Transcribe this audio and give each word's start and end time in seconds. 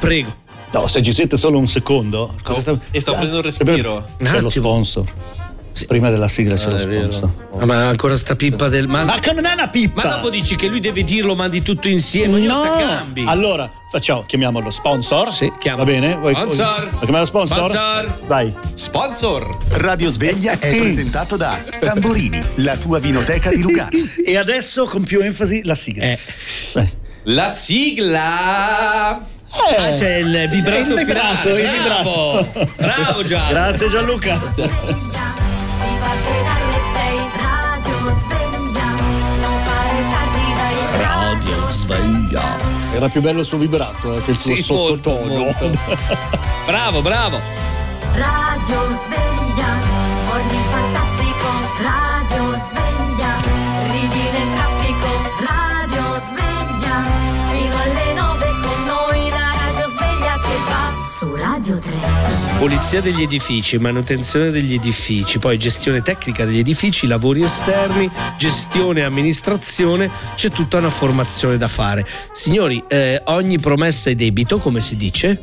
Prego. 0.00 0.34
No, 0.72 0.86
se 0.86 1.02
ci 1.02 1.12
siete 1.12 1.36
solo 1.36 1.58
un 1.58 1.68
secondo. 1.68 2.34
Cosa 2.42 2.60
sta... 2.60 2.74
E 2.90 3.00
sto 3.00 3.10
prendendo 3.12 3.36
un 3.38 3.42
respiro. 3.42 4.06
C'è 4.22 4.40
lo 4.40 4.48
sponsor. 4.50 5.04
Prima 5.86 6.10
della 6.10 6.28
sigla 6.28 6.56
c'è 6.56 6.66
Ah, 6.66 6.70
lo 6.70 6.76
è 6.78 6.86
vero. 6.86 7.10
sponsor. 7.12 7.46
Ah, 7.58 7.64
ma 7.64 7.88
ancora 7.88 8.16
sta 8.16 8.34
pippa 8.36 8.68
del. 8.68 8.86
Ma, 8.88 9.04
Ma 9.04 9.18
che 9.18 9.32
non 9.32 9.46
è 9.46 9.52
una 9.52 9.68
pippa! 9.68 10.04
ma 10.04 10.14
dopo 10.16 10.28
dici 10.28 10.56
che 10.56 10.66
lui 10.66 10.80
deve 10.80 11.04
dirlo, 11.04 11.34
mandi 11.36 11.62
tutto 11.62 11.88
insieme. 11.88 12.34
Ogni 12.34 12.46
No, 12.46 12.60
cambi. 12.60 13.24
allora 13.26 13.70
facciamo, 13.90 14.24
chiamiamolo 14.24 14.68
sponsor. 14.68 15.32
Sì, 15.32 15.50
chiama. 15.58 15.78
Va 15.78 15.84
bene? 15.84 16.16
Vuoi- 16.16 16.34
Sponsor. 16.34 16.88
Vuoi 16.90 17.00
chiamare 17.04 17.24
sponsor? 17.26 17.56
Sponsor. 17.70 18.18
Vai. 18.26 18.54
Sponsor. 18.74 19.56
Radio 19.70 20.10
Sveglia 20.10 20.58
è 20.58 20.76
presentato 20.76 21.36
da 21.36 21.56
Tamborini, 21.78 22.40
la 22.56 22.76
tua 22.76 22.98
vinoteca 22.98 23.50
di 23.50 23.60
Lugano. 23.62 23.90
E 24.26 24.36
adesso 24.36 24.84
con 24.86 25.02
più 25.04 25.20
enfasi 25.20 25.62
la 25.64 25.74
sigla. 25.76 26.02
Eh. 26.04 26.18
La 27.24 27.48
sigla. 27.48 29.24
Eh, 29.52 29.76
Ah, 29.76 29.92
c'è 29.92 30.16
il 30.16 30.48
vibrato 30.48 30.92
il 30.92 30.94
vibrato, 31.04 31.48
il 31.54 31.62
Bravo. 31.62 32.42
vibrato. 32.42 32.68
Bravo. 32.76 33.22
Grazie 33.22 33.88
Gianluca. 33.88 34.38
Dalle 35.80 36.78
sei, 36.94 37.18
radio 37.36 38.12
sveglia, 38.14 38.88
non 39.40 39.54
fare 39.64 39.98
tardi 40.10 40.44
dai 40.56 40.78
radio 41.02 41.70
sveglia. 41.70 42.42
Era 42.94 43.08
più 43.08 43.20
bello 43.20 43.40
il 43.40 43.46
suo 43.46 43.58
vibrato 43.58 44.16
eh, 44.16 44.22
che 44.24 44.30
il 44.32 44.38
suo 44.38 44.54
Sì, 44.54 44.72
molto, 44.72 45.10
sottotono. 45.10 45.34
molto. 45.44 45.70
Bravo, 46.66 47.00
bravo. 47.02 47.40
Radio 48.14 48.80
sveglia, 48.92 49.89
su 61.20 61.34
Radio 61.34 61.78
3. 61.78 61.92
Pulizia 62.56 63.02
degli 63.02 63.20
edifici, 63.20 63.76
manutenzione 63.76 64.50
degli 64.50 64.72
edifici, 64.72 65.38
poi 65.38 65.58
gestione 65.58 66.00
tecnica 66.00 66.46
degli 66.46 66.60
edifici, 66.60 67.06
lavori 67.06 67.42
esterni, 67.42 68.10
gestione 68.38 69.00
e 69.00 69.02
amministrazione, 69.02 70.10
c'è 70.34 70.48
tutta 70.48 70.78
una 70.78 70.88
formazione 70.88 71.58
da 71.58 71.68
fare. 71.68 72.06
Signori, 72.32 72.82
eh, 72.88 73.20
ogni 73.26 73.58
promessa 73.58 74.08
è 74.08 74.14
debito, 74.14 74.56
come 74.60 74.80
si 74.80 74.96
dice? 74.96 75.42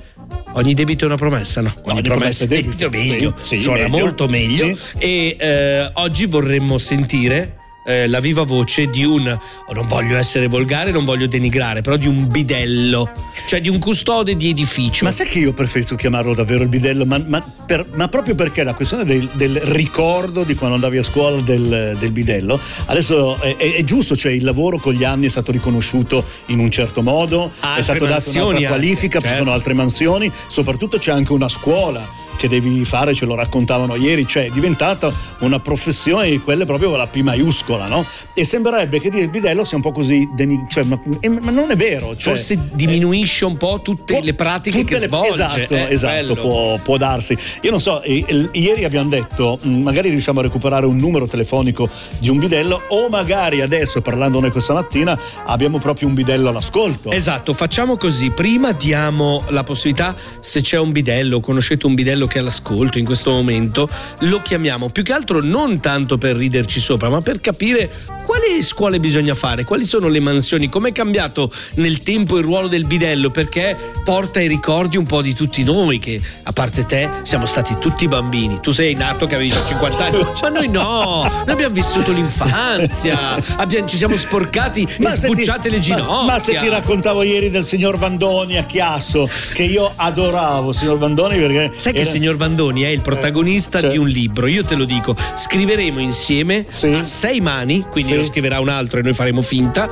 Ogni 0.54 0.74
debito 0.74 1.04
è 1.04 1.08
una 1.10 1.18
promessa, 1.18 1.62
no? 1.62 1.72
Ogni, 1.84 2.02
promessa 2.02 2.46
è 2.46 2.48
debito, 2.48 2.90
meglio, 2.90 3.36
Sì, 3.38 3.58
sì, 3.58 3.62
suona 3.62 3.84
meglio. 3.84 3.98
molto 4.00 4.28
meglio. 4.28 4.76
Sì. 4.76 4.98
E 4.98 5.36
eh, 5.40 5.92
oggi 5.94 6.26
vorremmo 6.26 6.80
sentire 6.80 7.58
eh, 7.88 8.06
la 8.08 8.20
viva 8.20 8.44
voce 8.44 8.88
di 8.88 9.06
un, 9.06 9.28
oh, 9.28 9.74
non 9.74 9.88
voglio 9.88 10.18
essere 10.18 10.48
volgare, 10.48 10.92
non 10.92 11.06
voglio 11.06 11.26
denigrare, 11.26 11.82
però 11.82 11.96
di 11.96 12.06
un 12.06 12.28
bidello, 12.28 13.10
cioè 13.48 13.62
di 13.62 13.70
un 13.70 13.80
custode 13.80 14.36
di 14.36 14.50
edificio. 14.50 15.06
Ma 15.06 15.12
sai 15.12 15.26
che 15.28 15.40
io 15.40 15.54
preferisco 15.54 15.96
chiamarlo 15.96 16.34
davvero 16.34 16.64
il 16.64 16.70
bidello, 16.70 17.06
ma, 17.06 17.18
ma 17.26 17.42
per- 17.66 17.88
ma 17.96 18.10
proprio 18.10 18.36
perché 18.36 18.64
la 18.64 18.74
questione 18.74 19.06
del, 19.06 19.30
del 19.34 19.56
ricordo 19.62 20.44
di 20.44 20.54
quando 20.56 20.76
andavi 20.76 20.98
a 20.98 21.04
scuola 21.04 21.40
del, 21.40 21.96
del 21.98 22.12
bidello, 22.12 22.60
adesso 22.88 23.40
è, 23.40 23.56
è- 23.56 23.76
è 23.76 23.84
giusto, 23.86 24.18
cioè 24.18 24.34
il 24.34 24.44
lavoro 24.44 24.78
con 24.78 24.94
gli 24.94 25.06
anni 25.06 25.28
è 25.28 25.30
stato 25.30 25.54
riconosciuto 25.54 26.26
in 26.48 26.60
un 26.60 26.70
certo 26.70 27.02
modo, 27.02 27.52
è 27.54 27.66
Altre 27.66 27.84
stato 27.84 28.06
dato 28.06 28.30
un'altra 28.30 28.56
anche, 28.58 28.68
qualifica, 28.68 29.20
ci 29.20 29.28
certo. 29.28 29.44
sono 29.44 29.54
altre 29.54 29.74
mansioni, 29.74 30.30
soprattutto 30.48 30.98
c'è 30.98 31.12
anche 31.12 31.32
una 31.32 31.48
scuola 31.48 32.26
che 32.38 32.48
devi 32.48 32.86
fare, 32.86 33.14
ce 33.14 33.26
lo 33.26 33.36
raccontavano 33.36 33.96
ieri, 33.96 34.26
cioè 34.26 34.46
è 34.46 34.50
diventata 34.50 35.12
una 35.40 35.60
professione 35.60 36.30
di 36.30 36.40
quelle 36.40 36.64
proprio 36.66 36.90
con 36.90 36.98
la 37.00 37.08
P 37.08 37.18
maiuscola, 37.18 37.88
no? 37.88 38.06
E 38.34 38.46
sembrerebbe 38.46 39.00
che 39.02 39.10
dire 39.10 39.24
il 39.24 39.30
bidello 39.30 39.64
sia 39.66 39.76
un 39.78 39.84
po' 39.84 39.92
così, 39.92 40.30
deni- 40.34 40.66
cioè, 40.70 40.84
ma, 40.84 40.98
eh, 41.20 41.28
ma 41.30 41.52
non 41.52 41.72
è 41.72 41.76
vero. 41.76 42.16
Cioè, 42.16 42.34
Forse 42.36 42.70
diminuisce 42.74 43.44
un 43.46 43.58
po' 43.58 43.80
tutte 43.84 44.14
Può- 44.14 44.24
le 44.24 44.34
pratiche 44.34 44.80
tutte 44.80 44.94
che 44.94 45.00
le- 45.02 45.08
svolge. 45.08 45.34
Esatto, 45.44 45.74
eh, 45.76 45.88
esatto, 45.90 46.36
può, 46.36 46.78
può 46.82 46.98
darsi. 46.98 47.36
Io 47.62 47.72
non 47.72 47.82
so, 47.82 48.02
eh, 48.04 48.24
eh, 48.28 48.50
ieri 48.54 48.84
abbiamo 48.86 49.10
detto, 49.10 49.58
mh, 49.62 49.70
magari 49.82 50.10
riusciamo 50.10 50.40
a 50.40 50.44
recuperare 50.44 50.86
un 50.86 50.98
numero 50.98 51.28
telefonico 51.28 51.90
di 52.20 52.30
un 52.30 52.38
bidello 52.38 52.84
o 52.90 53.10
magari 53.10 53.62
adesso, 53.62 54.02
parlandone 54.02 54.52
questa 54.52 54.74
mattina, 54.74 55.20
abbiamo 55.46 55.80
proprio 55.80 56.08
un 56.08 56.14
bidello 56.14 56.50
all'ascolto. 56.50 57.12
Esatto, 57.12 57.54
facciamo 57.54 57.98
così. 57.98 58.30
Prima 58.32 58.72
diamo 58.74 59.44
la 59.50 59.64
possibilità, 59.64 60.16
se 60.40 60.62
c'è 60.62 60.78
un 60.78 60.92
bidello, 60.92 61.40
conoscete 61.40 61.86
un 61.88 61.96
bidello 61.96 62.27
che 62.28 62.38
è 62.38 62.42
all'ascolto 62.42 62.98
in 62.98 63.06
questo 63.06 63.32
momento, 63.32 63.90
lo 64.20 64.42
chiamiamo 64.42 64.90
più 64.90 65.04
che 65.04 65.14
altro 65.14 65.42
non 65.42 65.80
tanto 65.80 66.18
per 66.18 66.36
riderci 66.36 66.80
sopra, 66.80 67.10
ma 67.10 67.22
per 67.22 67.40
capire 67.42 67.90
quali 68.24 68.62
scuole 68.62 69.00
bisogna 69.00 69.34
fare, 69.34 69.64
quali 69.64 69.86
sono 69.86 70.08
le 70.10 70.20
mansioni, 70.20 70.68
com'è 70.70 70.92
cambiato 70.92 71.50
nel 71.76 72.00
tempo 72.04 72.38
il 72.38 72.44
ruolo 72.44 72.68
del 72.68 72.86
bidello, 72.86 73.30
perché 73.32 73.78
porta 74.04 74.40
ai 74.40 74.48
ricordi 74.48 74.98
un 74.98 75.06
po' 75.06 75.22
di 75.22 75.34
tutti 75.34 75.64
noi 75.64 75.98
che, 76.00 76.20
a 76.44 76.52
parte 76.52 76.86
te, 76.86 77.10
siamo 77.24 77.46
stati 77.46 77.78
tutti 77.80 78.08
bambini. 78.08 78.60
Tu 78.60 78.72
sei 78.72 78.94
nato 78.96 79.26
che 79.28 79.36
avevi 79.36 79.50
già 79.50 79.64
50 79.66 80.06
anni, 80.06 80.18
ma 80.42 80.50
noi 80.50 80.68
no, 80.68 81.22
noi 81.46 81.52
abbiamo 81.54 81.74
vissuto 81.74 82.12
l'infanzia, 82.12 83.36
abbiamo- 83.58 83.88
ci 83.88 83.98
siamo 83.98 84.16
sporcati 84.18 84.82
e 84.82 84.88
se 85.10 85.28
ti- 85.28 85.34
sbucciate 85.34 85.70
le 85.70 85.78
ma- 85.78 85.82
ginocchia. 85.82 86.24
Ma, 86.26 86.40
se 86.40 86.58
ti 86.58 86.68
raccontavo 86.70 87.24
ieri 87.24 87.50
del 87.50 87.64
signor 87.64 87.98
Vandoni 87.98 88.58
a 88.58 88.64
Chiasso, 88.66 89.30
che 89.54 89.64
io 89.64 89.90
adoravo, 89.96 90.72
signor 90.74 90.98
Vandoni, 90.98 91.38
perché. 91.38 91.72
Sai 91.78 91.94
che 91.94 92.02
era- 92.02 92.10
signor 92.18 92.36
Vandoni 92.36 92.82
è 92.82 92.88
il 92.88 93.02
protagonista 93.02 93.80
cioè- 93.80 93.92
di 93.92 93.98
un 93.98 94.08
libro, 94.08 94.48
io 94.48 94.64
te 94.64 94.76
lo 94.76 94.86
dico, 94.86 95.16
scriveremo 95.36 96.00
insieme 96.00 96.66
Sì. 96.68 96.88
a 96.94 97.04
sei 97.04 97.42
mani, 97.42 97.86
quindi 97.90 98.12
Sì. 98.14 98.18
lo 98.18 98.26
scriverà 98.26 98.60
un 98.60 98.70
altro 98.70 99.00
e 99.00 99.04
noi 99.04 99.14
faremo 99.14 99.42
finta, 99.44 99.88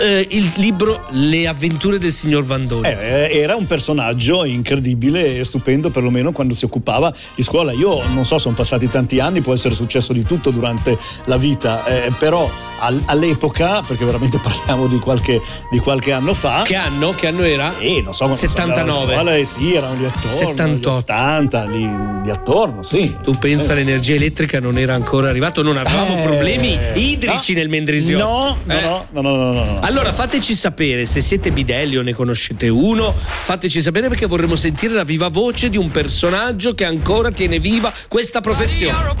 eh, 0.00 0.26
il 0.30 0.50
libro 0.56 1.04
Le 1.10 1.46
avventure 1.46 1.98
del 1.98 2.12
signor 2.12 2.44
Vandoni. 2.44 2.88
Eh, 2.88 3.28
era 3.32 3.56
un 3.56 3.66
personaggio 3.66 4.44
incredibile 4.44 5.38
e 5.38 5.44
stupendo, 5.44 5.90
perlomeno 5.90 6.32
quando 6.32 6.54
si 6.54 6.64
occupava 6.64 7.12
di 7.34 7.42
scuola. 7.42 7.72
Io 7.72 8.02
non 8.14 8.24
so, 8.24 8.38
sono 8.38 8.54
passati 8.54 8.88
tanti 8.88 9.20
anni, 9.20 9.42
può 9.42 9.52
essere 9.52 9.74
successo 9.74 10.12
di 10.14 10.22
tutto 10.24 10.50
durante 10.50 10.96
la 11.26 11.36
vita, 11.36 11.84
eh, 11.84 12.10
però 12.18 12.50
al- 12.78 13.02
all'epoca, 13.06 13.80
perché 13.86 14.04
veramente 14.04 14.38
parliamo 14.42 14.86
di 14.86 14.98
qualche, 14.98 15.40
di 15.70 15.78
qualche 15.78 16.12
anno 16.12 16.32
fa. 16.34 16.62
Che 16.64 16.74
anno? 16.74 17.12
Che 17.12 17.26
anno 17.26 17.42
era? 17.42 17.74
Eh, 17.78 18.00
non 18.02 18.14
so, 18.14 18.24
quando 18.24 18.36
sono 18.36 18.52
andato 18.62 18.80
a 18.80 18.84
79. 18.84 19.12
scuola, 19.14 19.36
eh, 19.36 19.44
sì, 19.44 19.74
erano 19.74 19.94
lì 19.94 20.04
attorno. 20.06 20.30
78. 20.32 20.90
gli 20.90 20.94
80, 20.96 21.65
lì, 21.66 21.88
lì 22.24 22.30
attorno, 22.30 22.82
sì. 22.82 23.16
Tu 23.22 23.36
pensa 23.38 23.74
l'energia 23.74 24.14
elettrica 24.14 24.60
non 24.60 24.78
era 24.78 24.94
ancora 24.94 25.28
arrivata, 25.28 25.62
non 25.62 25.76
avevamo 25.76 26.18
Eh, 26.18 26.22
problemi 26.22 26.78
idrici 26.94 27.52
no. 27.52 27.58
nel 27.58 27.68
Mendrisiotto. 27.68 28.24
No, 28.24 28.56
no, 28.64 28.74
Eh? 28.74 28.80
no, 28.80 29.06
no, 29.10 29.20
no, 29.20 29.36
no, 29.36 29.52
no, 29.52 29.64
no. 29.64 29.80
Allora 29.80 30.12
fateci 30.12 30.54
sapere 30.54 31.06
se 31.06 31.20
siete 31.20 31.50
bidelli 31.50 31.96
o 31.96 32.02
ne 32.02 32.12
conoscete 32.12 32.68
uno, 32.68 33.12
fateci 33.16 33.80
sapere 33.80 34.08
perché 34.08 34.26
vorremmo 34.26 34.54
sentire 34.54 34.94
la 34.94 35.04
viva 35.04 35.28
voce 35.28 35.68
di 35.70 35.76
un 35.76 35.90
personaggio 35.90 36.74
che 36.74 36.84
ancora 36.84 37.30
tiene 37.30 37.58
viva 37.58 37.92
questa 38.08 38.40
professione. 38.40 39.14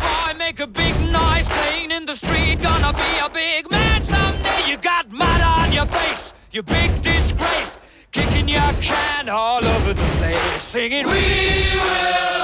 you 6.56 6.62
big 6.62 6.90
disgrace. 7.02 7.76
Kicking 8.10 8.48
your 8.48 8.72
can 8.80 9.28
all 9.28 9.62
over 9.62 9.92
the 9.92 10.08
place, 10.18 10.62
singing, 10.62 11.04
We 11.04 11.12
will, 11.12 12.35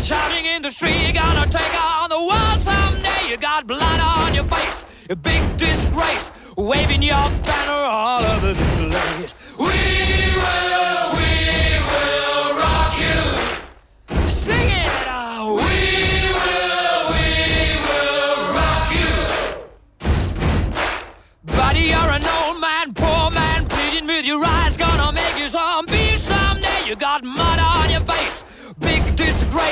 shouting 0.00 0.46
in 0.46 0.62
the 0.62 0.70
street. 0.70 1.02
You're 1.02 1.12
gonna 1.12 1.46
take 1.46 1.74
on 1.84 2.08
the 2.10 2.18
world 2.18 2.60
someday. 2.60 3.28
You 3.28 3.36
got 3.36 3.66
blood 3.66 4.00
on 4.00 4.34
your 4.34 4.44
face, 4.44 5.06
a 5.10 5.16
big 5.16 5.42
disgrace, 5.56 6.30
waving 6.56 7.02
your 7.02 7.28
banner 7.44 7.84
all 7.84 8.24
over 8.24 8.54
the 8.54 8.64
place. 8.88 9.34
We 9.58 9.66
will, 9.66 11.12
we 11.18 11.32
will 11.90 12.54
rock 12.56 12.92
you. 12.98 13.20
Sing 14.26 14.70
it 14.70 15.06
out. 15.06 15.56
We 15.56 16.32
will, 16.40 17.02
we 17.12 17.28
will 17.88 18.40
rock 18.56 18.86
you. 19.00 19.14
Buddy, 21.56 21.84
you're 21.92 22.10
an 22.18 22.24
old 22.40 22.60
man, 22.60 22.94
poor 22.94 23.30
man, 23.30 23.66
pleading 23.66 24.06
with 24.06 24.26
your 24.26 24.42
eyes, 24.44 24.76
gonna 24.76 25.12
make 25.12 25.38
you 25.38 25.48
zombie 25.48 26.16
someday. 26.16 26.68
You 26.86 26.96
got 26.96 27.22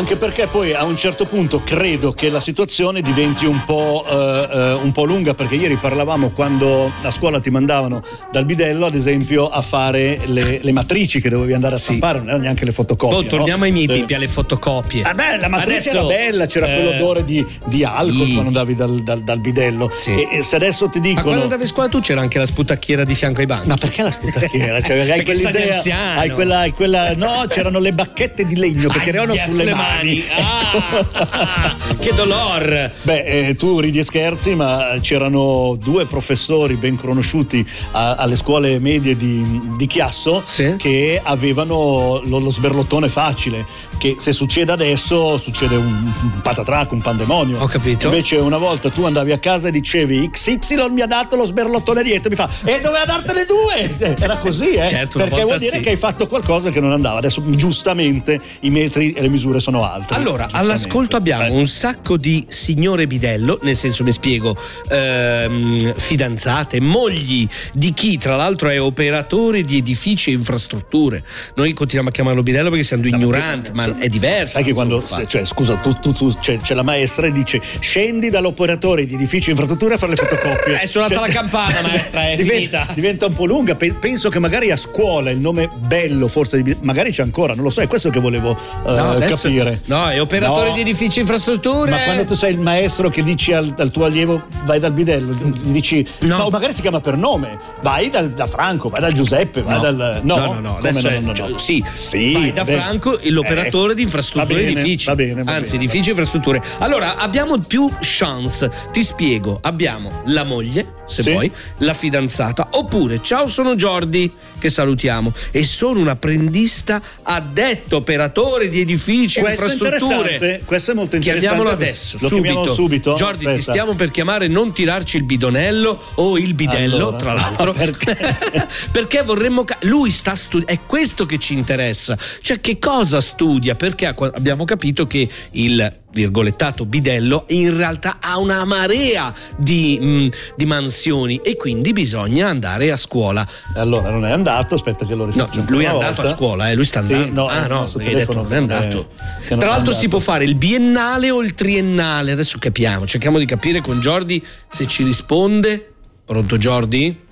anche 0.00 0.16
perché 0.16 0.46
poi 0.46 0.72
a 0.72 0.84
un 0.84 0.96
certo 0.96 1.26
punto 1.26 1.62
credo 1.62 2.12
che 2.12 2.30
la 2.30 2.40
situazione 2.40 3.02
diventi 3.02 3.44
un 3.44 3.62
po', 3.66 4.02
eh, 4.08 4.48
eh, 4.50 4.72
un 4.72 4.92
po' 4.92 5.04
lunga, 5.04 5.34
perché 5.34 5.56
ieri 5.56 5.74
parlavamo 5.76 6.30
quando 6.30 6.90
a 7.02 7.10
scuola 7.10 7.38
ti 7.38 7.50
mandavano 7.50 8.02
dal 8.32 8.46
bidello, 8.46 8.86
ad 8.86 8.94
esempio, 8.94 9.48
a 9.48 9.60
fare 9.60 10.18
le, 10.24 10.58
le 10.62 10.72
matrici 10.72 11.20
che 11.20 11.28
dovevi 11.28 11.52
andare 11.52 11.74
a 11.74 11.78
Sì. 11.78 11.84
stampare, 11.84 12.18
non 12.20 12.28
erano 12.28 12.42
neanche 12.44 12.64
le 12.64 12.72
fotocopie. 12.72 13.22
Boh, 13.22 13.28
torniamo 13.28 13.58
no? 13.58 13.64
ai 13.64 13.72
miei 13.72 13.84
Eh, 13.84 13.88
tempi, 13.88 14.14
alle 14.14 14.28
fotocopie. 14.28 15.02
Ah 15.02 15.12
beh, 15.12 15.36
la 15.36 15.48
matrice 15.48 15.90
Adesso, 15.90 16.10
era 16.10 16.18
bella, 16.24 16.46
c'era 16.46 16.66
eh, 16.66 16.74
quell'odore 16.82 17.24
di, 17.24 17.46
di 17.66 17.84
alcol 17.84 18.26
sì. 18.26 18.32
quando 18.32 18.46
andavi 18.48 18.74
dal, 18.74 19.02
dal- 19.02 19.22
dal 19.22 19.38
bidello. 19.40 19.92
Sì. 19.98 20.12
E, 20.14 20.38
e 20.38 20.42
se 20.42 20.56
adesso 20.56 20.88
ti 20.88 20.98
Ma 20.98 21.04
dicono. 21.08 21.24
quando 21.26 21.42
andavi 21.42 21.62
a 21.62 21.66
scuola 21.66 21.88
tu 21.90 22.00
c'era 22.00 22.22
anche 22.22 22.38
la 22.38 22.46
sputacchiera 22.46 23.04
di 23.04 23.14
fianco 23.14 23.40
ai 23.40 23.46
banchi. 23.46 23.68
Ma 23.68 23.76
perché 23.76 24.02
la 24.02 24.10
sputacchiera? 24.10 24.80
Cioè, 24.80 24.98
hai 25.00 25.06
Perché 25.22 25.24
quell'idea, 25.24 25.82
hai 26.16 26.30
quella, 26.30 26.58
hai 26.60 26.72
quella- 26.72 27.14
No, 27.14 27.44
c'erano 27.48 27.78
le 27.80 27.92
bacchette 27.92 28.46
di 28.46 28.56
legno 28.56 28.88
che 28.88 29.00
ti 29.00 29.10
erano 29.10 29.32
Aia, 29.32 29.42
sulle, 29.42 29.64
mani. 29.74 29.89
Ah, 30.32 31.76
che 32.00 32.12
dolor! 32.14 32.90
Beh, 33.02 33.48
eh, 33.48 33.54
tu 33.56 33.80
ridi 33.80 33.98
e 33.98 34.02
scherzi, 34.04 34.54
ma 34.54 34.96
c'erano 35.00 35.76
due 35.82 36.06
professori 36.06 36.76
ben 36.76 36.96
conosciuti 36.96 37.66
a- 37.92 38.14
alle 38.14 38.36
scuole 38.36 38.78
medie 38.78 39.16
di, 39.16 39.60
di 39.76 39.86
Chiasso 39.86 40.42
Sì. 40.44 40.76
che 40.78 41.20
avevano 41.22 42.20
lo, 42.24 42.38
lo 42.38 42.50
sberlottone 42.50 43.08
facile, 43.08 43.66
che 43.98 44.16
se 44.18 44.32
succede 44.32 44.72
adesso 44.72 45.36
succede 45.38 45.76
un, 45.76 45.84
un 46.22 46.40
patatrac, 46.40 46.92
un 46.92 47.00
pandemonio. 47.00 47.58
Ho 47.60 47.66
capito. 47.66 48.06
Invece 48.06 48.36
una 48.36 48.58
volta 48.58 48.88
tu 48.90 49.04
andavi 49.04 49.32
a 49.32 49.38
casa 49.38 49.68
e 49.68 49.70
dicevi 49.70 50.30
XY 50.30 50.88
mi 50.90 51.00
ha 51.02 51.06
dato 51.06 51.36
lo 51.36 51.44
sberlottone 51.44 52.02
dietro, 52.02 52.30
mi 52.30 52.36
fa 52.36 52.48
e 52.64 52.80
doveva 52.80 53.04
dartene 53.04 53.44
due! 53.44 54.16
Era 54.18 54.38
così, 54.38 54.70
eh? 54.70 54.88
Certo, 54.88 55.18
Perché 55.18 55.42
vuol 55.42 55.58
dire 55.58 55.76
sì. 55.78 55.80
che 55.80 55.90
hai 55.90 55.96
fatto 55.96 56.26
qualcosa 56.26 56.70
che 56.70 56.80
non 56.80 56.92
andava. 56.92 57.18
Adesso 57.18 57.42
giustamente 57.50 58.38
i 58.60 58.70
metri 58.70 59.12
e 59.12 59.20
le 59.20 59.28
misure 59.28 59.58
sono 59.60 59.79
altre. 59.84 60.16
Allora, 60.16 60.44
Giustamente. 60.44 60.72
all'ascolto 60.72 61.16
abbiamo 61.16 61.44
Eh. 61.44 61.50
un 61.50 61.66
sacco 61.66 62.16
di 62.16 62.44
signore 62.48 63.06
bidello, 63.06 63.58
nel 63.62 63.76
senso 63.76 64.04
mi 64.04 64.12
spiego, 64.12 64.56
ehm, 64.88 65.94
fidanzate, 65.96 66.80
mogli 66.80 67.46
di 67.72 67.92
chi 67.92 68.16
tra 68.18 68.36
l'altro 68.36 68.68
è 68.68 68.80
operatore 68.80 69.64
di 69.64 69.78
edifici 69.78 70.30
e 70.30 70.34
infrastrutture. 70.34 71.22
Noi 71.54 71.72
continuiamo 71.72 72.08
a 72.08 72.12
chiamarlo 72.12 72.42
bidello 72.42 72.68
perché 72.70 72.84
siamo 72.84 73.02
due 73.02 73.10
No, 73.12 73.16
ignoranti, 73.18 73.70
ma 73.72 73.96
è 73.98 74.08
diverso. 74.08 74.54
Sai 74.54 74.64
che 74.64 74.72
quando, 74.72 75.02
cioè, 75.26 75.44
scusa, 75.44 75.74
tu, 75.76 75.92
tu- 75.94 76.12
tu- 76.12 76.32
c'è, 76.38 76.58
c'è 76.58 76.74
la 76.74 76.82
maestra 76.82 77.26
e 77.26 77.32
dice 77.32 77.60
scendi 77.80 78.30
dall'operatore 78.30 79.06
di 79.06 79.14
edifici 79.14 79.48
e 79.48 79.52
infrastrutture 79.52 79.94
a 79.94 79.98
fare 79.98 80.12
le 80.12 80.16
fotocopie. 80.16 80.78
È 80.80 80.86
suonata 80.86 81.20
la 81.20 81.28
campana, 81.28 81.80
maestra, 81.82 82.28
è 82.30 82.36
diventa, 82.36 82.78
finita. 82.80 82.92
diventa 82.94 83.26
un 83.26 83.34
po' 83.34 83.46
lunga. 83.46 83.74
Pe- 83.74 83.94
penso 83.94 84.28
che 84.28 84.38
magari 84.38 84.70
a 84.70 84.76
scuola 84.76 85.30
il 85.30 85.38
nome 85.38 85.68
bello, 85.86 86.28
forse, 86.28 86.62
di- 86.62 86.76
magari 86.82 87.10
c'è 87.12 87.22
ancora, 87.22 87.54
non 87.54 87.64
lo 87.64 87.70
so, 87.70 87.80
è 87.80 87.86
questo 87.86 88.10
che 88.10 88.20
volevo 88.20 88.56
eh, 88.56 88.90
No, 88.90 89.10
adesso- 89.12 89.48
capire. 89.72 89.94
No, 89.94 90.08
è 90.08 90.20
operatore 90.20 90.68
No. 90.68 90.74
di 90.74 90.80
edifici 90.80 91.18
e 91.18 91.22
infrastrutture. 91.22 91.90
Ma 91.90 91.98
quando 92.02 92.24
tu 92.24 92.34
sei 92.34 92.52
il 92.52 92.60
maestro 92.60 93.08
che 93.08 93.22
dici 93.22 93.52
al, 93.52 93.74
al 93.78 93.90
tuo 93.90 94.04
allievo 94.04 94.46
vai 94.64 94.78
dal 94.78 94.92
bidello, 94.92 95.32
gli 95.32 95.70
dici 95.70 96.06
No. 96.20 96.36
no, 96.38 96.48
magari 96.48 96.72
si 96.72 96.80
chiama 96.80 97.00
per 97.00 97.16
nome, 97.16 97.56
vai 97.82 98.10
dal- 98.10 98.30
da 98.30 98.46
Franco, 98.46 98.88
vai 98.88 99.00
dal 99.00 99.12
Giuseppe, 99.12 99.62
vai 99.62 99.76
No. 99.76 99.80
dal 99.80 100.20
no, 100.22 100.36
no, 100.36 100.60
no, 100.60 100.76
adesso 100.78 101.08
no, 101.10 101.20
no, 101.20 101.48
no? 101.48 101.58
sì, 101.58 101.82
Sì, 101.92 102.32
vai 102.32 102.52
da 102.52 102.64
vabbè. 102.64 102.76
Franco, 102.78 103.18
l'operatore 103.24 103.92
Eh, 103.92 103.96
di 103.96 104.02
infrastrutture 104.02 104.54
va 104.54 104.60
e 104.60 104.64
bene, 104.64 104.80
edifici. 104.80 105.06
va 105.06 105.14
bene, 105.14 105.42
va 105.42 105.52
Anzi, 105.52 105.72
bene. 105.72 105.82
edifici 105.84 106.06
e 106.08 106.10
infrastrutture. 106.10 106.60
Allora, 106.78 107.16
abbiamo 107.16 107.58
più 107.58 107.88
chance. 108.00 108.70
Ti 108.92 109.02
spiego. 109.02 109.58
Abbiamo 109.62 110.22
la 110.26 110.44
moglie, 110.44 110.94
se 111.06 111.22
Sì. 111.22 111.30
vuoi, 111.32 111.50
la 111.78 111.92
fidanzata, 111.94 112.68
oppure 112.72 113.20
ciao, 113.22 113.46
sono 113.46 113.74
Jordi, 113.74 114.30
che 114.58 114.68
salutiamo, 114.68 115.32
e 115.50 115.64
sono 115.64 116.00
un 116.00 116.08
apprendista 116.08 117.00
addetto 117.22 117.96
operatore 117.96 118.68
di 118.68 118.80
edifici 118.80 119.40
Questo 119.40 119.46
è 119.46 119.49
infrastrutture. 119.50 120.62
questo 120.64 120.90
è 120.90 120.94
molto 120.94 121.16
interessante. 121.16 121.54
Chiamiamolo 121.56 121.70
adesso, 121.70 122.16
Lo 122.20 122.28
subito. 122.28 122.72
subito? 122.74 123.14
Jordi, 123.14 123.44
ti 123.46 123.60
stiamo 123.62 123.94
per 123.94 124.10
chiamare 124.10 124.48
non 124.48 124.72
tirarci 124.72 125.16
il 125.16 125.24
bidonello 125.24 125.98
o 126.14 126.38
il 126.38 126.54
bidello, 126.54 126.96
Allora. 127.08 127.16
tra 127.16 127.32
l'altro. 127.32 127.72
Perché? 127.80 128.16
Perché 128.90 129.22
vorremmo. 129.22 129.64
ca- 129.64 129.76
lui 129.82 130.10
sta 130.10 130.34
studiando. 130.34 130.72
È 130.72 130.80
questo 130.86 131.26
che 131.26 131.38
ci 131.38 131.54
interessa. 131.54 132.16
Cioè, 132.40 132.60
che 132.60 132.78
cosa 132.78 133.20
studia? 133.20 133.74
Perché 133.74 134.06
abbiamo 134.06 134.64
capito 134.64 135.06
che 135.06 135.28
il 135.52 135.98
virgolettato 136.12 136.86
bidello 136.86 137.44
in 137.50 137.76
realtà 137.76 138.16
ha 138.20 138.36
una 138.38 138.64
marea 138.64 139.32
di, 139.56 139.96
mh, 140.00 140.28
di 140.56 140.66
mansioni 140.66 141.36
e 141.36 141.54
quindi 141.56 141.92
bisogna 141.92 142.48
andare 142.48 142.90
a 142.90 142.96
scuola. 142.96 143.46
Allora, 143.76 144.10
non 144.10 144.26
è 144.26 144.32
andato, 144.32 144.74
aspetta 144.74 145.06
che 145.06 145.14
lo 145.14 145.26
No, 145.26 145.30
rifaccio. 145.30 145.64
lui 145.68 145.84
è 145.84 145.86
andato 145.86 146.20
a 146.20 146.24
volta. 146.24 146.36
scuola, 146.36 146.70
eh, 146.70 146.74
lui 146.74 146.84
sta 146.84 147.04
Sì, 147.04 147.12
andando. 147.12 147.42
no, 147.42 147.46
ah, 147.46 147.66
no, 147.68 147.88
hai 147.96 148.14
detto 148.14 148.32
non 148.34 148.52
è 148.52 148.56
andato. 148.56 149.10
Tra 149.46 149.56
è 149.58 149.64
l'altro, 149.64 149.92
si 149.92 150.08
può 150.08 150.18
fare 150.18 150.44
il 150.44 150.54
biennale 150.54 151.30
o 151.30 151.42
il 151.42 151.54
triennale. 151.54 152.32
Adesso 152.32 152.58
capiamo, 152.58 153.06
cerchiamo 153.06 153.38
di 153.38 153.46
capire 153.46 153.80
con 153.80 154.00
Jordi 154.00 154.44
se 154.68 154.86
ci 154.86 155.02
risponde. 155.02 155.92
Pronto, 156.24 156.56
Jordi? 156.56 157.28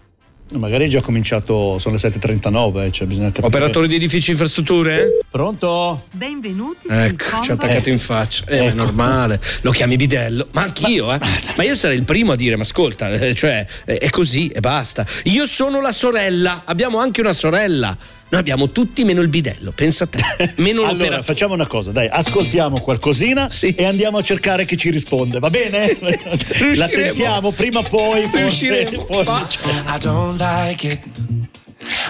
Magari 0.50 0.86
è 0.86 0.88
già 0.88 1.02
cominciato, 1.02 1.78
sono 1.78 1.96
le 2.00 2.08
7.39, 2.08 2.84
eh, 2.86 2.90
cioè 2.90 3.06
bisogna 3.06 3.26
capire. 3.26 3.46
Operatore 3.48 3.86
di 3.86 3.96
edifici 3.96 4.30
e 4.30 4.32
infrastrutture? 4.32 5.18
Pronto? 5.30 6.06
Benvenuti 6.12 6.86
Ecco, 6.88 7.42
ci 7.42 7.50
ha 7.50 7.54
attaccato 7.54 7.90
in 7.90 7.98
faccia. 7.98 8.44
Eh, 8.46 8.58
è 8.58 8.66
Ecco. 8.68 8.76
normale. 8.76 9.38
Lo 9.60 9.72
chiami 9.72 9.96
bidello. 9.96 10.48
Ma 10.52 10.62
anch'io, 10.62 11.12
eh. 11.12 11.18
Ma 11.54 11.62
io 11.64 11.74
sarei 11.74 11.98
il 11.98 12.04
primo 12.04 12.32
a 12.32 12.36
dire: 12.36 12.56
ma 12.56 12.62
ascolta, 12.62 13.10
eh, 13.10 13.34
cioè, 13.34 13.66
è 13.84 14.08
così 14.08 14.48
e 14.48 14.60
basta. 14.60 15.04
Io 15.24 15.44
sono 15.44 15.82
la 15.82 15.92
sorella. 15.92 16.62
Abbiamo 16.64 16.98
anche 16.98 17.20
una 17.20 17.34
sorella. 17.34 17.94
Noi 18.30 18.40
abbiamo 18.40 18.70
tutti 18.70 19.04
meno 19.04 19.22
il 19.22 19.28
bidello, 19.28 19.72
pensa 19.72 20.04
a 20.04 20.06
te. 20.06 20.18
Meno 20.56 20.80
Allora, 20.80 20.92
l'operatore. 20.92 21.22
facciamo 21.22 21.54
una 21.54 21.66
cosa, 21.66 21.92
dai, 21.92 22.08
ascoltiamo 22.08 22.78
qualcosina 22.80 23.48
Sì. 23.48 23.68
e 23.74 23.84
andiamo 23.86 24.18
a 24.18 24.22
cercare 24.22 24.66
chi 24.66 24.76
ci 24.76 24.90
risponde, 24.90 25.38
va 25.38 25.48
bene? 25.48 25.96
La 26.76 26.88
tentiamo 26.88 27.52
prima 27.52 27.78
o 27.78 27.82
poi, 27.82 28.28
forse. 28.28 28.86
Forse. 29.06 29.58
I 29.86 29.98
don't 30.00 30.38
like 30.38 30.86
it. 30.86 30.98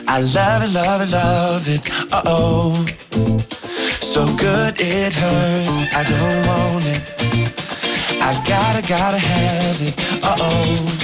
I 0.09 0.21
love 0.33 0.65
it, 0.65 0.73
love 0.73 1.05
it, 1.05 1.11
love 1.11 1.73
it. 1.73 1.89
Uh 2.11 2.23
oh. 2.25 2.85
So 4.01 4.25
good 4.35 4.81
it 4.81 5.13
hurts. 5.13 5.95
I 5.95 6.03
don't 6.03 6.47
want 6.47 6.85
it. 6.87 7.03
I 8.21 8.35
gotta, 8.45 8.81
gotta 8.81 9.19
have 9.19 9.81
it. 9.87 9.95
Uh 10.23 10.35
oh. 10.41 10.97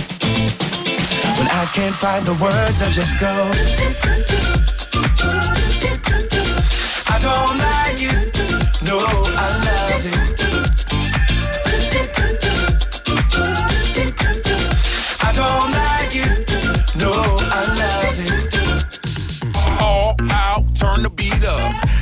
When 1.39 1.47
I 1.49 1.67
can't 1.73 1.95
find 1.95 2.25
the 2.27 2.35
words, 2.43 2.83
I 2.83 2.91
just 2.91 3.19
go. 3.21 4.44
Don't 7.25 7.57
like 7.57 7.74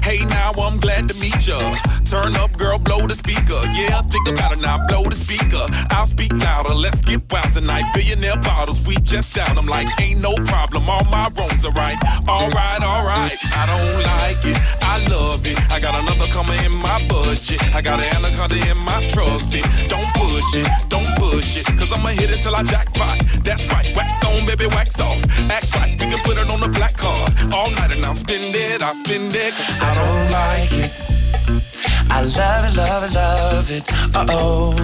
Hey, 0.03 0.25
now 0.25 0.53
I'm 0.59 0.79
glad 0.79 1.09
to 1.09 1.15
meet 1.21 1.47
ya. 1.47 1.59
Turn 2.05 2.35
up, 2.37 2.53
girl, 2.59 2.79
blow 2.79 3.07
the 3.07 3.15
speaker. 3.15 3.61
Yeah, 3.73 4.03
think 4.03 4.29
about 4.29 4.53
it 4.53 4.61
now, 4.61 4.85
blow 4.87 5.05
the 5.05 5.15
speaker. 5.15 5.65
I'll 5.91 6.07
speak 6.07 6.33
louder, 6.33 6.75
let's 6.75 7.01
get 7.03 7.23
wild 7.31 7.53
tonight. 7.53 7.85
Billionaire 7.95 8.37
bottles, 8.37 8.87
we 8.87 8.97
just 8.97 9.35
down. 9.35 9.57
I'm 9.57 9.67
like, 9.67 9.89
ain't 10.01 10.21
no 10.21 10.35
problem, 10.45 10.91
all 10.91 11.05
my 11.05 11.31
wrongs 11.37 11.65
are 11.65 11.73
right. 11.73 11.97
Alright, 12.29 12.83
alright, 12.83 13.39
I 13.55 13.65
don't 13.71 14.03
like 14.03 14.43
it, 14.45 14.59
I 14.83 15.07
love 15.09 15.47
it. 15.47 15.59
I 15.71 15.81
got 15.81 15.95
another 16.03 16.31
coming 16.31 16.59
in 16.65 16.73
my 16.73 16.99
budget. 17.09 17.63
I 17.75 17.81
got 17.81 18.01
an 18.01 18.17
anaconda 18.17 18.59
in 18.71 18.79
my 18.79 19.01
trusty. 19.09 19.63
Don't 19.89 20.22
don't 20.89 21.09
push 21.17 21.57
it, 21.57 21.67
cause 21.79 21.93
I'ma 21.93 22.09
hit 22.09 22.31
it 22.31 22.41
till 22.41 22.55
I 22.55 22.63
jackpot. 22.63 23.19
That's 23.45 23.67
right, 23.73 23.95
wax 23.97 24.25
on, 24.25 24.47
baby, 24.47 24.67
wax 24.67 25.01
off. 25.01 25.23
Act 25.51 25.75
right, 25.77 25.93
we 25.93 26.07
can 26.11 26.19
put 26.25 26.39
it 26.39 26.49
on 26.51 26.61
the 26.61 26.69
black 26.69 26.97
card. 26.97 27.33
All 27.55 27.71
night 27.73 27.91
and 27.91 28.05
I'll 28.05 28.15
spend 28.15 28.55
it, 28.55 28.83
I'll 28.83 28.95
spend 28.95 29.35
it, 29.35 29.55
cause 29.55 29.81
I 29.81 29.95
don't 30.01 30.31
like 30.31 30.73
it. 30.85 30.91
I 32.11 32.21
love 32.23 32.65
it, 32.69 32.77
love 32.77 33.05
it, 33.05 33.15
love 33.15 33.71
it. 33.71 33.85
Uh 34.15 34.27
oh. 34.31 34.77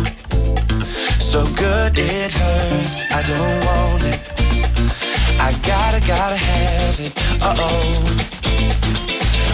So 1.20 1.44
good 1.54 1.98
it 1.98 2.32
hurts. 2.32 3.02
I 3.12 3.22
don't 3.22 3.58
want 3.66 4.04
it. 4.04 4.20
I 5.38 5.52
gotta, 5.62 6.00
gotta 6.06 6.36
have 6.36 7.00
it. 7.00 7.12
Uh 7.42 7.54
oh. 7.58 8.28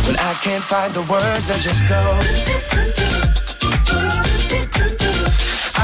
When 0.07 0.17
I 0.17 0.35
can't 0.45 0.63
find 0.63 0.95
the 0.95 1.01
words, 1.11 1.51
I 1.51 1.59
just 1.59 1.89
go. 1.89 3.04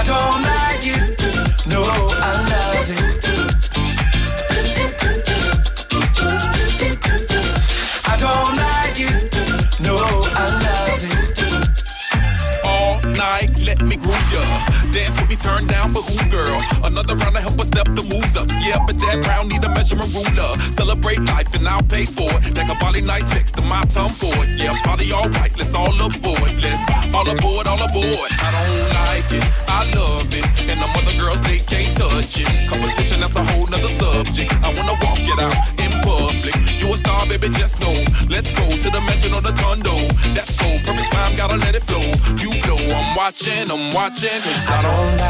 I 0.01 0.03
don't 0.03 0.43
like 0.43 0.87
it. 0.87 1.67
No, 1.67 1.83
I 1.83 2.31
love 2.49 2.89
it. 2.89 3.50
Turn 15.41 15.67
down 15.67 15.93
for 15.93 16.03
who, 16.03 16.17
girl? 16.31 16.61
Another 16.85 17.17
round 17.17 17.35
to 17.35 17.41
help 17.41 17.59
us 17.59 17.69
step 17.69 17.89
the 17.97 18.05
moves 18.05 18.37
up. 18.37 18.49
Yeah, 18.61 18.79
but 18.85 18.99
that 19.01 19.27
round 19.27 19.49
need 19.49 19.65
a 19.65 19.71
measurement 19.73 20.13
ruler. 20.13 20.53
Celebrate 20.73 21.21
life 21.25 21.49
and 21.57 21.67
I'll 21.67 21.83
pay 21.83 22.05
for 22.05 22.29
it. 22.45 22.57
Like 22.57 22.71
a 22.71 22.79
body 22.79 23.01
nice 23.01 23.27
next 23.35 23.57
to 23.57 23.63
my 23.65 23.85
tongue 23.89 24.13
for 24.13 24.33
it. 24.45 24.61
Yeah, 24.61 24.77
party 24.85 25.11
all 25.13 25.29
right, 25.41 25.53
let's 25.57 25.75
all 25.75 25.97
aboard. 25.97 26.53
Let's 26.61 26.85
all 27.13 27.27
aboard, 27.29 27.67
all 27.67 27.81
aboard. 27.81 28.31
I 28.37 28.49
don't 28.53 28.89
like 29.01 29.31
it, 29.33 29.45
I 29.67 29.81
love 29.97 30.29
it. 30.31 30.47
And 30.69 30.79
them 30.81 30.93
other 30.93 31.17
girls, 31.19 31.41
they 31.43 31.59
can't 31.65 31.93
touch 31.97 32.37
it. 32.39 32.49
Competition, 32.69 33.21
that's 33.21 33.37
a 33.37 33.45
whole 33.45 33.67
nother 33.67 33.93
subject. 33.97 34.53
I 34.63 34.69
wanna 34.77 34.97
walk 35.01 35.25
it 35.25 35.41
out 35.41 35.57
in 35.81 35.93
public. 36.05 36.55
You 36.81 36.93
a 36.93 36.97
star, 36.97 37.27
baby, 37.27 37.49
just 37.51 37.81
know. 37.81 37.97
Let's 38.29 38.53
go 38.53 38.77
to 38.77 38.89
the 38.91 39.01
mansion 39.09 39.35
or 39.35 39.41
the 39.41 39.57
condo. 39.57 39.97
That's 40.37 40.53
cool, 40.61 40.79
perfect 40.85 41.13
time, 41.13 41.35
gotta 41.37 41.57
let 41.57 41.75
it 41.75 41.85
flow. 41.85 42.05
You 42.37 42.51
know 42.69 42.77
I'm 42.77 43.17
watching, 43.17 43.71
I'm 43.71 43.91
watching. 43.95 44.41
Cause 44.45 44.69
I 44.69 44.83
don't 44.83 45.17
like 45.19 45.30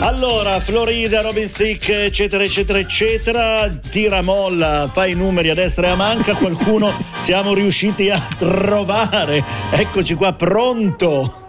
Allora, 0.00 0.60
Florida, 0.60 1.20
Robin 1.22 1.50
Thicke, 1.50 2.04
eccetera, 2.04 2.44
eccetera, 2.44 2.78
eccetera, 2.78 3.68
tira 3.90 4.22
molla, 4.22 4.88
fai 4.92 5.12
i 5.12 5.14
numeri 5.14 5.50
a 5.50 5.54
destra 5.54 5.88
e 5.88 5.90
a 5.90 5.94
manca, 5.94 6.34
qualcuno 6.34 6.92
siamo 7.20 7.54
riusciti 7.54 8.10
a 8.10 8.24
trovare. 8.38 9.42
Eccoci 9.72 10.14
qua, 10.14 10.32
pronto? 10.34 11.46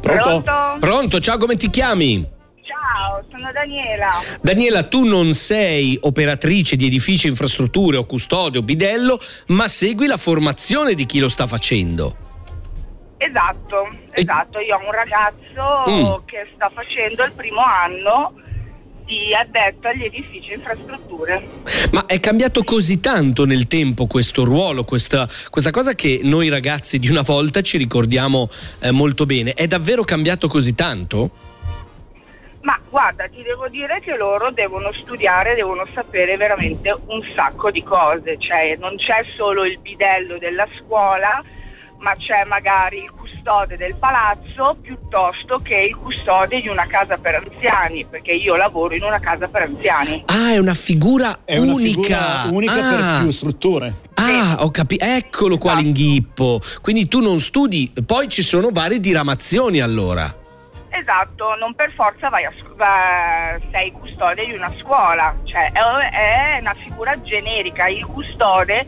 Pronto? 0.00 0.42
Pronto, 0.80 1.20
ciao, 1.20 1.38
come 1.38 1.54
ti 1.54 1.70
chiami? 1.70 2.26
Ciao, 2.62 3.24
sono 3.30 3.52
Daniela. 3.52 4.10
Daniela, 4.40 4.82
tu 4.84 5.04
non 5.04 5.32
sei 5.32 5.98
operatrice 6.02 6.76
di 6.76 6.86
edifici, 6.86 7.28
infrastrutture 7.28 7.98
o 7.98 8.04
custode 8.04 8.58
o 8.58 8.62
bidello, 8.62 9.18
ma 9.48 9.68
segui 9.68 10.06
la 10.06 10.16
formazione 10.16 10.94
di 10.94 11.06
chi 11.06 11.18
lo 11.18 11.28
sta 11.28 11.46
facendo. 11.46 12.23
Esatto, 13.26 13.88
esatto. 14.10 14.58
Io 14.58 14.76
ho 14.76 14.84
un 14.84 14.92
ragazzo 14.92 15.84
Mm. 15.88 16.26
che 16.26 16.46
sta 16.54 16.70
facendo 16.72 17.24
il 17.24 17.32
primo 17.32 17.60
anno 17.62 18.34
di 19.04 19.34
addetto 19.34 19.88
agli 19.88 20.04
edifici 20.04 20.50
e 20.50 20.54
infrastrutture. 20.56 21.46
Ma 21.92 22.06
è 22.06 22.18
cambiato 22.20 22.64
così 22.64 23.00
tanto 23.00 23.44
nel 23.44 23.66
tempo 23.66 24.06
questo 24.06 24.44
ruolo, 24.44 24.84
questa, 24.84 25.28
questa 25.50 25.70
cosa 25.70 25.94
che 25.94 26.20
noi 26.22 26.48
ragazzi 26.48 26.98
di 26.98 27.08
una 27.08 27.22
volta 27.22 27.60
ci 27.60 27.76
ricordiamo 27.78 28.48
eh, 28.80 28.90
molto 28.90 29.26
bene. 29.26 29.52
È 29.52 29.66
davvero 29.66 30.04
cambiato 30.04 30.48
così 30.48 30.74
tanto? 30.74 31.30
Ma 32.62 32.78
guarda, 32.88 33.28
ti 33.28 33.42
devo 33.42 33.68
dire 33.68 34.00
che 34.00 34.16
loro 34.16 34.50
devono 34.50 34.90
studiare, 34.94 35.54
devono 35.54 35.86
sapere 35.92 36.36
veramente 36.38 36.96
un 37.06 37.22
sacco 37.34 37.70
di 37.70 37.82
cose, 37.82 38.36
cioè 38.38 38.76
non 38.78 38.96
c'è 38.96 39.22
solo 39.34 39.64
il 39.66 39.78
bidello 39.80 40.38
della 40.38 40.66
scuola, 40.78 41.42
ma 42.04 42.14
c'è 42.16 42.44
magari 42.44 42.98
il 43.04 43.10
custode 43.10 43.78
del 43.78 43.96
palazzo 43.96 44.76
piuttosto 44.82 45.58
che 45.62 45.74
il 45.74 45.96
custode 45.96 46.60
di 46.60 46.68
una 46.68 46.86
casa 46.86 47.16
per 47.16 47.36
anziani, 47.36 48.04
perché 48.04 48.32
io 48.32 48.56
lavoro 48.56 48.94
in 48.94 49.02
una 49.02 49.18
casa 49.20 49.48
per 49.48 49.62
anziani. 49.62 50.22
Ah, 50.26 50.50
è 50.52 50.58
una 50.58 50.74
figura 50.74 51.38
È 51.46 51.56
una 51.56 51.72
unica. 51.72 51.90
figura 51.90 52.42
unica 52.50 52.74
ah, 52.74 52.90
per 52.90 53.22
più 53.22 53.30
strutture. 53.30 53.94
Ah, 54.16 54.56
ho 54.60 54.70
capito. 54.70 55.02
Eccolo 55.04 55.56
qua 55.56 55.70
Esatto. 55.72 55.84
l'inghippo. 55.86 56.60
Quindi 56.82 57.08
tu 57.08 57.22
non 57.22 57.38
studi, 57.40 57.90
poi 58.04 58.28
ci 58.28 58.42
sono 58.42 58.68
varie 58.70 59.00
diramazioni 59.00 59.80
allora. 59.80 60.42
Esatto, 60.90 61.56
non 61.58 61.74
per 61.74 61.92
forza 61.96 62.28
vai 62.28 62.44
a 62.44 62.52
scu- 62.58 62.76
va- 62.76 63.58
sei 63.72 63.90
custode 63.92 64.46
di 64.46 64.52
una 64.52 64.72
scuola, 64.80 65.34
cioè 65.44 65.72
è, 65.72 65.80
è 65.80 66.58
una 66.60 66.74
figura 66.74 67.20
generica, 67.20 67.88
il 67.88 68.06
custode 68.06 68.86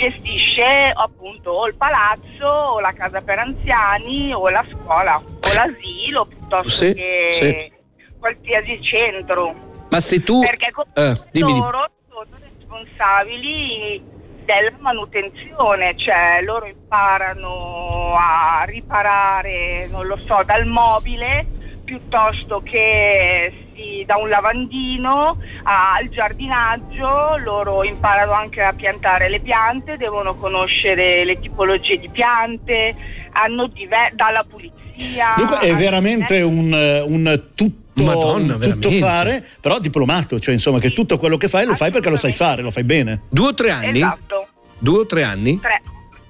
gestisce 0.00 0.92
appunto 0.94 1.50
o 1.50 1.66
il 1.66 1.76
palazzo 1.76 2.46
o 2.46 2.80
la 2.80 2.92
casa 2.92 3.20
per 3.20 3.38
anziani 3.38 4.32
o 4.32 4.48
la 4.48 4.64
scuola 4.70 5.16
o 5.16 5.52
l'asilo 5.54 6.24
piuttosto 6.24 6.68
Sì, 6.70 6.94
che 6.94 7.26
sì. 7.28 7.72
qualsiasi 8.18 8.80
centro. 8.82 9.54
Ma 9.90 10.00
se 10.00 10.22
tu... 10.22 10.40
Perché 10.40 10.70
con 10.72 10.84
Eh, 10.94 11.20
dimmi, 11.32 11.52
dimmi. 11.52 11.58
loro 11.60 11.90
sono 12.08 12.24
responsabili 12.38 14.02
della 14.44 14.72
manutenzione, 14.78 15.96
cioè 15.96 16.40
loro 16.42 16.66
imparano 16.66 18.14
a 18.16 18.64
riparare, 18.64 19.86
non 19.88 20.06
lo 20.06 20.16
so, 20.26 20.42
dal 20.44 20.66
mobile 20.66 21.46
piuttosto 21.94 22.60
che 22.64 23.52
si- 23.74 24.04
da 24.06 24.16
un 24.16 24.28
lavandino 24.28 25.36
al 25.64 26.08
giardinaggio, 26.08 27.36
loro 27.42 27.82
imparano 27.82 28.30
anche 28.30 28.62
a 28.62 28.72
piantare 28.72 29.28
le 29.28 29.40
piante, 29.40 29.96
devono 29.96 30.36
conoscere 30.36 31.24
le 31.24 31.40
tipologie 31.40 31.98
di 31.98 32.08
piante, 32.08 32.94
hanno 33.32 33.66
diver- 33.66 34.14
dalla 34.14 34.44
pulizia. 34.48 35.34
Dunque 35.36 35.58
è 35.58 35.74
veramente 35.74 36.40
un, 36.42 36.72
eh, 36.72 37.00
un 37.00 37.44
tutto, 37.56 38.04
Madonna, 38.04 38.54
un 38.54 38.60
tutto 38.60 38.88
veramente. 38.88 38.98
fare, 39.00 39.46
però 39.60 39.80
diplomato, 39.80 40.38
cioè 40.38 40.54
insomma 40.54 40.78
che 40.78 40.90
tutto 40.90 41.18
quello 41.18 41.36
che 41.36 41.48
fai 41.48 41.66
lo 41.66 41.74
fai 41.74 41.90
perché 41.90 42.08
lo 42.08 42.16
sai 42.16 42.32
fare, 42.32 42.62
lo 42.62 42.70
fai 42.70 42.84
bene. 42.84 43.22
Due 43.28 43.48
o 43.48 43.54
tre 43.54 43.70
anni? 43.72 43.98
Esatto, 43.98 44.46
Due 44.78 44.98
o 45.00 45.06
tre 45.06 45.24
anni? 45.24 45.58
tre. 45.58 45.82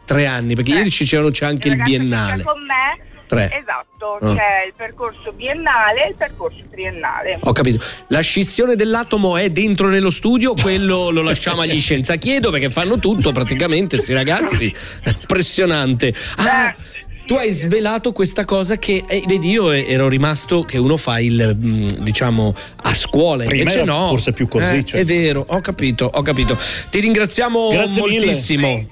Tre 0.07 0.27
anni, 0.27 0.55
perché 0.55 0.71
Tre. 0.71 0.79
ieri 0.81 0.91
c'è 1.31 1.45
anche 1.47 1.69
il 1.69 1.77
che 1.77 1.83
biennale. 1.83 2.43
con 2.43 2.61
me 2.65 3.09
Tre. 3.31 3.45
Esatto, 3.63 4.19
Ah. 4.21 4.35
c'è 4.35 4.67
il 4.67 4.73
percorso 4.77 5.31
biennale 5.33 6.07
e 6.07 6.09
il 6.09 6.15
percorso 6.17 6.59
triennale. 6.69 7.39
Ho 7.43 7.53
capito. 7.53 7.79
La 8.09 8.21
scissione 8.23 8.75
dell'atomo 8.75 9.37
è 9.37 9.51
dentro 9.51 9.87
nello 9.89 10.11
studio, 10.11 10.53
quello 10.61 11.11
lo 11.11 11.23
lasciamo 11.23 11.61
agli 11.61 11.79
scienziati. 11.81 12.19
Chiedo 12.27 12.51
perché 12.51 12.69
fanno 12.71 12.99
tutto 12.99 13.31
praticamente, 13.31 13.99
sti 13.99 14.13
ragazzi. 14.15 14.75
Impressionante. 15.21 16.13
Ah, 16.39 16.71
Eh, 16.71 16.75
sì, 16.77 17.05
tu 17.27 17.35
hai 17.35 17.51
svelato 17.53 18.11
questa 18.11 18.45
cosa 18.45 18.79
che, 18.79 19.01
eh, 19.07 19.23
vedi, 19.29 19.51
io 19.51 19.71
ero 19.71 20.09
rimasto 20.09 20.65
che 20.65 20.79
uno 20.79 20.97
fa 20.97 21.21
il, 21.21 21.53
mm, 21.57 21.87
diciamo, 22.01 22.53
a 22.83 22.93
scuola. 22.95 23.45
Prima 23.45 23.61
Invece 23.61 23.83
era 23.83 23.93
no. 23.93 24.09
forse 24.09 24.33
più 24.33 24.49
così, 24.49 24.79
Eh, 24.79 24.85
cioè. 24.85 25.01
È 25.01 25.05
vero, 25.05 25.45
ho 25.47 25.61
capito, 25.61 26.11
ho 26.13 26.23
capito. 26.23 26.59
Ti 26.91 26.99
ringraziamo 26.99 27.69
Grazie 27.69 28.03
mille. 28.03 28.15
moltissimo. 28.17 28.89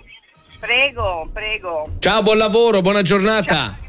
Prego, 0.61 1.29
prego. 1.33 1.89
Ciao, 1.99 2.23
buon 2.23 2.39
lavoro, 2.39 2.81
buona 2.83 3.03
giornata. 3.03 3.55
Grazie 3.55 3.87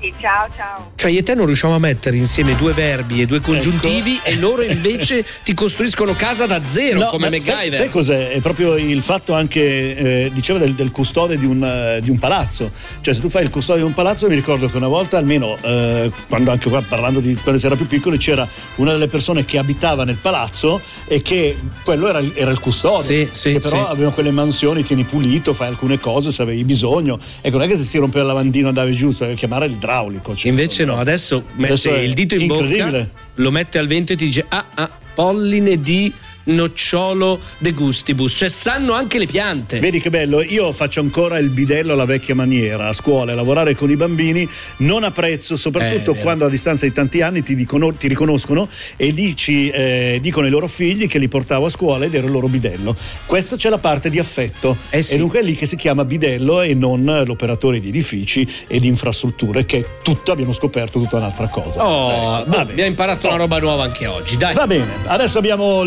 a 0.00 0.20
ciao 0.20 0.46
ciao. 0.56 0.92
Cioè 0.94 1.10
io 1.10 1.18
e 1.20 1.22
te 1.22 1.34
non 1.34 1.46
riusciamo 1.46 1.74
a 1.74 1.78
mettere 1.78 2.16
insieme 2.16 2.54
due 2.56 2.72
verbi 2.72 3.20
e 3.22 3.26
due 3.26 3.40
congiuntivi 3.40 4.14
Ecco. 4.22 4.28
e 4.28 4.36
loro 4.36 4.62
invece 4.62 5.24
ti 5.42 5.54
costruiscono 5.54 6.12
casa 6.14 6.46
da 6.46 6.62
zero 6.64 6.98
No, 7.00 7.06
come 7.06 7.28
ma 7.30 7.40
sai, 7.40 7.54
MacGyver. 7.56 7.78
sai 7.78 7.90
cos'è? 7.90 8.28
È 8.30 8.40
proprio 8.40 8.76
il 8.76 9.02
fatto 9.02 9.34
anche, 9.34 9.60
eh, 9.96 10.30
diceva, 10.32 10.58
del, 10.58 10.74
del 10.74 10.90
custode 10.90 11.38
di 11.38 11.46
un, 11.46 11.62
eh, 11.62 12.00
di 12.02 12.10
un 12.10 12.18
palazzo. 12.18 12.70
Cioè, 13.00 13.14
se 13.14 13.20
tu 13.20 13.28
fai 13.28 13.42
il 13.44 13.50
custode 13.50 13.78
di 13.80 13.84
un 13.84 13.94
palazzo, 13.94 14.28
mi 14.28 14.34
ricordo 14.34 14.68
che 14.68 14.76
una 14.76 14.88
volta, 14.88 15.16
almeno 15.18 15.56
eh, 15.60 16.10
quando 16.28 16.50
anche 16.50 16.68
qua 16.68 16.82
parlando 16.82 17.20
di 17.20 17.34
quando 17.34 17.58
si 17.60 17.66
era 17.66 17.76
più 17.76 17.86
piccoli, 17.86 18.18
c'era 18.18 18.46
una 18.76 18.92
delle 18.92 19.08
persone 19.08 19.44
che 19.44 19.58
abitava 19.58 20.04
nel 20.04 20.16
palazzo 20.16 20.80
e 21.06 21.22
che 21.22 21.56
quello 21.84 22.08
era, 22.08 22.18
il- 22.18 22.32
era 22.34 22.50
il 22.50 22.58
custode. 22.60 23.02
Sì, 23.02 23.28
sì, 23.30 23.52
che 23.52 23.58
però 23.60 23.84
sì. 23.86 23.90
avevano 23.92 24.12
quelle 24.12 24.30
mansioni, 24.30 24.82
tieni 24.82 25.04
pulito, 25.04 25.54
fai 25.54 25.68
alcune 25.68 25.98
cose 25.98 26.30
se 26.32 26.42
avevi 26.42 26.64
bisogno. 26.64 27.18
Ecco, 27.40 27.56
non 27.58 27.66
è 27.66 27.70
che 27.70 27.76
se 27.76 27.84
si 27.84 27.98
rompeva 27.98 28.22
il 28.22 28.28
lavandino 28.28 28.68
andavi 28.68 28.94
giù, 28.94 29.14
devi 29.16 29.34
chiamare 29.34 29.78
l'idraulico. 29.96 30.36
cioè, 30.36 30.50
Invece 30.50 30.84
no, 30.84 30.96
adesso 30.96 31.46
mette 31.54 31.72
Adesso 31.72 31.94
il 31.94 32.12
dito 32.12 32.34
in 32.34 32.46
bocca, 32.46 33.08
lo 33.34 33.50
mette 33.50 33.78
al 33.78 33.86
vento 33.86 34.12
e 34.12 34.16
ti 34.16 34.26
dice 34.26 34.44
ah 34.48 34.66
ah, 34.74 34.90
polline 35.14 35.80
di 35.80 36.12
nocciolo 36.46 37.40
de 37.58 37.72
gustibus, 37.72 38.32
cioè 38.36 38.48
sanno 38.48 38.92
anche 38.92 39.18
le 39.18 39.26
piante. 39.26 39.78
Vedi 39.78 40.00
che 40.00 40.10
bello, 40.10 40.42
io 40.42 40.72
faccio 40.72 41.00
ancora 41.00 41.38
il 41.38 41.50
bidello 41.50 41.92
alla 41.92 42.04
vecchia 42.04 42.34
maniera 42.34 42.88
a 42.88 42.92
scuola, 42.92 43.34
lavorare 43.34 43.74
con 43.74 43.90
i 43.90 43.96
bambini 43.96 44.48
non 44.78 45.04
apprezzo, 45.04 45.56
soprattutto 45.56 46.14
Eh, 46.14 46.20
quando 46.20 46.44
a 46.46 46.48
distanza 46.48 46.86
di 46.86 46.92
tanti 46.92 47.22
anni 47.22 47.42
ti, 47.42 47.54
dicono- 47.54 47.92
ti 47.92 48.08
riconoscono 48.08 48.68
e 48.96 49.12
dici, 49.12 49.68
eh, 49.70 50.18
dicono 50.20 50.46
ai 50.46 50.52
loro 50.52 50.66
figli 50.68 51.08
che 51.08 51.18
li 51.18 51.28
portavo 51.28 51.66
a 51.66 51.70
scuola 51.70 52.04
ed 52.04 52.14
ero 52.14 52.26
il 52.26 52.32
loro 52.32 52.48
bidello. 52.48 52.96
Questo 53.26 53.56
c'è 53.56 53.68
la 53.68 53.78
parte 53.78 54.10
di 54.10 54.18
affetto 54.18 54.76
Eh 54.90 55.02
sì. 55.02 55.14
e 55.14 55.18
dunque 55.18 55.40
è 55.40 55.42
lì 55.42 55.54
che 55.56 55.66
si 55.66 55.76
chiama 55.76 56.04
bidello 56.04 56.60
e 56.62 56.74
non 56.74 57.22
l'operatore 57.26 57.80
di 57.80 57.88
edifici 57.88 58.48
e 58.66 58.78
di 58.80 58.86
infrastrutture 58.86 59.66
che 59.66 59.84
tutto 60.02 60.32
abbiamo 60.32 60.52
scoperto 60.52 61.00
tutta 61.00 61.16
un'altra 61.16 61.48
cosa. 61.48 61.84
Oh, 61.86 62.38
Ecco, 62.40 62.50
boh, 62.50 62.56
abbiamo 62.58 62.88
imparato 62.88 63.26
una 63.28 63.36
roba 63.36 63.58
nuova 63.58 63.82
anche 63.84 64.06
oggi, 64.06 64.36
dai. 64.36 64.54
Va 64.54 64.66
bene, 64.66 64.86
adesso 65.06 65.38
abbiamo 65.38 65.82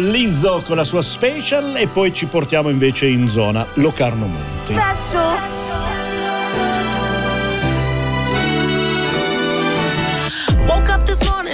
Lizzo 0.49 0.61
con 0.65 0.77
la 0.77 0.83
sua 0.83 1.03
special 1.03 1.75
e 1.75 1.87
poi 1.87 2.11
ci 2.11 2.25
portiamo 2.25 2.69
invece 2.69 3.05
in 3.05 3.29
zona 3.29 3.65
Locarno 3.75 4.25
Monti. 4.25 4.73
Woke 4.73 5.68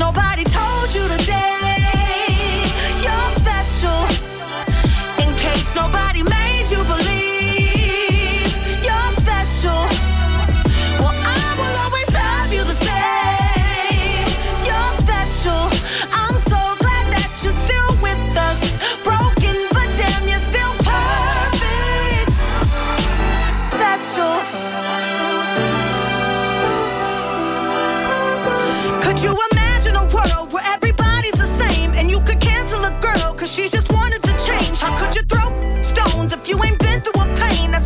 nobody 0.00 0.29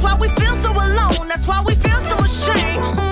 That's 0.05 0.19
why 0.19 0.21
we 0.21 0.29
feel 0.35 0.55
so 0.57 0.71
alone, 0.73 1.29
that's 1.29 1.49
why 1.49 1.63
we 1.67 1.75
feel 1.77 1.99
so 2.03 2.17
ashamed. 2.23 3.04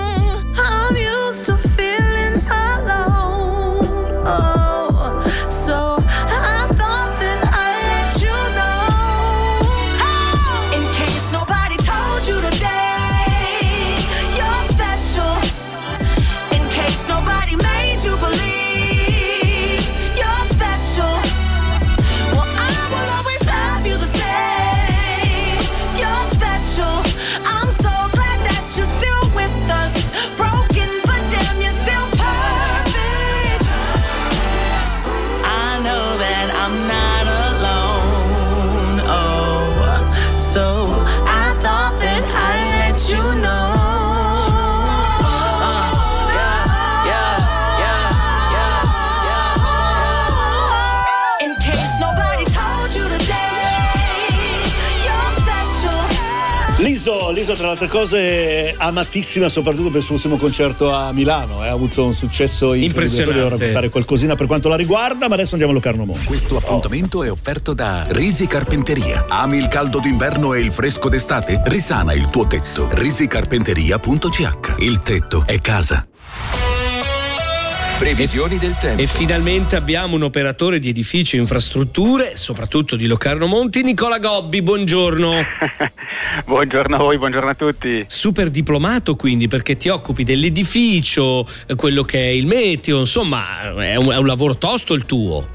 Liso, 57.53 57.55
tra 57.55 57.65
le 57.65 57.71
altre 57.71 57.87
cose, 57.87 58.17
è 58.19 58.75
amatissima 58.77 59.49
soprattutto 59.49 59.89
per 59.89 59.97
il 59.99 60.03
suo 60.03 60.15
ultimo 60.15 60.37
concerto 60.37 60.91
a 60.91 61.11
Milano. 61.11 61.63
eh, 61.63 61.67
Ha 61.67 61.71
avuto 61.71 62.05
un 62.05 62.13
successo 62.13 62.73
incredibile. 62.73 62.85
Impressionante. 62.87 63.33
Devo 63.39 63.49
raccontare 63.55 63.89
qualcosina 63.89 64.35
per 64.35 64.47
quanto 64.47 64.67
la 64.69 64.75
riguarda, 64.75 65.27
ma 65.27 65.35
adesso 65.35 65.51
andiamo 65.51 65.71
a 65.71 65.75
Locarno 65.75 66.05
Monte. 66.05 66.25
Questo 66.25 66.57
appuntamento 66.57 67.23
è 67.23 67.31
offerto 67.31 67.73
da 67.73 68.05
Risi 68.09 68.47
Carpenteria. 68.47 69.25
Ami 69.29 69.57
il 69.57 69.67
caldo 69.67 69.99
d'inverno 69.99 70.53
e 70.53 70.59
il 70.59 70.71
fresco 70.71 71.09
d'estate? 71.09 71.61
Risana 71.65 72.13
il 72.13 72.27
tuo 72.29 72.47
tetto. 72.47 72.89
risicarpenteria.ch 72.91 74.75
Il 74.77 75.01
tetto 75.01 75.43
è 75.45 75.59
casa. 75.61 76.07
Previsioni 77.99 78.57
del 78.57 78.75
tempo. 78.77 79.01
E 79.01 79.07
finalmente 79.07 79.75
abbiamo 79.75 80.15
un 80.15 80.23
operatore 80.23 80.79
di 80.79 80.89
edifici 80.89 81.37
e 81.37 81.39
infrastrutture, 81.39 82.35
soprattutto 82.35 82.95
di 82.95 83.05
Locarno 83.05 83.45
Monti, 83.45 83.81
Nicola 83.83 84.19
Gobbi, 84.19 84.61
buongiorno. 84.61 85.31
Buongiorno 86.45 86.95
a 86.95 86.99
voi, 86.99 87.17
buongiorno 87.17 87.49
a 87.51 87.53
tutti. 87.53 88.03
Super 88.07 88.49
diplomato 88.49 89.15
quindi 89.15 89.47
perché 89.47 89.77
ti 89.77 89.89
occupi 89.89 90.23
dell'edificio, 90.23 91.47
eh, 91.67 91.75
quello 91.75 92.03
che 92.03 92.17
è 92.17 92.29
il 92.29 92.47
meteo, 92.47 92.99
insomma 92.99 93.73
è 93.77 93.95
un, 93.95 94.09
è 94.09 94.17
un 94.17 94.25
lavoro 94.25 94.57
tosto 94.57 94.95
il 94.95 95.05
tuo. 95.05 95.52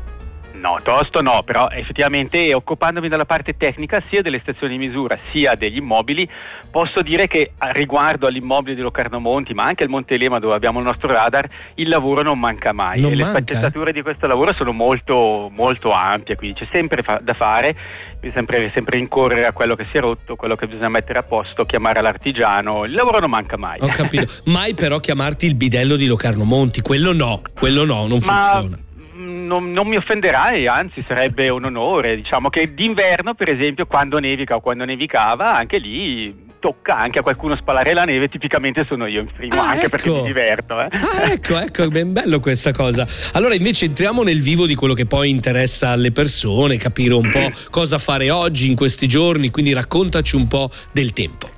No, 0.58 0.76
tosto 0.82 1.22
no, 1.22 1.42
però 1.44 1.68
effettivamente 1.70 2.52
occupandomi 2.52 3.08
della 3.08 3.24
parte 3.24 3.56
tecnica 3.56 4.02
sia 4.08 4.22
delle 4.22 4.38
stazioni 4.38 4.76
di 4.76 4.86
misura 4.86 5.16
sia 5.30 5.54
degli 5.54 5.76
immobili, 5.76 6.28
posso 6.70 7.00
dire 7.00 7.28
che 7.28 7.52
a- 7.58 7.70
riguardo 7.70 8.26
all'immobile 8.26 8.74
di 8.74 8.80
Locarno 8.80 9.20
Monti, 9.20 9.54
ma 9.54 9.64
anche 9.64 9.84
al 9.84 9.88
Monte 9.88 10.16
Lema 10.16 10.38
dove 10.40 10.54
abbiamo 10.54 10.80
il 10.80 10.84
nostro 10.84 11.12
radar, 11.12 11.46
il 11.74 11.88
lavoro 11.88 12.22
non 12.22 12.38
manca 12.38 12.72
mai 12.72 13.00
Non 13.00 13.12
e 13.12 13.14
le 13.14 13.22
manca? 13.24 13.40
sfaccettature 13.40 13.92
di 13.92 14.02
questo 14.02 14.26
lavoro 14.26 14.52
sono 14.52 14.72
molto, 14.72 15.50
molto 15.54 15.92
ampie, 15.92 16.34
quindi 16.36 16.58
c'è 16.58 16.68
sempre 16.72 17.02
fa- 17.02 17.20
da 17.22 17.34
fare, 17.34 17.74
bisogna 18.18 18.32
sempre, 18.34 18.70
sempre 18.74 18.96
rincorrere 18.98 19.46
a 19.46 19.52
quello 19.52 19.76
che 19.76 19.84
si 19.84 19.96
è 19.96 20.00
rotto, 20.00 20.34
quello 20.36 20.56
che 20.56 20.66
bisogna 20.66 20.88
mettere 20.88 21.20
a 21.20 21.22
posto, 21.22 21.64
chiamare 21.64 22.00
l'artigiano, 22.00 22.84
il 22.84 22.92
lavoro 22.92 23.20
non 23.20 23.30
manca 23.30 23.56
mai. 23.56 23.78
Ho 23.80 23.88
capito. 23.88 24.26
Mai 24.46 24.74
però 24.74 24.98
chiamarti 24.98 25.46
il 25.46 25.54
bidello 25.54 25.94
di 25.96 26.06
Locarno 26.06 26.44
Monti, 26.44 26.80
quello 26.80 27.12
no, 27.12 27.42
quello 27.54 27.84
no, 27.84 28.06
non 28.06 28.18
Ma 28.26 28.38
funziona. 28.40 28.78
Mm, 29.28 29.46
non, 29.46 29.70
non 29.72 29.86
mi 29.86 29.96
offenderai, 29.96 30.66
anzi 30.66 31.04
sarebbe 31.06 31.48
un 31.50 31.64
onore. 31.64 32.16
Diciamo 32.16 32.48
che 32.48 32.72
d'inverno, 32.74 33.34
per 33.34 33.48
esempio, 33.48 33.86
quando 33.86 34.18
nevica 34.18 34.56
o 34.56 34.60
quando 34.60 34.84
nevicava, 34.84 35.54
anche 35.54 35.78
lì 35.78 36.46
tocca 36.60 36.96
anche 36.96 37.20
a 37.20 37.22
qualcuno 37.22 37.54
spalare 37.54 37.92
la 37.94 38.04
neve, 38.04 38.26
tipicamente 38.26 38.84
sono 38.84 39.06
io 39.06 39.20
in 39.20 39.28
primo, 39.32 39.60
Ah, 39.60 39.68
anche 39.70 39.88
perché 39.88 40.08
ecco. 40.08 40.16
mi 40.22 40.26
diverto. 40.26 40.80
eh. 40.80 40.88
Ah, 40.90 41.30
ecco, 41.32 41.56
ecco, 41.58 41.84
è 41.84 41.88
ben 41.88 42.12
bello 42.12 42.40
questa 42.40 42.72
cosa. 42.72 43.06
Allora 43.34 43.54
invece 43.54 43.84
entriamo 43.84 44.24
nel 44.24 44.40
vivo 44.40 44.66
di 44.66 44.74
quello 44.74 44.94
che 44.94 45.06
poi 45.06 45.30
interessa 45.30 45.90
alle 45.90 46.10
persone, 46.10 46.76
capire 46.76 47.14
un 47.14 47.30
po' 47.30 47.48
cosa 47.70 47.98
fare 47.98 48.30
oggi, 48.30 48.68
in 48.68 48.74
questi 48.74 49.06
giorni, 49.06 49.50
quindi 49.50 49.72
raccontaci 49.72 50.34
un 50.34 50.48
po' 50.48 50.68
del 50.90 51.12
tempo. 51.12 51.48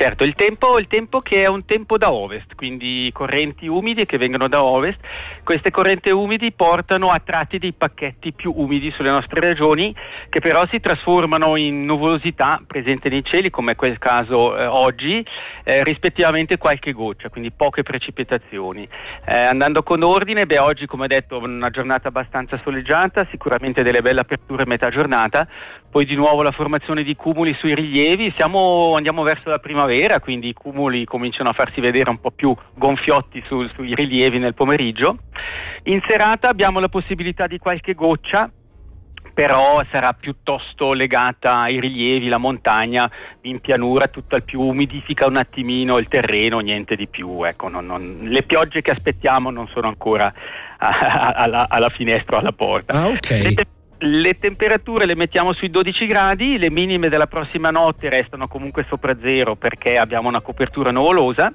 Certo, 0.00 0.22
il 0.22 0.34
tempo, 0.34 0.78
il 0.78 0.86
tempo 0.86 1.18
che 1.18 1.42
è 1.42 1.48
un 1.48 1.64
tempo 1.64 1.98
da 1.98 2.12
ovest, 2.12 2.54
quindi 2.54 3.10
correnti 3.12 3.66
umidi 3.66 4.06
che 4.06 4.16
vengono 4.16 4.46
da 4.46 4.62
ovest. 4.62 5.00
Queste 5.42 5.72
correnti 5.72 6.10
umidi 6.10 6.52
portano 6.52 7.10
a 7.10 7.18
tratti 7.18 7.58
dei 7.58 7.72
pacchetti 7.72 8.32
più 8.32 8.52
umidi 8.54 8.92
sulle 8.92 9.10
nostre 9.10 9.40
regioni 9.40 9.92
che 10.28 10.38
però 10.38 10.64
si 10.68 10.78
trasformano 10.78 11.56
in 11.56 11.84
nuvolosità 11.84 12.62
presente 12.64 13.08
nei 13.08 13.24
cieli, 13.24 13.50
come 13.50 13.72
è 13.72 13.74
quel 13.74 13.98
caso 13.98 14.56
eh, 14.56 14.66
oggi, 14.66 15.26
eh, 15.64 15.82
rispettivamente 15.82 16.58
qualche 16.58 16.92
goccia, 16.92 17.28
quindi 17.28 17.50
poche 17.50 17.82
precipitazioni. 17.82 18.88
Eh, 19.24 19.36
andando 19.36 19.82
con 19.82 20.00
ordine, 20.04 20.46
beh, 20.46 20.58
oggi 20.58 20.86
come 20.86 21.08
detto 21.08 21.38
una 21.38 21.70
giornata 21.70 22.06
abbastanza 22.06 22.60
soleggiata, 22.62 23.26
sicuramente 23.30 23.82
delle 23.82 24.00
belle 24.00 24.20
aperture 24.20 24.62
a 24.62 24.66
metà 24.66 24.90
giornata, 24.90 25.48
poi 25.90 26.04
di 26.04 26.14
nuovo 26.14 26.42
la 26.42 26.52
formazione 26.52 27.02
di 27.02 27.14
cumuli 27.16 27.54
sui 27.58 27.74
rilievi, 27.74 28.32
siamo, 28.36 28.94
andiamo 28.94 29.22
verso 29.22 29.48
la 29.48 29.58
primavera, 29.58 30.20
quindi 30.20 30.48
i 30.48 30.52
cumuli 30.52 31.04
cominciano 31.04 31.48
a 31.48 31.54
farsi 31.54 31.80
vedere 31.80 32.10
un 32.10 32.18
po' 32.18 32.30
più 32.30 32.54
gonfiotti 32.74 33.42
sul- 33.46 33.70
sui 33.72 33.94
rilievi 33.94 34.38
nel 34.38 34.54
pomeriggio. 34.54 35.16
In 35.84 36.02
serata 36.06 36.48
abbiamo 36.48 36.80
la 36.80 36.88
possibilità 36.88 37.46
di 37.46 37.58
qualche 37.58 37.94
goccia, 37.94 38.50
però 39.32 39.82
sarà 39.90 40.12
piuttosto 40.12 40.92
legata 40.92 41.60
ai 41.60 41.80
rilievi, 41.80 42.28
la 42.28 42.38
montagna 42.38 43.10
in 43.42 43.60
pianura, 43.60 44.08
tutto 44.08 44.34
al 44.34 44.42
più 44.44 44.60
umidifica 44.60 45.26
un 45.26 45.36
attimino 45.36 45.98
il 45.98 46.08
terreno, 46.08 46.58
niente 46.58 46.96
di 46.96 47.06
più. 47.06 47.44
Ecco, 47.44 47.68
non- 47.68 47.86
non- 47.86 48.18
le 48.22 48.42
piogge 48.42 48.82
che 48.82 48.90
aspettiamo 48.90 49.50
non 49.50 49.68
sono 49.68 49.86
ancora 49.86 50.32
alla, 50.78 51.66
alla 51.68 51.88
finestra 51.88 52.36
o 52.36 52.40
alla 52.40 52.52
porta. 52.52 52.92
Ah, 52.92 53.06
ok. 53.08 53.76
Le, 53.98 54.38
te- 54.38 54.48
le 54.48 54.48
temperature 54.58 55.06
le 55.06 55.14
mettiamo 55.14 55.52
sui 55.52 55.70
12 55.70 56.06
gradi, 56.06 56.58
le 56.58 56.70
minime 56.70 57.08
della 57.08 57.26
prossima 57.26 57.70
notte 57.70 58.08
restano 58.08 58.48
comunque 58.48 58.84
sopra 58.88 59.16
zero 59.20 59.56
perché 59.56 59.98
abbiamo 59.98 60.28
una 60.28 60.40
copertura 60.40 60.90
nuvolosa 60.90 61.52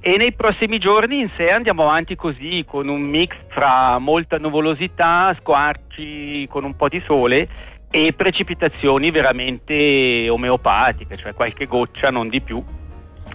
e 0.00 0.16
nei 0.16 0.32
prossimi 0.32 0.78
giorni 0.78 1.20
in 1.20 1.30
sé 1.36 1.50
andiamo 1.50 1.82
avanti 1.82 2.16
così 2.16 2.64
con 2.66 2.88
un 2.88 3.02
mix 3.02 3.34
fra 3.48 3.98
molta 3.98 4.38
nuvolosità, 4.38 5.34
squarci 5.38 6.46
con 6.48 6.64
un 6.64 6.74
po' 6.74 6.88
di 6.88 7.00
sole 7.00 7.48
e 7.90 8.12
precipitazioni 8.12 9.10
veramente 9.10 10.28
omeopatiche, 10.28 11.16
cioè 11.16 11.34
qualche 11.34 11.66
goccia, 11.66 12.10
non 12.10 12.28
di 12.28 12.40
più. 12.40 12.62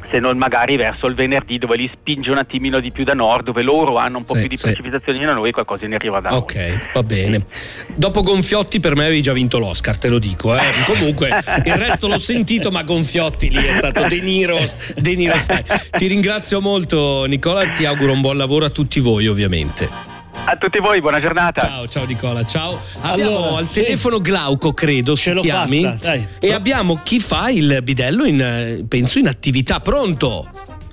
Se 0.09 0.19
non 0.19 0.37
magari 0.37 0.75
verso 0.75 1.07
il 1.07 1.15
venerdì 1.15 1.57
dove 1.57 1.75
li 1.77 1.89
spinge 1.93 2.29
un 2.31 2.37
attimino 2.37 2.79
di 2.79 2.91
più 2.91 3.03
da 3.03 3.13
nord, 3.13 3.45
dove 3.45 3.61
loro 3.63 3.97
hanno 3.97 4.17
un 4.19 4.23
po' 4.23 4.33
Sì, 4.35 4.39
più 4.41 4.49
di 4.49 4.57
sì. 4.57 4.63
precipitazioni 4.67 5.23
da 5.25 5.33
noi, 5.33 5.51
qualcosa 5.51 5.85
ne 5.87 5.95
arriva 5.95 6.19
da 6.19 6.29
noi. 6.29 6.37
Ok, 6.39 6.91
va 6.93 7.03
bene. 7.03 7.45
Dopo 7.95 8.21
Gonfiotti 8.21 8.79
per 8.79 8.95
me 8.95 9.05
avevi 9.05 9.21
già 9.21 9.33
vinto 9.33 9.57
l'Oscar, 9.59 9.97
te 9.97 10.07
lo 10.09 10.19
dico. 10.19 10.55
eh. 10.55 10.61
Comunque 10.85 11.29
il 11.65 11.75
resto 11.75 12.07
l'ho 12.07 12.17
sentito, 12.17 12.71
ma 12.71 12.83
Gonfiotti 12.83 13.49
lì 13.49 13.63
è 13.63 13.73
stato 13.73 14.05
De 14.07 14.21
Niro, 14.21 14.57
De 14.95 15.15
Niro. 15.15 15.35
Ti 15.91 16.07
ringrazio 16.07 16.61
molto 16.61 17.25
Nicola 17.25 17.67
ti 17.71 17.85
auguro 17.85 18.11
un 18.13 18.21
buon 18.21 18.37
lavoro 18.37 18.65
a 18.65 18.69
tutti 18.69 18.99
voi 18.99 19.27
ovviamente. 19.27 19.89
A 20.43 20.58
tutti 20.58 20.80
voi, 20.80 21.02
buona 21.02 21.19
giornata. 21.19 21.62
Ciao, 21.67 21.88
ciao 21.88 22.06
Nicola, 22.06 22.45
ciao. 22.45 22.80
Abbiamo 23.02 23.38
Allora, 23.38 23.58
al 23.60 23.65
sì. 23.65 23.82
telefono 23.82 24.19
Glauco, 24.19 24.74
credo, 24.74 25.15
Ce 25.15 25.32
si 25.34 25.38
chiami. 25.39 25.82
fatta, 25.84 25.98
dai. 26.08 26.28
E 26.39 26.54
abbiamo 26.54 27.00
chi 27.04 27.19
fa 27.19 27.50
il 27.50 27.80
bidello 27.82 28.26
in, 28.26 28.41
eh, 28.41 28.86
penso, 28.88 29.17
in 29.17 29.28
attività. 29.28 29.80
Pronto? 29.80 30.48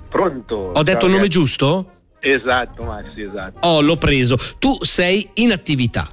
Pronto? 0.09 0.71
Ho 0.73 0.81
detto 0.83 1.05
il 1.05 1.11
nome 1.11 1.23
ragazzi. 1.23 1.29
giusto? 1.29 1.91
Esatto, 2.19 2.83
Massi, 2.83 3.21
esatto. 3.21 3.67
Oh, 3.67 3.81
l'ho 3.81 3.97
preso. 3.97 4.37
Tu 4.57 4.75
sei 4.81 5.29
in 5.35 5.51
attività. 5.51 6.07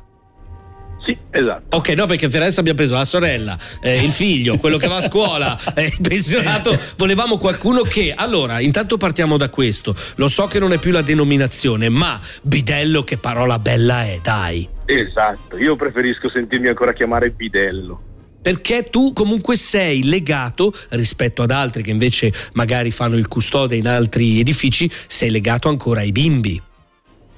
Sì, 1.04 1.16
esatto. 1.30 1.78
Ok, 1.78 1.88
no, 1.90 2.06
perché 2.06 2.28
per 2.28 2.42
adesso 2.42 2.60
abbiamo 2.60 2.78
preso 2.78 2.94
la 2.94 3.04
sorella, 3.04 3.56
eh, 3.82 4.04
il 4.04 4.12
figlio, 4.12 4.58
quello 4.58 4.76
che 4.76 4.86
va 4.86 4.96
a 4.96 5.00
scuola, 5.00 5.58
è 5.74 5.88
pensionato. 6.00 6.78
Volevamo 6.96 7.38
qualcuno 7.38 7.82
che. 7.82 8.12
Allora, 8.14 8.60
intanto 8.60 8.96
partiamo 8.98 9.36
da 9.36 9.48
questo. 9.48 9.94
Lo 10.16 10.28
so 10.28 10.46
che 10.46 10.58
non 10.58 10.72
è 10.72 10.78
più 10.78 10.90
la 10.90 11.02
denominazione, 11.02 11.88
ma 11.88 12.18
bidello, 12.42 13.02
che 13.02 13.16
parola 13.16 13.58
bella 13.58 14.04
è, 14.04 14.18
dai. 14.22 14.68
Esatto, 14.84 15.56
io 15.56 15.76
preferisco 15.76 16.28
sentirmi 16.28 16.68
ancora 16.68 16.92
chiamare 16.92 17.30
bidello. 17.30 18.02
Perché 18.42 18.88
tu 18.88 19.12
comunque 19.12 19.56
sei 19.56 20.04
legato 20.04 20.72
rispetto 20.90 21.42
ad 21.42 21.50
altri 21.50 21.82
che 21.82 21.90
invece 21.90 22.32
magari 22.54 22.90
fanno 22.90 23.16
il 23.16 23.28
custode 23.28 23.76
in 23.76 23.86
altri 23.86 24.40
edifici, 24.40 24.90
sei 24.90 25.30
legato 25.30 25.68
ancora 25.68 26.00
ai 26.00 26.10
bimbi. 26.10 26.60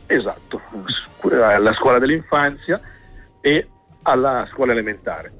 Esatto, 0.06 0.60
alla 1.30 1.72
scuola 1.74 1.98
dell'infanzia 1.98 2.80
e 3.42 3.66
alla 4.02 4.48
scuola 4.50 4.72
elementare. 4.72 5.32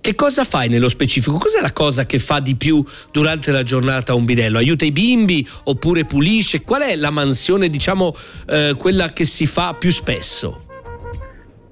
Che 0.00 0.14
cosa 0.14 0.44
fai 0.44 0.68
nello 0.68 0.88
specifico? 0.88 1.36
Cos'è 1.36 1.60
la 1.60 1.72
cosa 1.72 2.06
che 2.06 2.18
fa 2.18 2.40
di 2.40 2.54
più 2.54 2.82
durante 3.12 3.50
la 3.50 3.62
giornata 3.62 4.14
un 4.14 4.24
bidello? 4.24 4.56
Aiuta 4.56 4.86
i 4.86 4.92
bimbi 4.92 5.46
oppure 5.64 6.06
pulisce? 6.06 6.62
Qual 6.62 6.80
è 6.80 6.96
la 6.96 7.10
mansione, 7.10 7.68
diciamo, 7.68 8.14
eh, 8.48 8.74
quella 8.78 9.12
che 9.12 9.26
si 9.26 9.44
fa 9.44 9.74
più 9.78 9.90
spesso? 9.90 10.64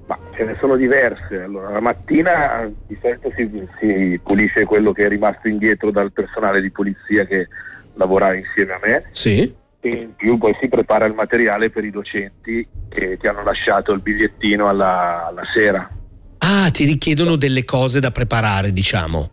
Ma 0.07 0.19
ce 0.37 0.45
ne 0.45 0.57
sono 0.61 0.77
diverse. 0.77 1.41
Allora, 1.41 1.71
la 1.71 1.81
mattina 1.81 2.71
di 2.87 2.99
solito 3.01 3.33
si, 3.35 3.49
si 3.81 4.21
pulisce 4.23 4.65
quello 4.65 4.93
che 4.93 5.07
è 5.07 5.09
rimasto 5.09 5.49
indietro 5.49 5.91
dal 5.91 6.13
personale 6.13 6.61
di 6.61 6.71
polizia 6.71 7.25
che 7.25 7.49
lavora 7.95 8.35
insieme 8.35 8.73
a 8.73 8.79
me. 8.83 9.05
Sì. 9.13 9.65
E 9.87 9.89
in 9.89 10.17
più 10.17 10.37
poi 10.37 10.53
si 10.61 10.67
prepara 10.67 11.05
il 11.05 11.15
materiale 11.15 11.71
per 11.71 11.85
i 11.85 11.93
docenti 11.93 12.67
che 12.89 13.17
ti 13.19 13.27
hanno 13.29 13.45
lasciato 13.45 13.93
il 13.93 14.01
bigliettino 14.01 14.69
alla, 14.69 15.27
alla 15.29 15.45
sera. 15.55 15.89
Ah, 16.39 16.69
ti 16.71 16.85
richiedono 16.85 17.37
delle 17.37 17.65
cose 17.65 18.01
da 18.01 18.11
preparare, 18.11 18.73
diciamo. 18.73 19.31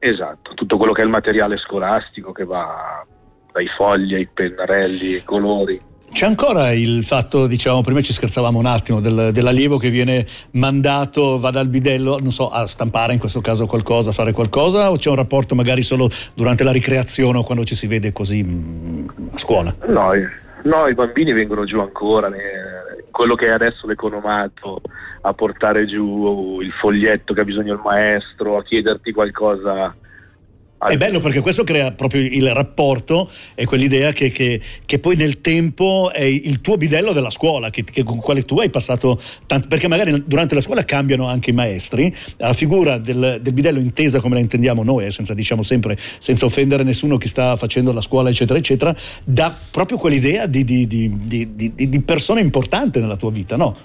Esatto, 0.00 0.54
tutto 0.54 0.76
quello 0.76 0.92
che 0.92 1.02
è 1.02 1.04
il 1.04 1.10
materiale 1.10 1.56
scolastico 1.56 2.32
che 2.32 2.44
va 2.44 3.06
dai 3.52 3.68
fogli 3.76 4.14
ai 4.14 4.26
pennarelli, 4.26 5.14
ai 5.14 5.22
colori. 5.22 5.80
C'è 6.12 6.26
ancora 6.26 6.72
il 6.72 7.04
fatto, 7.04 7.46
diciamo, 7.46 7.80
prima 7.80 8.02
ci 8.02 8.12
scherzavamo 8.12 8.58
un 8.58 8.66
attimo, 8.66 9.00
del- 9.00 9.30
dell'allievo 9.32 9.78
che 9.78 9.88
viene 9.88 10.26
mandato, 10.52 11.40
va 11.40 11.50
dal 11.50 11.68
bidello, 11.68 12.18
non 12.20 12.30
so, 12.30 12.50
a 12.50 12.66
stampare 12.66 13.14
in 13.14 13.18
questo 13.18 13.40
caso 13.40 13.66
qualcosa, 13.66 14.10
a 14.10 14.12
fare 14.12 14.32
qualcosa, 14.32 14.90
o 14.90 14.96
c'è 14.96 15.08
un 15.08 15.16
rapporto 15.16 15.54
magari 15.54 15.82
solo 15.82 16.08
durante 16.34 16.64
la 16.64 16.70
ricreazione 16.70 17.38
o 17.38 17.42
quando 17.42 17.64
ci 17.64 17.74
si 17.74 17.86
vede 17.86 18.12
così 18.12 18.44
mm, 18.44 19.08
a 19.32 19.38
scuola? 19.38 19.74
No, 19.86 20.12
no, 20.64 20.86
i 20.86 20.94
bambini 20.94 21.32
vengono 21.32 21.64
giù 21.64 21.80
ancora, 21.80 22.30
quello 23.10 23.34
che 23.34 23.46
è 23.46 23.50
adesso 23.50 23.86
l'economato, 23.86 24.82
a 25.22 25.32
portare 25.32 25.86
giù 25.86 26.60
il 26.60 26.72
foglietto 26.72 27.32
che 27.32 27.40
ha 27.40 27.44
bisogno 27.44 27.72
il 27.72 27.80
maestro, 27.82 28.58
a 28.58 28.62
chiederti 28.62 29.12
qualcosa. 29.12 29.96
È 30.84 30.96
bello 30.96 31.20
perché 31.20 31.40
questo 31.40 31.62
crea 31.62 31.92
proprio 31.92 32.22
il 32.22 32.52
rapporto 32.52 33.30
e 33.54 33.66
quell'idea 33.66 34.10
che, 34.12 34.30
che- 34.32 34.60
che 34.84 34.98
poi 34.98 35.14
nel 35.14 35.40
tempo 35.40 36.10
è 36.12 36.22
il 36.24 36.60
tuo 36.60 36.76
bidello 36.76 37.12
della 37.12 37.30
scuola, 37.30 37.70
che, 37.70 37.84
che- 37.84 38.02
con 38.02 38.18
quale 38.18 38.42
tu 38.42 38.58
hai 38.58 38.68
passato 38.68 39.20
tanto, 39.46 39.68
perché 39.68 39.86
magari 39.86 40.24
durante 40.26 40.56
la 40.56 40.60
scuola 40.60 40.84
cambiano 40.84 41.28
anche 41.28 41.50
i 41.50 41.52
maestri, 41.52 42.12
la 42.38 42.52
figura 42.52 42.98
del, 42.98 43.38
del 43.40 43.52
bidello 43.52 43.78
intesa 43.78 44.18
come 44.20 44.34
la 44.34 44.40
intendiamo 44.40 44.82
noi, 44.82 45.04
eh, 45.06 45.12
senza 45.12 45.34
diciamo 45.34 45.62
sempre, 45.62 45.96
senza 45.96 46.46
offendere 46.46 46.82
nessuno 46.82 47.16
che 47.16 47.28
sta 47.28 47.54
facendo 47.54 47.92
la 47.92 48.00
scuola 48.00 48.30
eccetera 48.30 48.58
eccetera, 48.58 48.92
dà 49.24 49.56
proprio 49.70 49.98
quell'idea 49.98 50.46
di, 50.46 50.64
di- 50.64 50.86
di- 50.88 51.10
di- 51.54 52.00
persona 52.02 52.40
importante 52.40 52.98
nella 52.98 53.16
tua 53.16 53.30
vita, 53.30 53.56
no? 53.56 53.76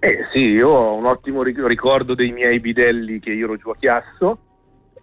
Eh 0.00 0.18
sì, 0.32 0.40
io 0.40 0.68
ho 0.68 0.94
un 0.96 1.06
ottimo 1.06 1.42
ric- 1.44 1.64
ricordo 1.64 2.14
dei 2.14 2.32
miei 2.32 2.58
bidelli 2.58 3.20
che 3.20 3.30
io 3.30 3.44
ero 3.44 3.56
giù 3.56 3.70
a 3.70 3.76
Chiasso 3.78 4.38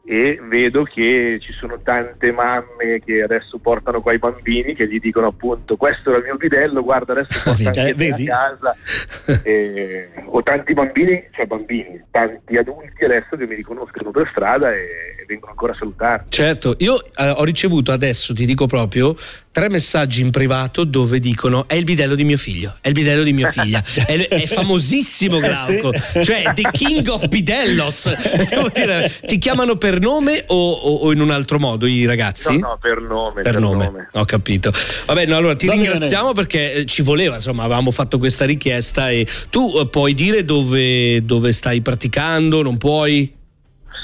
e 0.06 0.38
vedo 0.50 0.84
che 0.84 1.38
ci 1.42 1.54
sono 1.54 1.80
tante 1.82 2.34
mamme 2.34 3.00
che 3.06 3.24
adesso 3.24 3.58
portano 3.58 4.02
qua 4.02 4.12
i 4.12 4.18
bambini 4.18 4.76
che 4.76 4.86
gli 4.88 5.00
dicono 5.00 5.28
appunto 5.28 5.78
questo 5.78 6.10
era 6.10 6.18
il 6.18 6.26
mio 6.26 6.36
bidello, 6.36 6.84
guarda 6.84 7.14
adesso 7.14 7.42
porta 7.42 7.70
Vedi, 7.70 7.80
anche 7.80 7.92
eh, 7.92 7.94
vedi? 7.94 8.30
a 8.30 8.36
casa. 8.36 8.76
E- 9.44 10.10
o 10.26 10.44
tanti 10.44 10.74
bambini, 10.74 11.28
cioè 11.32 11.46
bambini, 11.46 12.04
tanti 12.12 12.58
adulti 12.58 13.06
adesso 13.06 13.38
che 13.38 13.48
mi 13.48 13.56
riconoscono 13.56 14.12
per 14.12 14.28
strada 14.32 14.74
e, 14.74 15.16
e 15.20 15.26
vengono 15.26 15.52
ancora 15.52 15.72
a 15.72 15.76
salutarmi. 15.76 16.26
Certo, 16.30 16.76
io 16.80 17.02
eh, 17.16 17.30
ho 17.30 17.44
ricevuto 17.44 17.92
adesso, 17.92 18.34
ti 18.34 18.46
dico 18.46 18.66
proprio, 18.66 19.16
tre 19.54 19.70
messaggi 19.70 20.22
in 20.22 20.32
privato 20.32 20.84
dove 20.84 21.20
dicono 21.20 21.66
è 21.68 21.76
il 21.76 21.84
bidello 21.84 22.16
di 22.16 22.24
mio 22.24 22.38
figlio, 22.38 22.74
è 22.82 22.88
il 22.88 22.94
bidello 22.94 23.22
di 23.22 23.34
mia 23.34 23.52
figlia, 23.52 23.82
è, 24.08 24.28
è 24.28 24.46
famosissimo 24.48 25.38
Eh, 25.38 25.40
Glauco, 25.42 25.96
sì. 25.98 26.24
cioè 26.24 26.52
The 26.56 26.70
King 26.72 27.08
of 27.08 27.28
Bidellos, 27.28 28.12
Devo 28.50 28.70
dire, 28.74 29.12
ti 29.28 29.38
chiamano 29.38 29.76
per 29.78 30.00
nome 30.00 30.44
o, 30.48 30.72
o- 30.72 30.96
o 31.06 31.12
in 31.14 31.22
un 31.22 31.30
altro 31.30 31.60
modo 31.60 31.86
i 31.86 32.04
ragazzi? 32.06 32.58
No, 32.60 32.70
no, 32.70 32.78
per 32.82 33.00
nome. 33.00 33.42
Per 33.44 33.60
nome. 33.60 34.10
ho 34.12 34.26
capito. 34.26 34.72
Vabbè, 35.06 35.28
no, 35.28 35.38
allora 35.38 35.56
ti 35.56 35.68
Va 35.68 35.76
bene. 35.76 35.90
ringraziamo 35.92 36.32
perché 36.32 36.74
eh, 36.74 36.86
ci 36.86 37.04
voleva, 37.04 37.36
insomma, 37.36 37.62
avevamo 37.64 37.92
fatto 37.92 38.18
questa 38.18 38.46
richiesta 38.46 39.12
e 39.12 39.28
tu 39.52 39.72
eh, 39.78 39.88
puoi 39.88 40.16
dire 40.16 40.44
dove, 40.44 41.24
dove 41.24 41.54
stai 41.54 41.82
praticando, 41.82 42.64
non 42.64 42.78
puoi? 42.78 43.32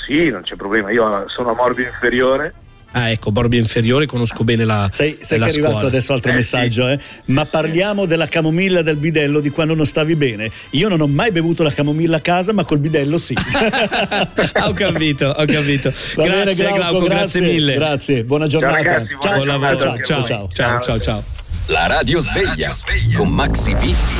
Sì, 0.05 0.29
non 0.29 0.43
c'è 0.43 0.55
problema, 0.55 0.91
io 0.91 1.25
sono 1.35 1.49
a 1.49 1.55
Morbio 1.55 1.85
Inferiore. 1.85 2.53
Ah, 2.91 3.11
ecco, 3.11 3.31
Borbia 3.31 3.59
Inferiore, 3.59 4.07
conosco 4.07 4.43
bene 4.43 4.65
la, 4.65 4.89
Sai, 4.91 5.17
sai 5.21 5.37
la 5.37 5.45
che 5.45 5.51
è 5.51 5.53
arrivato 5.53 5.73
scuola. 5.73 5.87
adesso 5.89 6.13
altro 6.13 6.31
Eh, 6.31 6.35
messaggio, 6.35 6.87
eh? 6.87 6.99
ma 7.25 7.45
parliamo 7.45 8.05
della 8.05 8.27
camomilla 8.27 8.81
del 8.81 8.95
bidello 8.95 9.39
di 9.41 9.49
quando 9.51 9.75
non 9.75 9.85
stavi 9.85 10.15
bene. 10.15 10.49
Io 10.71 10.89
non 10.89 10.99
ho 11.01 11.07
mai 11.07 11.31
bevuto 11.31 11.61
la 11.61 11.71
camomilla 11.71 12.17
a 12.17 12.21
casa, 12.21 12.51
ma 12.51 12.63
col 12.63 12.79
bidello 12.79 13.17
sì. 13.19 13.35
ho 14.65 14.73
capito, 14.73 15.27
ho 15.27 15.45
capito. 15.45 15.93
Va 16.15 16.23
bene, 16.23 16.43
grazie 16.43 16.71
Glauco, 16.73 16.99
grazie, 17.05 17.41
mille. 17.41 17.73
Grazie, 17.75 18.23
buona 18.23 18.47
giornata. 18.47 18.75
ragazzi, 18.75 19.15
buona 19.19 19.35
Buon 19.35 19.47
lavoro, 19.47 19.75
giornata 19.77 20.03
ciao, 20.03 20.17
anche 20.17 20.33
a 20.33 20.35
ciao, 20.35 20.49
ciao, 20.51 20.79
ciao, 20.79 20.81
Ciao. 20.81 20.99
ciao. 20.99 21.23
La 21.67 21.85
radio 21.85 22.19
sveglia 22.19 22.75
con 23.15 23.29
Maxi 23.29 23.75
Bitti 23.75 24.15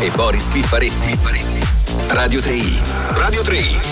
e 0.00 0.10
Boris 0.14 0.44
Piffaretti. 0.44 1.18
Radio 2.08 2.38
3i. 2.38 3.18
Radio 3.18 3.42
3i. 3.42 3.91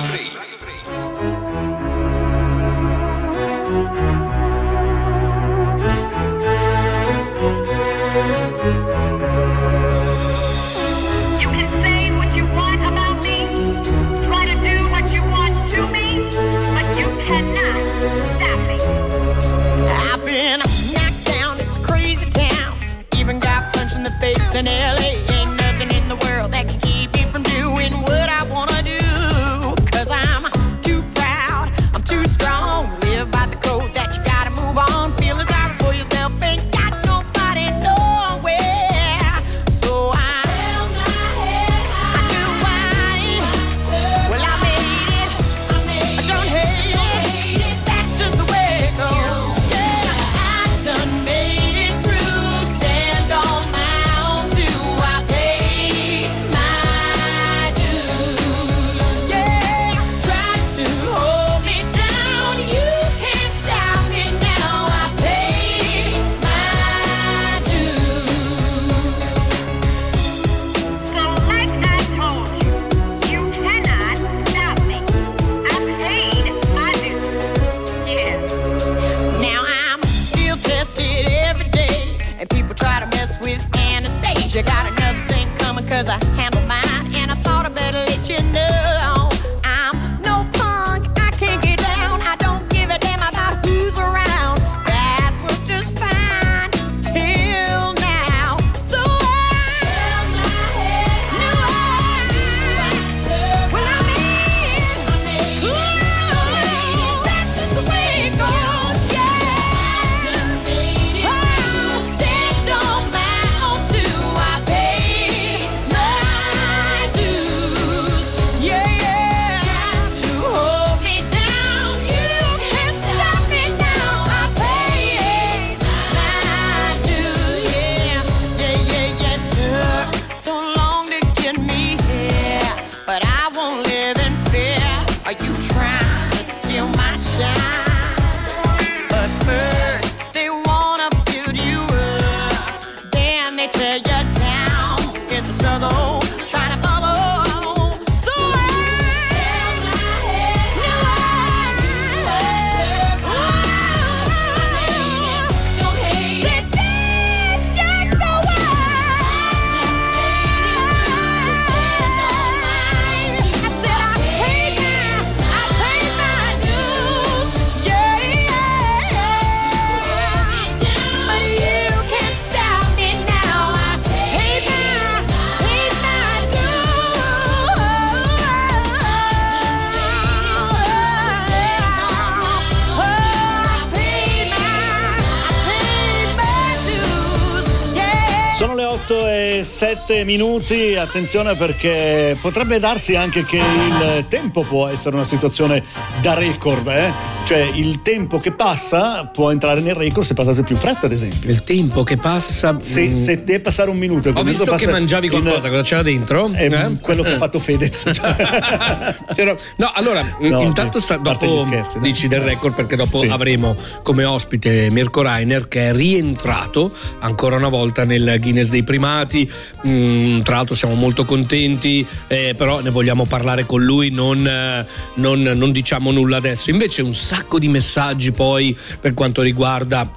7 190.11 190.25
minuti, 190.25 190.97
attenzione 190.97 191.55
perché 191.55 192.37
potrebbe 192.41 192.81
darsi 192.81 193.15
anche 193.15 193.45
che 193.45 193.59
il 193.59 194.27
tempo 194.27 194.63
può 194.63 194.89
essere 194.89 195.15
una 195.15 195.25
situazione 195.25 195.85
da 196.21 196.35
record, 196.35 196.85
eh? 196.89 197.30
Cioè 197.51 197.69
il 197.75 198.01
tempo 198.03 198.39
che 198.39 198.53
passa 198.53 199.25
può 199.25 199.51
entrare 199.51 199.81
nel 199.81 199.97
record 199.97 200.25
se 200.25 200.35
passasse 200.35 200.63
più 200.63 200.77
in 200.77 200.81
fretta, 200.81 201.07
ad 201.07 201.13
esempio. 201.13 201.51
Il 201.51 201.63
tempo 201.63 202.05
che 202.05 202.17
passa. 202.17 202.77
Sì, 202.81 203.09
mm, 203.09 203.19
se 203.19 203.43
deve 203.43 203.59
passare 203.59 203.91
un 203.91 203.99
minuto. 203.99 204.31
Ho 204.33 204.45
visto 204.45 204.73
che 204.77 204.87
mangiavi 204.89 205.27
in- 205.27 205.33
qualcosa, 205.33 205.69
cosa 205.69 205.83
c'era 205.83 206.03
dentro? 206.03 206.49
È 206.53 206.67
Eh? 206.73 207.01
quello 207.01 207.25
che 207.25 207.33
ha 207.33 207.37
fatto 207.39 207.59
Fedez. 207.59 208.05
Però- 209.35 209.57
no, 209.79 209.91
allora, 209.95 210.23
No, 210.43 210.63
intanto 210.63 210.99
ok, 210.99 211.03
sta, 211.03 211.17
dopo 211.17 211.59
scherzi, 211.63 211.99
dici 211.99 212.29
del 212.29 212.43
record 212.43 212.73
perché 212.75 212.95
dopo 212.95 213.19
Sì. 213.19 213.27
avremo 213.27 213.75
come 214.05 214.23
ospite 214.23 214.89
Mirko 214.93 215.23
Reiner 215.23 215.67
che 215.67 215.89
è 215.89 215.93
rientrato 215.93 216.93
ancora 217.19 217.57
una 217.57 217.67
volta 217.67 218.05
nel 218.05 218.37
Guinness 218.39 218.69
dei 218.69 218.85
primati. 218.85 219.51
Mm, 219.89 220.43
tra 220.43 220.55
l'altro 220.55 220.77
siamo 220.77 220.95
molto 220.95 221.25
contenti, 221.25 222.07
eh, 222.29 222.55
però 222.57 222.79
ne 222.81 222.91
vogliamo 222.91 223.25
parlare 223.25 223.67
con 223.67 223.83
lui, 223.83 224.11
non, 224.11 224.47
eh, 224.47 224.87
non- 225.15 225.43
non 225.43 225.73
diciamo 225.73 226.13
nulla 226.13 226.37
adesso. 226.37 226.71
Invece 226.71 227.03
un 227.03 227.13
sacco 227.13 227.39
di 227.59 227.69
messaggi 227.69 228.33
poi 228.33 228.77
per 229.01 229.15
quanto 229.15 229.43
riguarda 229.43 230.11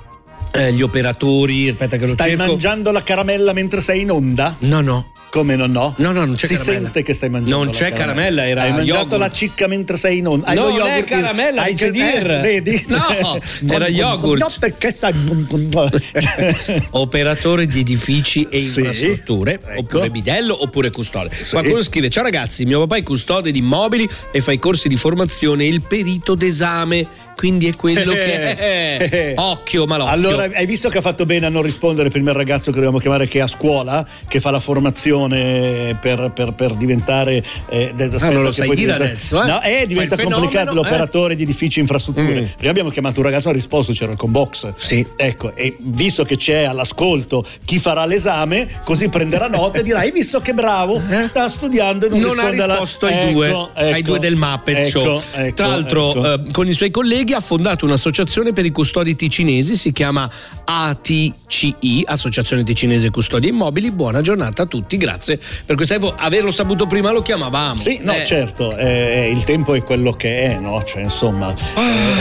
eh, 0.52 0.72
gli 0.74 0.82
operatori. 0.82 1.70
Aspetta 1.70 1.98
che 1.98 2.06
lo 2.06 2.12
Stai 2.12 2.30
cerco. 2.32 2.46
mangiando 2.46 2.92
la 2.92 3.02
caramella 3.02 3.54
mentre 3.54 3.82
sei 3.82 4.02
in 4.02 4.12
onda? 4.12 4.56
No, 4.60 4.82
no. 4.82 5.12
Come 5.34 5.56
non 5.56 5.72
no? 5.72 5.96
No, 5.98 6.12
no, 6.12 6.26
non 6.26 6.36
c'è 6.36 6.46
si 6.46 6.54
caramella. 6.54 6.80
sente 6.84 7.02
che 7.02 7.13
stai 7.15 7.30
mangiando. 7.32 7.63
Non 7.63 7.74
c'è 7.74 7.91
caramella, 7.91 8.46
era 8.46 8.62
Hai 8.62 8.72
mangiato 8.72 9.00
yogurt. 9.00 9.19
la 9.19 9.32
cicca 9.32 9.65
mentre 9.65 9.98
sei 9.98 10.19
in 10.19 10.28
onda. 10.28 10.46
Hai 10.46 10.56
No, 10.56 10.69
lo 10.69 10.78
non 10.78 10.88
è 10.89 11.04
caramella, 11.04 11.63
hai 11.63 11.72
dice 11.72 11.88
eh, 11.88 11.91
dir. 11.91 12.39
Vedi? 12.39 12.86
No, 12.88 13.39
era 13.74 13.88
yogurt. 13.88 14.39
No, 14.39 14.48
perché 14.60 14.91
stai. 14.91 15.12
operatore 16.91 17.65
di 17.65 17.80
edifici 17.80 18.43
e 18.48 18.60
Sì, 18.60 18.82
infrastrutture, 18.82 19.54
ecco. 19.54 19.80
oppure 19.80 20.12
bidello, 20.12 20.62
oppure 20.62 20.91
custode. 20.91 21.32
Qualcuno 21.50 21.82
scrive: 21.82 22.12
Ciao 22.12 22.22
ragazzi, 22.22 22.65
mio 22.65 22.82
papà 22.82 22.98
è 22.98 23.02
custode 23.04 23.50
di 23.50 23.58
immobili 23.58 24.08
e 24.32 24.39
fa 24.39 24.52
i 24.52 24.60
corsi 24.60 24.88
di 24.88 24.98
formazione, 24.98 25.65
il 25.65 25.82
perito 25.82 26.36
d'esame. 26.36 27.08
Quindi 27.36 27.67
è 27.67 27.76
quello 27.76 28.13
che 28.13 28.56
è. 28.56 29.34
Occhio, 29.36 29.88
malocchio. 29.88 30.13
Allora, 30.13 30.43
hai 30.54 30.67
visto 30.67 30.89
che 30.89 31.00
ha 31.00 31.02
fatto 31.02 31.26
bene 31.26 31.48
a 31.48 31.50
non 31.50 31.63
rispondere 31.63 32.10
prima 32.10 32.30
il 32.30 32.36
ragazzo 32.36 32.65
che 32.69 32.76
dobbiamo 32.76 33.00
chiamare 33.00 33.28
che 33.28 33.39
è 33.39 33.41
a 33.41 33.48
scuola, 33.48 34.08
che 34.28 34.39
fa 34.39 34.52
la 34.52 34.60
formazione 34.60 35.22
per, 35.30 36.32
per- 36.34 36.54
per 36.54 36.74
diventare. 36.76 37.44
Eh, 37.70 37.94
aspetta, 37.96 38.28
Ah, 38.28 38.30
non 38.32 38.44
lo 38.44 38.52
sai 38.52 38.70
dire 38.70 38.82
diventa- 38.82 39.04
adesso, 39.04 39.42
eh? 39.44 39.48
No, 39.48 39.62
eh, 39.62 39.86
diventa 39.88 40.16
fenomeno, 40.16 40.40
complicato 40.42 40.72
eh? 40.72 40.76
l'operatore 40.76 41.36
di 41.36 41.44
edifici 41.44 41.80
e 41.80 41.82
infrastrutture. 41.82 42.42
Mm. 42.42 42.44
Perché 42.46 42.68
abbiamo 42.70 42.90
chiamato 42.90 43.20
un 43.20 43.26
ragazzo, 43.26 43.50
ha 43.50 43.52
risposto, 43.52 43.92
c'era 43.94 44.12
il 44.12 44.18
combox. 44.18 44.74
Sì. 44.76 45.06
Ecco, 45.16 45.56
e 45.56 45.76
visto 45.80 46.24
che 46.26 46.38
c'è 46.38 46.64
all'ascolto 46.64 47.46
chi 47.66 47.80
farà 47.80 48.06
l'esame, 48.06 48.68
così 48.84 49.10
prenderà 49.10 49.48
nota 49.48 49.80
e 49.80 49.84
dirà: 49.84 50.00
Hai 50.00 50.12
visto 50.12 50.40
che 50.42 50.54
bravo? 50.54 51.02
Sta 51.28 51.48
studiando 51.50 52.06
e 52.06 52.10
non, 52.10 52.18
Eh? 52.20 52.22
non 52.22 52.30
ha 52.30 52.34
risponde 52.50 52.64
alla- 52.64 52.74
risposto 52.74 53.06
ai, 53.06 53.14
Ecco, 53.14 53.32
due, 53.34 53.70
ai 53.74 53.90
ecco, 53.92 54.02
due 54.02 54.20
del 54.20 54.36
Muppet 54.36 54.78
ecco, 54.78 54.90
Show. 54.90 55.22
ecco, 55.34 55.54
Tra 55.56 55.68
l'altro, 55.68 56.10
ecco. 56.10 56.34
eh, 56.48 56.52
con 56.52 56.68
i 56.68 56.74
suoi 56.74 56.92
colleghi 56.92 57.34
ha 57.34 57.40
fondato 57.40 57.86
un'associazione 57.86 58.54
per 58.54 58.66
i 58.66 58.72
custodi 58.72 59.16
ticinesi, 59.16 59.76
si 59.76 59.92
chiama 59.92 60.30
ATCI, 60.66 62.04
Associazione 62.06 62.64
Ticinese 62.64 63.10
Custodi 63.10 63.48
Immobili. 63.50 63.92
Buona 63.92 64.22
giornata 64.22 64.64
a 64.64 64.66
tutti, 64.66 64.98
grazie 64.98 65.12
per 65.65 65.76
questo. 65.76 66.13
Averlo 66.17 66.52
saputo 66.52 66.86
prima 66.88 67.12
lo 67.12 67.21
chiamavamo. 67.21 67.78
Sì, 67.78 67.99
no, 68.02 68.13
Eh, 68.13 68.26
certo, 68.26 68.76
eh, 68.78 69.30
il 69.32 69.43
tempo 69.43 69.73
è 69.76 69.84
quello 69.84 70.12
che 70.12 70.43
è, 70.54 70.60
no? 70.60 70.84
Cioè, 70.84 71.04
insomma, 71.04 71.54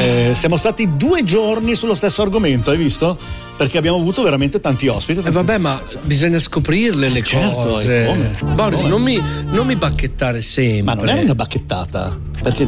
eh, 0.00 0.32
siamo 0.34 0.56
stati 0.56 0.96
due 0.96 1.24
giorni 1.24 1.74
sullo 1.74 1.94
stesso 1.94 2.22
argomento, 2.22 2.70
hai 2.70 2.76
visto? 2.76 3.16
Perché 3.56 3.78
abbiamo 3.78 3.98
avuto 3.98 4.22
veramente 4.22 4.60
tanti 4.60 4.88
ospiti. 4.88 5.20
Eh, 5.24 5.30
vabbè, 5.30 5.58
ma 5.58 5.80
bisogna 6.02 6.38
scoprirle 6.38 7.08
le 7.10 7.22
Certo, 7.22 7.54
cose. 7.54 8.02
e 8.02 8.06
come? 8.06 8.38
Boris, 8.54 8.78
Come? 8.80 8.90
non 8.90 9.02
mi, 9.02 9.22
non 9.46 9.66
mi 9.66 9.76
bacchettare 9.76 10.40
sempre. 10.40 10.82
Ma 10.82 10.94
non 10.94 11.08
è 11.08 11.22
una 11.22 11.34
bacchettata. 11.34 12.18
Perché 12.42 12.66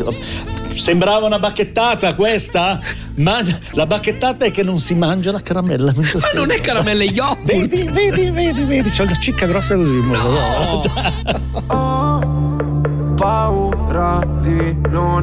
sembrava 0.77 1.27
una 1.27 1.39
bacchettata 1.41 2.15
questa, 2.15 2.79
ma 3.17 3.43
la 3.73 3.87
bacchettata 3.87 4.45
è 4.45 4.53
che 4.53 4.63
non 4.63 4.79
si 4.79 4.95
mangia 4.95 5.33
la 5.33 5.41
caramella. 5.41 5.93
Ma 5.97 6.03
non 6.35 6.51
è 6.53 6.61
caramella 6.61 7.03
e 7.03 7.07
yogurt. 7.07 7.45
Vedi, 7.45 7.83
vedi, 7.91 8.31
vedi, 8.31 8.65
vedi, 8.65 8.91
c'è 8.91 9.03
una 9.03 9.17
cicca 9.17 9.47
grossa 9.47 9.75
così. 9.75 10.01
paura 13.17 14.21
di 14.41 14.77
non 14.91 15.23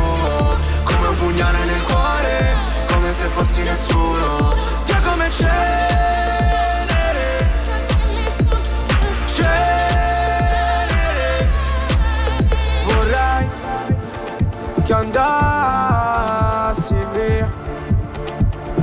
pugnale 1.31 1.63
nel 1.65 1.81
cuore 1.83 2.55
Come 2.91 3.11
se 3.11 3.25
fossi 3.27 3.61
nessuno 3.61 4.53
Via 4.85 4.99
come 4.99 5.29
cenere. 5.29 5.59
Cenere 9.25 10.89
Vorrei 12.83 13.49
che 14.83 14.93
andassi 14.93 15.25
via 17.13 17.49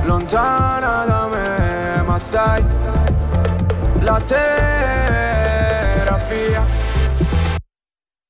Lontana 0.03 1.05
da 1.05 1.27
me 1.27 2.01
Ma 2.03 2.17
sai 2.17 2.65
La 3.99 4.19
terapia. 4.21 4.47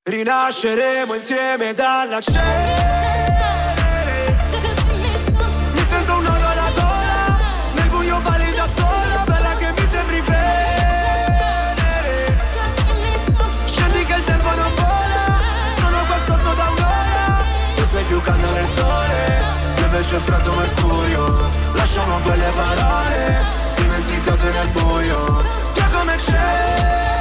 Rinasceremo 0.03 1.13
insieme 1.13 1.73
dalla 1.73 2.19
cenere 2.19 3.08
sole 18.79 19.43
Io 19.77 19.85
invece 19.85 20.15
freddo 20.17 20.53
mercurio. 20.53 21.49
Lasciamo 21.73 22.19
quelle 22.19 22.49
parole 22.55 23.45
Dimenticate 23.75 24.49
nel 24.51 24.67
buio 24.69 25.43
Via 25.73 25.87
come 25.87 26.17
cenere 26.17 27.18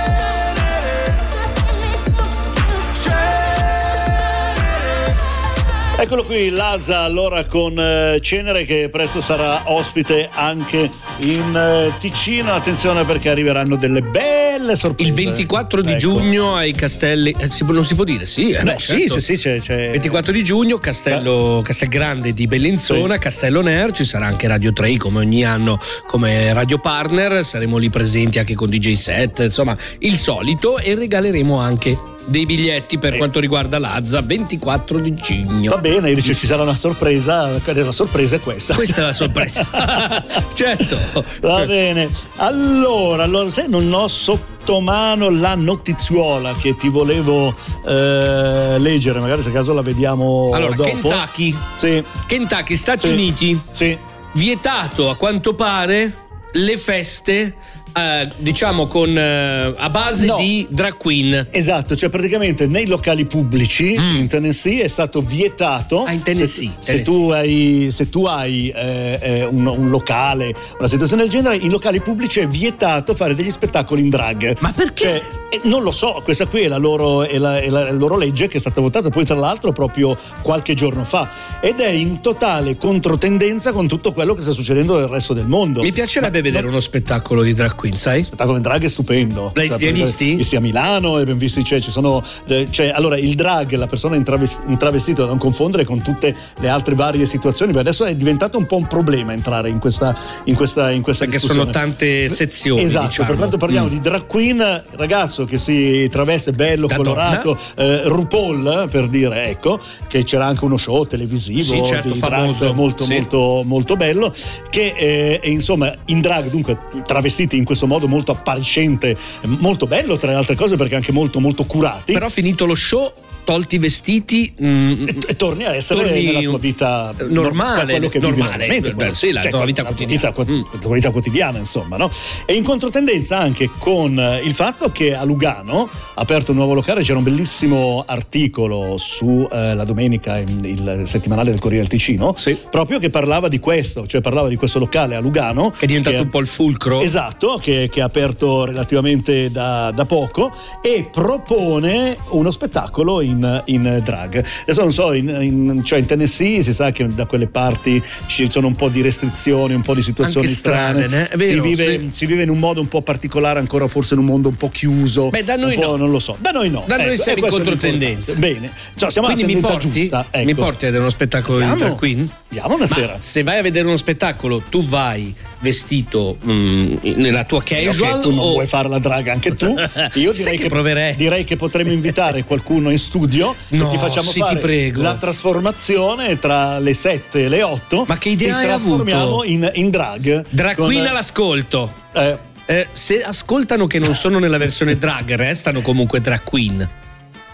Eccolo 6.01 6.25
qui, 6.25 6.51
Lazza 6.51 7.01
allora 7.01 7.45
con 7.47 7.77
eh, 7.77 8.21
Cenere 8.23 8.65
che 8.65 8.89
presto 8.89 9.21
sarà 9.21 9.63
ospite 9.65 10.29
anche 10.33 10.89
in 11.19 11.57
eh, 11.57 11.93
Ticino. 11.99 12.53
Attenzione 12.53 13.05
perché 13.05 13.29
arriveranno 13.31 13.75
delle 13.75 14.01
belle 14.01 14.77
sorprese. 14.77 15.11
Il 15.11 15.17
24 15.17 15.83
di 15.83 15.89
Ecco. 15.91 15.99
giugno 15.99 16.55
ai 16.55 16.73
Castelli. 16.73 17.35
eh, 17.37 17.49
si 17.51 17.65
non 17.65 17.85
si 17.85 17.97
può 17.97 18.05
dire, 18.05 18.27
sì. 18.27 18.51
eh, 18.51 18.63
No, 18.63 18.75
beh, 18.75 18.79
sì, 18.79 18.99
certo. 19.01 19.19
sì, 19.19 19.37
sì, 19.37 19.43
c'è, 19.43 19.59
c'è- 19.59 19.91
24 19.91 20.31
di 20.31 20.45
giugno, 20.45 20.79
Castello, 20.79 21.63
Castelgrande 21.65 22.33
di 22.33 22.47
Bellinzona, 22.47 23.19
Castello 23.19 23.61
Ner, 23.61 23.91
ci 23.91 24.05
sarà 24.05 24.27
anche 24.27 24.47
Radio 24.47 24.73
3 24.73 24.97
come 24.99 25.19
ogni 25.19 25.45
anno 25.45 25.79
come 26.07 26.53
radio 26.53 26.79
partner, 26.79 27.45
saremo 27.45 27.77
lì 27.77 27.91
presenti 27.91 28.39
anche 28.39 28.55
con 28.55 28.71
DJ 28.71 28.93
set, 28.93 29.41
insomma 29.41 29.77
il 29.99 30.17
solito 30.17 30.79
e 30.79 30.95
regaleremo 30.95 31.59
anche 31.59 31.99
dei 32.29 32.45
biglietti 32.47 32.99
per 32.99 33.17
quanto 33.17 33.41
riguarda 33.41 33.79
Lazza 33.79 34.21
24 34.21 35.01
di 35.01 35.15
giugno. 35.15 35.71
Va 35.71 35.79
bene, 35.79 36.15
dice 36.15 36.35
ci 36.35 36.47
sarà 36.47 36.63
una 36.63 36.77
sorpresa, 36.77 37.51
la 37.65 37.93
sorpresa 37.93 38.37
è 38.37 38.41
questa. 38.41 38.75
Questa 38.75 39.01
è 39.01 39.05
la 39.05 39.13
sorpresa. 39.13 39.67
certo. 40.53 40.97
Va 41.41 41.65
bene. 41.65 42.09
Allora, 42.37 43.25
allora, 43.25 43.49
sai, 43.49 43.69
non 43.69 43.93
ho 43.93 44.07
sotto 44.09 44.81
mano 44.81 45.31
la 45.31 45.55
notizuola 45.55 46.55
che 46.55 46.77
ti 46.77 46.89
volevo 46.89 47.55
eh, 47.87 48.77
leggere, 48.79 49.21
magari 49.21 49.43
se 49.43 49.51
caso 49.51 49.73
la 49.73 49.83
vediamo 49.83 50.51
Allora, 50.53 50.75
dopo. 50.75 50.89
Kentucky. 50.91 51.57
Sì. 51.77 52.05
Kentucky, 52.27 52.77
Stati 52.77 53.01
Sì. 53.01 53.09
Uniti. 53.09 53.61
Sì. 53.71 53.99
Vietato 54.33 55.09
a 55.09 55.17
quanto 55.17 55.55
pare 55.55 56.27
le 56.53 56.77
feste, 56.77 57.55
eh, 57.99 58.31
diciamo, 58.39 58.87
con 58.87 59.17
eh, 59.17 59.75
a 59.77 59.89
base 59.91 60.27
No. 60.27 60.37
di 60.37 60.67
drag 60.71 60.97
queen. 60.97 61.49
Esatto, 61.51 61.97
cioè 61.97 62.09
praticamente 62.09 62.67
nei 62.67 62.87
locali 62.87 63.25
pubblici 63.27 63.93
in 63.95 64.27
Tennessee 64.29 64.83
è 64.83 64.89
stato 64.89 65.21
vietato. 65.23 66.03
Mm. 66.03 66.07
Ah, 66.07 66.13
in 66.13 66.23
Tennessee, 66.23 66.69
Se, 66.69 66.73
se 66.81 66.93
Tennessee. 67.03 67.15
tu 67.15 67.31
hai, 67.31 67.89
se 67.91 68.09
tu 68.09 68.25
hai 68.27 68.69
eh, 68.75 69.19
eh, 69.21 69.45
un, 69.45 69.67
un 69.67 69.89
locale, 69.91 70.55
una 70.79 70.89
situazione 70.89 71.23
del 71.23 71.31
genere, 71.31 71.57
in 71.57 71.71
locali 71.71 72.01
pubblici 72.01 72.41
è 72.41 72.47
vietato 72.47 73.15
fare 73.15 73.35
degli 73.35 73.51
spettacoli 73.51 74.03
in 74.03 74.09
drag. 74.11 74.57
Ma 74.61 74.73
perché? 74.73 75.23
non 75.63 75.83
lo 75.83 75.91
so, 75.91 76.21
questa 76.25 76.45
qui 76.47 76.63
è 76.65 76.69
la, 76.69 76.77
loro, 76.77 77.23
è 77.25 77.39
la- 77.39 77.59
è 77.59 77.71
la- 77.71 77.87
è 77.87 77.91
la 77.91 77.97
loro 77.97 78.19
legge 78.19 78.49
che 78.49 78.59
è 78.59 78.61
stata 78.61 78.83
votata 78.83 79.09
poi 79.09 79.25
tra 79.25 79.35
l'altro 79.35 79.73
proprio 79.73 80.15
qualche 80.43 80.75
giorno 80.75 81.05
fa 81.05 81.27
ed 81.63 81.81
è 81.81 81.89
in 81.89 82.21
totale 82.21 82.77
controtendenza 82.77 83.73
con 83.73 83.89
tutto 83.89 84.13
quello 84.13 84.35
che 84.35 84.43
sta 84.43 84.51
succedendo 84.53 84.99
nel 84.99 85.09
resto 85.09 85.33
del 85.33 85.47
mondo. 85.47 85.81
Mi 85.81 85.91
piacerebbe 85.93 86.43
vedere 86.43 86.67
uno 86.67 86.81
spettacolo 86.81 87.43
di 87.43 87.55
drag 87.55 87.75
queen, 87.77 87.88
sai? 87.97 88.23
spettacolo 88.23 88.57
in 88.57 88.63
drag 88.63 88.83
è 88.85 88.89
stupendo. 88.89 89.53
L'hai- 89.55 89.69
Cioè, 89.69 89.93
visti? 89.93 90.35
Visti 90.37 90.57
a 90.57 90.61
Milano, 90.61 91.17
abbiamo 91.17 91.39
visti, 91.39 91.63
cioè, 91.65 91.81
ci 91.81 91.91
sono. 91.91 92.23
eh, 92.47 92.67
cioè, 92.71 92.89
allora, 92.89 93.17
il 93.19 93.35
drag, 93.35 93.73
la 93.75 93.87
persona 93.87 94.17
intraves- 94.17 94.63
intravestita, 94.67 95.23
da 95.23 95.29
non 95.29 95.39
confondere 95.39 95.85
con 95.85 96.03
tutte 96.03 96.35
le 96.59 96.69
altre 96.69 96.95
varie 96.95 97.27
situazioni, 97.27 97.73
perché 97.73 97.89
adesso 97.89 98.05
è 98.05 98.15
diventato 98.15 98.59
un 98.59 98.67
po' 98.67 98.77
un 98.77 98.87
problema 98.87 99.33
entrare 99.33 99.69
in 99.69 99.79
questa, 99.79 100.17
in 100.45 100.55
questa, 100.55 100.91
in 100.91 101.03
questa 101.03 101.25
Perché 101.25 101.41
discussione. 101.41 101.71
sono 101.73 101.85
tante 101.85 102.29
sezioni. 102.29 102.83
Esatto, 102.83 103.07
diciamo. 103.07 103.29
per 103.29 103.37
quanto 103.37 103.57
parliamo 103.57 103.87
Mm. 103.87 103.91
di 103.91 104.01
drag 104.01 104.27
queen, 104.27 104.85
ragazzo 104.93 105.45
che 105.45 105.59
si 105.59 106.09
traveste 106.11 106.53
bello, 106.53 106.87
Da 106.87 106.97
colorato, 106.97 107.57
eh, 107.77 108.03
RuPaul 108.09 108.89
per 108.91 109.09
dire, 109.09 109.47
ecco, 109.49 109.81
che 110.07 110.25
c'era 110.25 110.47
anche 110.47 110.65
uno 110.65 110.77
show 110.77 111.05
televisivo 111.07 111.61
Sì, 111.61 111.83
certo, 111.85 112.11
di 112.11 112.19
drag 112.19 112.73
molto, 112.75 113.05
sì. 113.05 113.13
molto, 113.13 113.63
molto 113.65 113.97
bello, 113.97 114.35
che 114.71 114.95
eh, 114.97 115.41
insomma 115.45 115.93
in 116.07 116.21
drag, 116.21 116.49
dunque 116.51 116.79
travestiti 117.05 117.57
in 117.57 117.65
questo 117.69 117.87
modo 117.87 118.09
molto 118.09 118.33
appariscente, 118.33 119.15
molto 119.43 119.87
bello 119.87 120.17
tra 120.17 120.31
le 120.31 120.37
altre 120.37 120.57
cose 120.57 120.77
perché 120.77 120.95
anche 120.95 121.13
molto, 121.13 121.39
molto 121.39 121.65
curati. 121.65 122.15
Però 122.15 122.31
finito 122.31 122.65
lo 122.65 122.75
show, 122.75 123.13
tolti 123.49 123.77
i 123.77 123.79
vestiti, 123.79 124.53
mm, 124.63 125.09
e 125.27 125.35
torni 125.35 125.65
a 125.65 125.75
essere 125.75 126.03
torni 126.03 126.23
nella 126.23 126.41
tua 126.41 126.59
vita 126.59 127.15
eh, 127.19 127.25
normale, 127.29 127.99
che 128.11 128.19
normale, 128.19 128.67
normalmente, 128.67 128.95
beh, 128.95 129.15
sì, 129.15 129.33
la 129.33 129.41
cioè, 129.41 129.51
tua 129.51 129.65
vita 129.65 129.85
quotidiana. 129.85 130.35
Mm. 130.39 130.61
la 130.71 130.79
tua 130.79 130.95
vita 130.95 131.11
quotidiana, 131.11 131.57
insomma, 131.57 131.97
no? 131.97 132.11
E 132.45 132.53
in 132.53 132.63
controtendenza 132.63 133.39
anche 133.39 133.71
con 133.79 134.19
eh, 134.19 134.43
il 134.45 134.53
fatto 134.53 134.93
che 134.93 135.15
a 135.15 135.25
Lugano 135.25 135.89
ha 136.15 136.21
aperto 136.21 136.51
un 136.51 136.59
nuovo 136.59 136.75
locale, 136.75 137.03
c'era 137.03 137.17
un 137.17 137.25
bellissimo 137.25 138.05
articolo 138.07 138.97
su 138.99 139.49
eh, 139.51 139.75
la 139.75 139.85
domenica, 139.85 140.39
il 140.39 141.05
settimanale 141.07 141.51
del 141.51 141.59
Corriere 141.59 141.87
del 141.87 141.99
Ticino, 141.99 142.35
proprio 142.71 142.99
che 142.99 143.09
parlava 143.09 143.49
di 143.49 143.61
questo, 143.61 144.07
cioè 144.07 144.21
parlava 144.21 144.49
di 144.49 144.57
questo 144.57 144.79
locale 144.79 145.15
a 145.15 145.21
Lugano. 145.21 145.71
Che 145.71 145.85
è 145.85 145.87
diventato 145.87 146.21
un 146.21 146.29
po' 146.29 146.41
il 146.41 146.49
fulcro. 146.49 147.01
Esatto, 147.01 147.59
che, 147.63 147.89
che 147.91 148.03
ha 148.03 148.05
aperto 148.05 148.67
relativamente 148.67 149.51
da, 149.51 149.91
da 149.91 150.05
poco 150.05 150.53
e 150.83 151.09
propone 151.11 152.19
uno 152.33 152.51
spettacolo 152.51 153.23
in, 153.23 153.38
in 153.67 154.01
drag. 154.05 154.45
Adesso 154.63 154.81
non 154.83 154.93
so, 154.93 155.13
in, 155.13 155.29
in- 155.29 155.85
cioè 155.85 155.99
in 155.99 156.07
Tennessee 156.07 156.63
si 156.63 156.73
sa 156.73 156.91
che 156.91 157.07
da 157.15 157.27
quelle 157.27 157.47
parti 157.47 158.03
ci 158.27 158.51
sono 158.51 158.67
un 158.67 158.75
po' 158.75 158.89
di 158.89 159.01
restrizioni, 159.03 159.75
un 159.75 159.83
po' 159.83 159.95
di 159.95 160.03
situazioni 160.03 160.47
Anche 160.47 160.59
strane? 160.59 161.29
È 161.29 161.37
vero, 161.37 161.63
si, 161.63 161.69
vive, 161.69 161.85
sì. 161.85 162.07
si 162.11 162.27
vive 162.27 162.43
in 162.43 162.51
un 162.51 162.59
modo 162.59 162.81
un 162.81 162.89
po' 162.89 163.03
particolare, 163.03 163.59
ancora 163.59 163.87
forse 163.89 164.15
in 164.15 164.21
un 164.21 164.27
mondo 164.27 164.49
un 164.49 164.57
po' 164.57 164.69
chiuso. 164.71 165.29
Beh, 165.31 165.45
da 165.45 165.57
noi 165.57 165.77
no. 165.79 165.97
Non 165.97 166.11
lo 166.11 166.19
so. 166.19 166.37
Da 166.39 166.51
noi 166.51 166.71
no. 166.71 166.85
Da 166.87 166.97
noi 166.97 167.07
Ecco, 167.13 167.23
siamo 167.23 167.45
in 167.45 167.51
controtendenza. 167.51 168.35
Bene, 168.35 168.71
Cioè, 168.97 169.11
siamo 169.11 169.27
alla 169.29 169.37
Quindi 169.37 169.55
mi 169.55 169.61
tendenza 169.61 169.87
porti, 169.87 170.01
giusta. 170.01 170.27
Ecco. 170.31 170.45
mi 170.45 170.55
porti 170.55 170.85
a 170.85 170.87
vedere 170.87 171.01
uno 171.03 171.11
spettacolo 171.11 171.55
Andiamo. 171.59 171.75
di 171.77 171.83
drag 171.83 171.97
queen? 171.97 172.31
Andiamo 172.51 172.75
una 172.75 172.87
Ma 172.89 172.95
sera. 172.95 173.17
Se 173.19 173.43
vai 173.43 173.59
a 173.59 173.63
vedere 173.63 173.87
uno 173.87 173.97
spettacolo, 173.97 174.63
tu 174.69 174.85
vai 174.85 175.35
vestito 175.61 176.39
mm, 176.45 176.97
nella 177.17 177.45
tua 177.45 177.63
casual 177.63 178.15
Ok, 178.19 178.21
tu 178.23 178.31
non 178.31 178.39
o 178.47 178.51
vuoi 178.53 178.67
fare 178.67 178.89
la 178.89 178.99
draga 178.99 179.33
anche 179.33 179.55
tu. 179.57 179.75
Io 180.15 180.33
direi 180.33 180.57
che 180.57 180.63
che, 180.65 180.69
proverei. 180.69 181.15
direi 181.17 181.45
che 181.45 181.57
potremmo 181.57 181.93
invitare 181.93 182.45
qualcuno 182.45 182.91
in 182.91 182.99
studio 182.99 183.55
No, 183.69 183.87
e 183.87 183.91
ti 183.91 183.99
facciamo 183.99 184.29
sì, 184.31 184.35
ti 184.35 184.47
fare 184.47 184.59
prego. 184.59 185.03
la 185.03 185.15
trasformazione 185.17 186.39
tra 186.39 186.79
le 186.79 186.95
7 186.95 187.45
e 187.45 187.49
le 187.49 187.63
8. 187.63 188.05
Ma 188.07 188.19
che 188.19 188.29
idea 188.31 188.55
ti 188.57 188.61
hai 188.63 188.67
trasformiamo 188.69 189.23
avuto? 189.23 189.45
in, 189.45 189.71
in 189.75 189.91
drag. 189.91 190.45
Drag 190.49 190.77
con- 190.77 190.87
queen 190.87 191.07
all'ascolto. 191.07 191.93
Eh, 192.13 192.39
Eh, 192.71 192.87
se 192.93 193.23
ascoltano 193.23 193.87
che 193.87 193.99
non 193.99 194.13
sono 194.13 194.39
nella 194.39 194.59
versione 194.59 194.99
drag, 194.99 195.35
restano 195.37 195.81
comunque 195.81 196.21
drag 196.21 196.43
queen. 196.45 196.89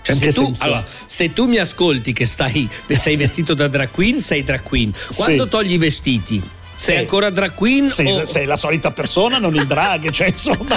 Cioè, 0.03 0.15
se 0.15 0.33
tu, 0.33 0.53
allora, 0.59 0.85
se 1.07 1.33
tu 1.33 1.47
mi 1.47 1.57
ascolti 1.57 2.13
che 2.13 2.27
stai, 2.27 2.69
sei 2.93 3.17
vestito 3.17 3.55
da 3.55 3.69
drag 3.69 3.91
queen, 3.91 4.21
sei 4.21 4.43
drag 4.43 4.63
queen. 4.63 4.93
Quando 5.17 5.45
Sì. 5.45 5.49
togli 5.49 5.73
i 5.75 5.79
vestiti, 5.79 6.43
sei 6.77 6.99
ancora 6.99 7.31
drag 7.31 7.55
queen? 7.55 7.89
sei, 7.89 8.11
o- 8.11 8.25
sei 8.25 8.47
la 8.47 8.57
solita 8.57 8.91
persona, 8.91 9.39
non 9.39 9.55
il 9.55 9.67
drag, 9.67 10.11
cioè 10.13 10.29
insomma. 10.29 10.75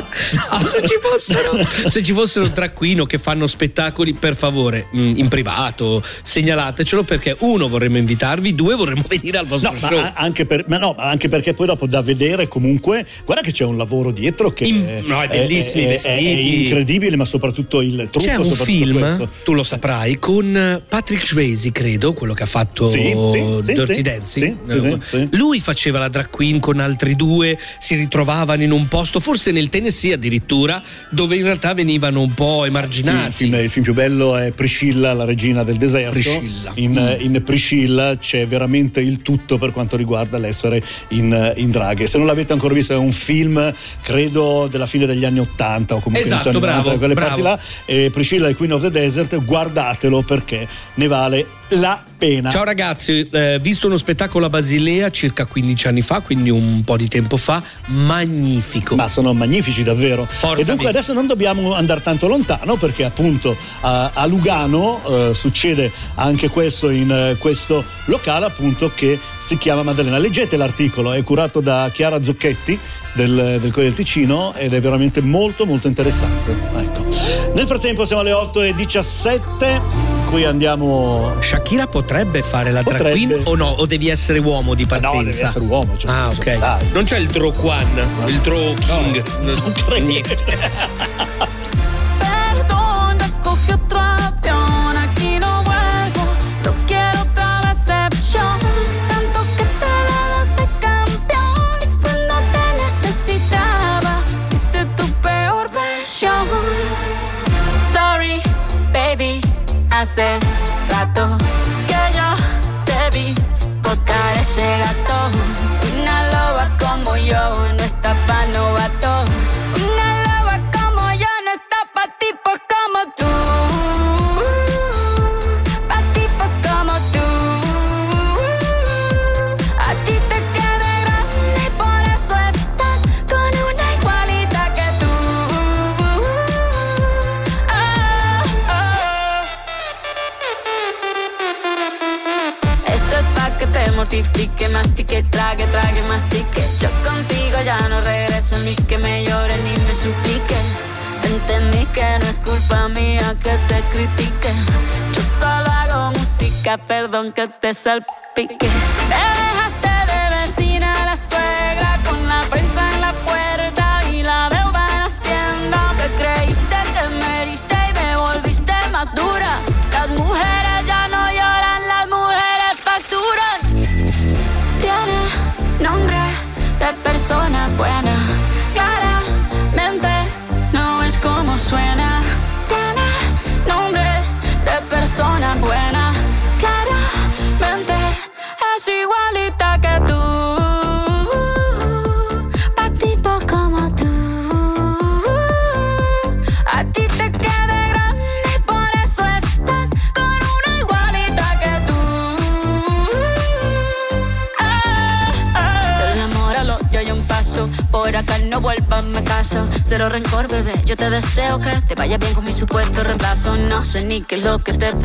No, 0.52 0.66
se 0.66 0.88
ci 0.88 0.96
fossero, 1.02 1.60
se 1.90 2.02
ci 2.02 2.14
fossero 2.14 2.48
drag 2.48 2.74
queen 2.74 3.02
o 3.02 3.06
che 3.06 3.18
fanno 3.18 3.48
spettacoli, 3.48 4.14
per 4.14 4.36
favore, 4.36 4.88
mh, 4.92 5.12
in 5.16 5.28
privato, 5.28 6.04
segnalatecelo 6.22 7.04
perché 7.04 7.36
uno 7.40 7.68
vorremmo 7.68 7.98
invitarvi, 7.98 8.54
due 8.56 8.76
vorremmo 8.76 9.04
venire 9.08 9.38
al 9.38 9.46
vostro 9.46 9.72
No, 9.72 9.78
ma, 9.80 9.88
show. 9.88 9.98
a- 10.00 10.14
anche 10.16 10.46
per- 10.46 10.66
ma 10.68 10.78
no, 10.78 10.94
ma 10.98 11.06
anche 11.10 11.30
perché 11.30 11.54
poi 11.54 11.68
dopo 11.68 11.86
da 11.88 12.02
vedere 12.02 12.48
comunque, 12.48 13.06
guarda 13.26 13.44
che 13.44 13.52
c'è 13.52 13.64
un 13.66 13.78
lavoro 13.78 14.12
dietro 14.12 14.52
che 14.52 14.66
In- 14.66 15.04
no, 15.06 15.22
è 15.22 15.28
bellissimi 15.28 15.84
è- 15.84 15.88
è- 15.88 15.92
vestiti. 15.92 16.16
è 16.26 16.60
incredibile, 16.64 17.16
ma 17.16 17.26
soprattutto 17.26 17.82
il 17.82 18.08
trucco. 18.12 18.26
C'è 18.28 18.36
un 18.36 18.52
film, 18.54 19.00
questo. 19.00 19.30
tu 19.44 19.54
lo 19.54 19.64
saprai, 19.64 20.18
con 20.18 20.82
Patrick 20.88 21.26
Swayze, 21.26 21.72
credo, 21.72 22.14
quello 22.14 22.34
che 22.34 22.44
ha 22.44 22.48
fatto 22.48 22.88
Sì, 22.88 23.14
sì, 23.32 23.74
Dirty 23.74 23.94
sì. 23.96 24.02
Dancing. 24.02 24.58
Sì, 24.68 24.80
sì, 24.80 24.80
sì, 24.80 25.00
sì. 25.10 25.28
Lui 25.32 25.60
faceva 25.60 25.86
la 25.92 26.10
drag 26.10 26.30
queen 26.30 26.60
con 26.60 26.80
altri 26.80 27.16
due, 27.16 27.58
si 27.80 27.96
ritrovavano 27.96 28.64
in 28.64 28.72
un 28.72 28.88
posto, 28.88 29.20
forse 29.20 29.52
nel 29.52 29.70
Tennessee 29.70 30.14
addirittura, 30.14 30.82
dove 31.10 31.36
in 31.36 31.44
realtà 31.44 31.74
venivano 31.74 32.22
un 32.22 32.34
po' 32.34 32.60
Sì, 32.62 32.62
il, 32.64 32.68
emarginati. 32.76 33.32
film, 33.32 33.54
il 33.56 33.70
film 33.70 33.84
più 33.86 33.94
bello 33.94 34.36
è 34.38 34.52
Priscilla, 34.52 35.14
la 35.14 35.26
regina 35.26 35.64
del 35.64 35.78
deserto. 35.78 36.12
Priscilla. 36.12 36.72
In, 36.76 36.96
Mm. 37.20 37.36
in 37.36 37.44
Priscilla 37.44 38.18
c'è 38.18 38.48
veramente 38.48 39.00
il 39.02 39.22
tutto 39.22 39.58
per 39.58 39.72
quanto 39.72 39.96
riguarda 39.98 40.38
l'essere 40.38 40.82
in, 41.10 41.54
in 41.58 41.70
drag. 41.72 42.04
Se 42.06 42.18
non 42.18 42.26
l'avete 42.28 42.54
ancora 42.54 42.74
visto, 42.74 42.94
è 42.94 42.98
un 42.98 43.12
film, 43.12 43.72
credo, 44.02 44.68
della 44.70 44.86
fine 44.88 45.06
degli 45.06 45.26
anni 45.26 45.40
80 45.40 45.96
o 45.96 46.00
comunque 46.00 46.26
Esatto, 46.26 46.50
anni 46.50 46.60
90, 46.60 46.82
bravo, 46.82 46.98
quelle 46.98 47.14
bravo. 47.14 47.30
parti 47.30 47.42
là. 47.44 47.60
E 47.86 48.10
Priscilla 48.12 48.48
e 48.48 48.56
Queen 48.56 48.74
of 48.74 48.82
the 48.82 48.90
Desert, 48.90 49.44
guardatelo 49.44 50.24
perché 50.24 50.68
ne 50.96 51.08
vale 51.08 51.46
la 51.72 52.02
pena. 52.18 52.50
Ciao 52.50 52.64
ragazzi, 52.64 53.28
eh, 53.30 53.60
visto 53.62 53.88
uno 53.88 53.98
spettacolo 53.98 54.46
a 54.46 54.50
Basilea 54.50 55.10
circa 55.10 55.46
15 55.46 55.77
anni 55.86 56.02
fa, 56.02 56.22
quindi 56.22 56.50
un 56.50 56.84
po' 56.84 56.98
di 56.98 57.08
tempo 57.08 57.38
fa, 57.38 57.62
magnifico. 57.88 58.96
Ma 58.96 59.08
sono 59.08 59.34
magnifici 59.34 59.84
davvero. 59.84 60.28
Portami. 60.40 60.62
E 60.62 60.64
dunque 60.64 60.88
adesso 60.90 61.14
non 61.14 61.28
dobbiamo 61.28 61.74
andare 61.74 62.02
tanto 62.02 62.28
lontano 62.28 62.76
perché 62.76 63.04
appunto 63.04 63.56
a, 63.82 64.12
a 64.14 64.26
Lugano 64.26 65.02
eh, 65.08 65.32
succede 65.34 65.92
anche 66.16 66.50
questo 66.50 66.90
in 66.90 67.12
eh, 67.12 67.36
questo 67.38 67.84
locale 68.06 68.46
appunto 68.46 68.92
che 68.94 69.20
si 69.40 69.58
chiama 69.58 69.84
Maddalena. 69.84 70.18
Leggete 70.18 70.58
l'articolo, 70.58 71.14
è 71.14 71.22
curato 71.24 71.60
da 71.60 71.90
Chiara 71.92 72.22
Zocchetti 72.24 72.80
del, 73.14 73.58
del 73.60 73.72
Corriere 73.72 73.94
del 73.94 73.94
Ticino 73.94 74.54
ed 74.56 74.74
è 74.74 74.80
veramente 74.82 75.22
molto 75.22 75.66
molto 75.66 75.88
interessante. 75.88 76.52
Ecco. 76.78 77.06
Nel 77.54 77.66
frattempo 77.66 78.06
siamo 78.06 78.22
alle 78.22 78.32
8.17, 78.32 79.82
qui 80.30 80.44
andiamo... 80.46 81.34
Shakira 81.40 81.88
potrebbe 81.88 82.44
fare 82.44 82.72
la 82.72 82.82
drag 82.84 82.98
Potrebbe. 82.98 83.26
queen 83.28 83.42
o 83.46 83.56
no? 83.56 83.68
O 83.68 83.86
devi 83.86 84.10
essere 84.10 84.40
uomo 84.40 84.74
di 84.74 84.84
No, 84.84 84.90
partenza? 84.90 85.18
deve 85.24 85.42
essere 85.46 85.66
uomo. 85.66 85.98
Cioè, 85.98 86.12
Ah, 86.12 86.28
ok. 86.28 86.58
dai. 86.58 86.86
Non 86.92 87.04
c'è 87.06 87.18
il 87.18 87.28
Draw 87.28 87.52
Quan, 87.54 87.88
il 88.28 88.40
Draw 88.40 88.74
King. 88.76 89.24
non 89.42 89.72
credo. 89.74 90.06
Niente. 90.06 90.36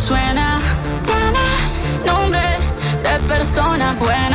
suena. 0.00 0.60
Tiene 1.04 2.06
nombre 2.06 2.40
de 3.02 3.18
persona 3.28 3.94
buena. 3.98 4.29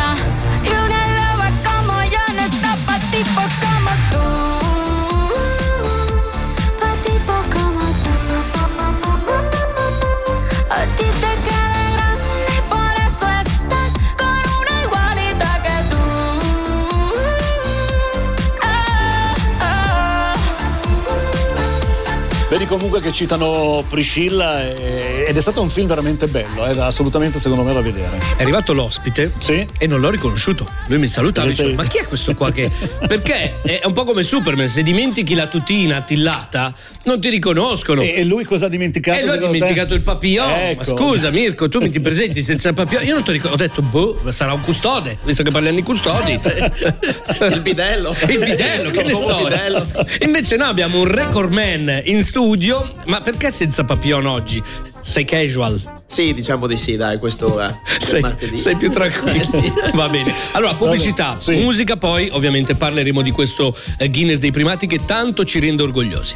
Vedi 22.56 22.68
comunque 22.68 23.01
che 23.01 23.12
citano 23.12 23.84
Priscilla 23.89 24.64
e- 24.64 25.26
ed 25.28 25.36
è 25.36 25.41
stato 25.41 25.62
un 25.62 25.70
film 25.70 25.88
veramente 25.88 26.28
bello, 26.28 26.66
eh, 26.66 26.80
assolutamente 26.80 27.38
secondo 27.38 27.64
me 27.64 27.74
da 27.74 27.82
vedere. 27.82 28.18
È 28.38 28.43
arrivato 28.43 28.72
l'ospite 28.72 29.34
e 29.78 29.88
non 29.88 29.99
l'ho 29.99 30.10
riconosciuto. 30.10 30.66
Lui 30.88 30.99
mi 30.99 31.08
salutava 31.08 31.47
e 31.47 31.49
diceva: 31.49 31.68
sei- 31.68 31.78
Ma 31.78 31.84
chi 31.84 31.97
è 31.97 32.06
questo 32.06 32.34
qua 32.34 32.53
che. 32.53 32.72
Perché 33.06 33.60
è 33.62 33.82
un 33.84 33.91
po' 33.91 34.06
come 34.06 34.24
Superman, 34.24 34.70
se 34.70 34.84
dimentichi 34.84 35.36
la 35.36 35.47
tutina 35.47 35.97
attillata, 35.97 36.74
non 37.03 37.20
ti 37.20 37.28
riconoscono. 37.28 38.01
E, 38.01 38.14
e 38.20 38.24
lui 38.24 38.45
cosa 38.45 38.68
ha 38.68 38.70
dimenticato? 38.70 39.18
E 39.18 39.24
lui 39.24 39.32
ha 39.32 39.34
secondo 39.34 39.51
te? 39.51 39.58
dimenticato 39.60 39.93
il 39.93 40.01
papillon. 40.01 40.49
Ecco. 40.49 40.78
Ma 40.78 40.84
scusa, 40.86 41.32
Mirko, 41.32 41.68
tu 41.68 41.82
mi 41.82 41.89
ti 41.89 41.99
presenti 41.99 42.41
senza 42.41 42.70
il 42.70 42.76
papillon? 42.76 43.03
Io 43.03 43.16
non 43.16 43.24
ti 43.26 43.34
ricordo. 43.34 43.56
Ho 43.56 43.58
detto, 43.58 43.82
boh, 43.82 44.32
sarà 44.32 44.53
un 44.53 44.62
custode, 44.62 45.18
visto 45.26 45.43
che 45.43 45.51
parliamo 45.51 45.76
di 45.76 45.84
custodi. 45.84 46.39
Il 47.51 47.60
bidello. 47.62 48.16
Il 48.30 48.39
bidello, 48.39 48.91
che 48.91 49.03
ne 49.03 49.14
so. 49.14 49.43
bidello. 49.43 49.86
Invece 50.22 50.56
noi 50.56 50.70
abbiamo 50.70 50.99
un 50.99 51.08
record 51.08 51.51
man 51.51 52.01
in 52.06 52.24
studio 52.24 52.43
studio, 52.46 52.93
ma 53.08 53.22
perché 53.22 53.52
senza 53.52 53.84
Papillon 53.86 54.28
oggi? 54.28 54.62
Sei 55.02 55.26
casual? 55.26 56.04
Sì, 56.06 56.32
diciamo 56.36 56.68
di 56.68 56.78
sì, 56.78 56.96
dai, 56.96 57.18
quest'ora. 57.18 57.82
Sei, 57.98 58.24
sei 58.54 58.76
più 58.76 58.91
tranquillo. 58.91 59.24
Eh, 59.36 59.43
sì. 59.43 59.74
Va 59.93 60.08
bene. 60.08 60.32
Allora, 60.52 60.76
pubblicità, 60.76 61.30
Vabbè, 61.30 61.39
sì. 61.39 61.56
musica, 61.56 61.98
poi 61.98 62.30
ovviamente 62.32 62.76
parleremo 62.76 63.24
di 63.24 63.32
questo 63.32 63.76
eh, 63.98 64.10
Guinness 64.10 64.38
dei 64.38 64.52
primati 64.52 64.86
che 64.86 65.04
tanto 65.06 65.43
ci 65.43 65.60
rende 65.60 65.82
orgogliosi. 65.82 66.36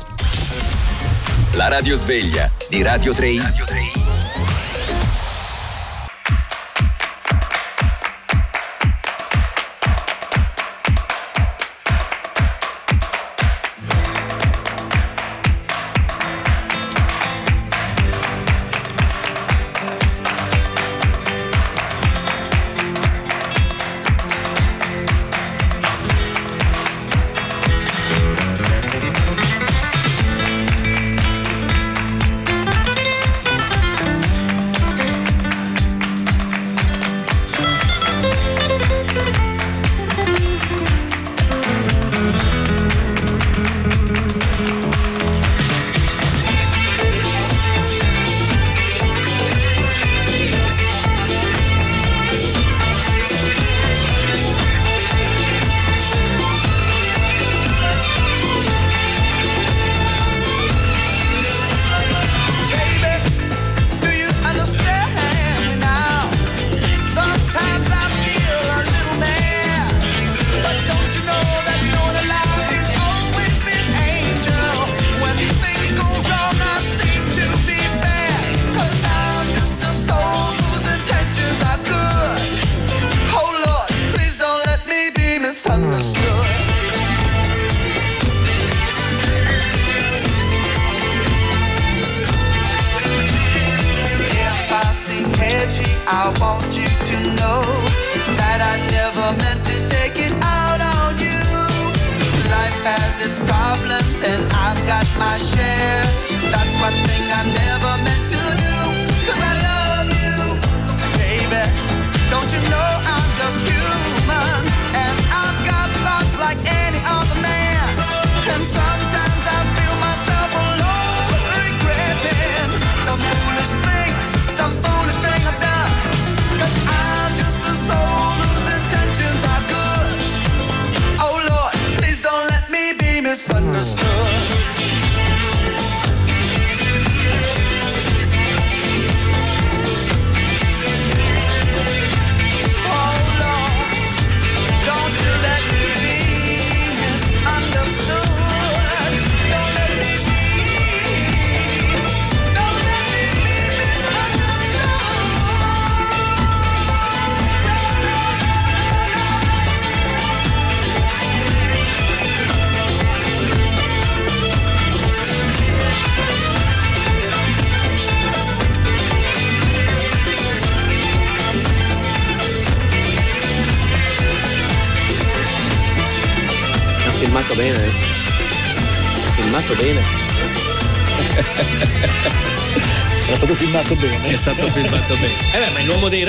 La 1.53 1.67
radio 1.67 1.95
sveglia 1.95 2.49
di 2.69 2.81
Radio 2.81 3.13
3. 3.13 3.37
Radio 3.37 3.65
3. 3.65 4.38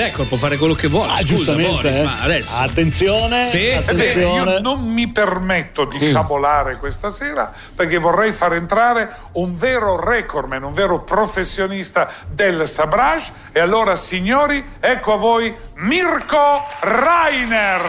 Record, 0.01 0.27
può 0.27 0.37
fare 0.37 0.57
quello 0.57 0.73
che 0.73 0.87
vuole. 0.87 1.09
Ah, 1.11 1.17
Scusa, 1.17 1.23
giustamente, 1.23 1.89
Boris, 1.89 1.97
eh. 1.97 2.03
ma 2.03 2.21
adesso. 2.21 2.57
Attenzione, 2.57 3.43
Sì, 3.43 3.79
Bene, 3.85 4.21
io 4.21 4.59
non 4.59 4.81
mi 4.81 5.07
permetto 5.09 5.85
di 5.85 5.99
sciabolare 5.99 6.77
questa 6.77 7.09
sera 7.09 7.51
perché 7.75 7.97
vorrei 7.97 8.31
far 8.31 8.53
entrare 8.53 9.09
un 9.33 9.55
vero 9.55 9.99
recordman, 10.03 10.63
un 10.63 10.73
vero 10.73 11.01
professionista 11.03 12.09
del 12.29 12.67
sabrage. 12.67 13.31
E 13.51 13.59
allora, 13.59 13.95
signori, 13.95 14.63
ecco 14.79 15.13
a 15.13 15.17
voi 15.17 15.53
Mirko 15.75 16.65
Rainer. 16.79 17.81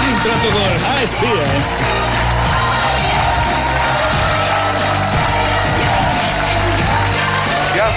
È 0.00 0.06
entrato 0.06 0.48
con. 0.50 1.00
Eh 1.00 1.06
sì, 1.06 2.11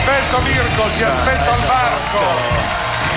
aspetto 0.06 0.42
Mirko, 0.42 0.84
ti 0.98 1.04
aspetto 1.04 1.52
al 1.52 1.62
varco. 1.62 2.75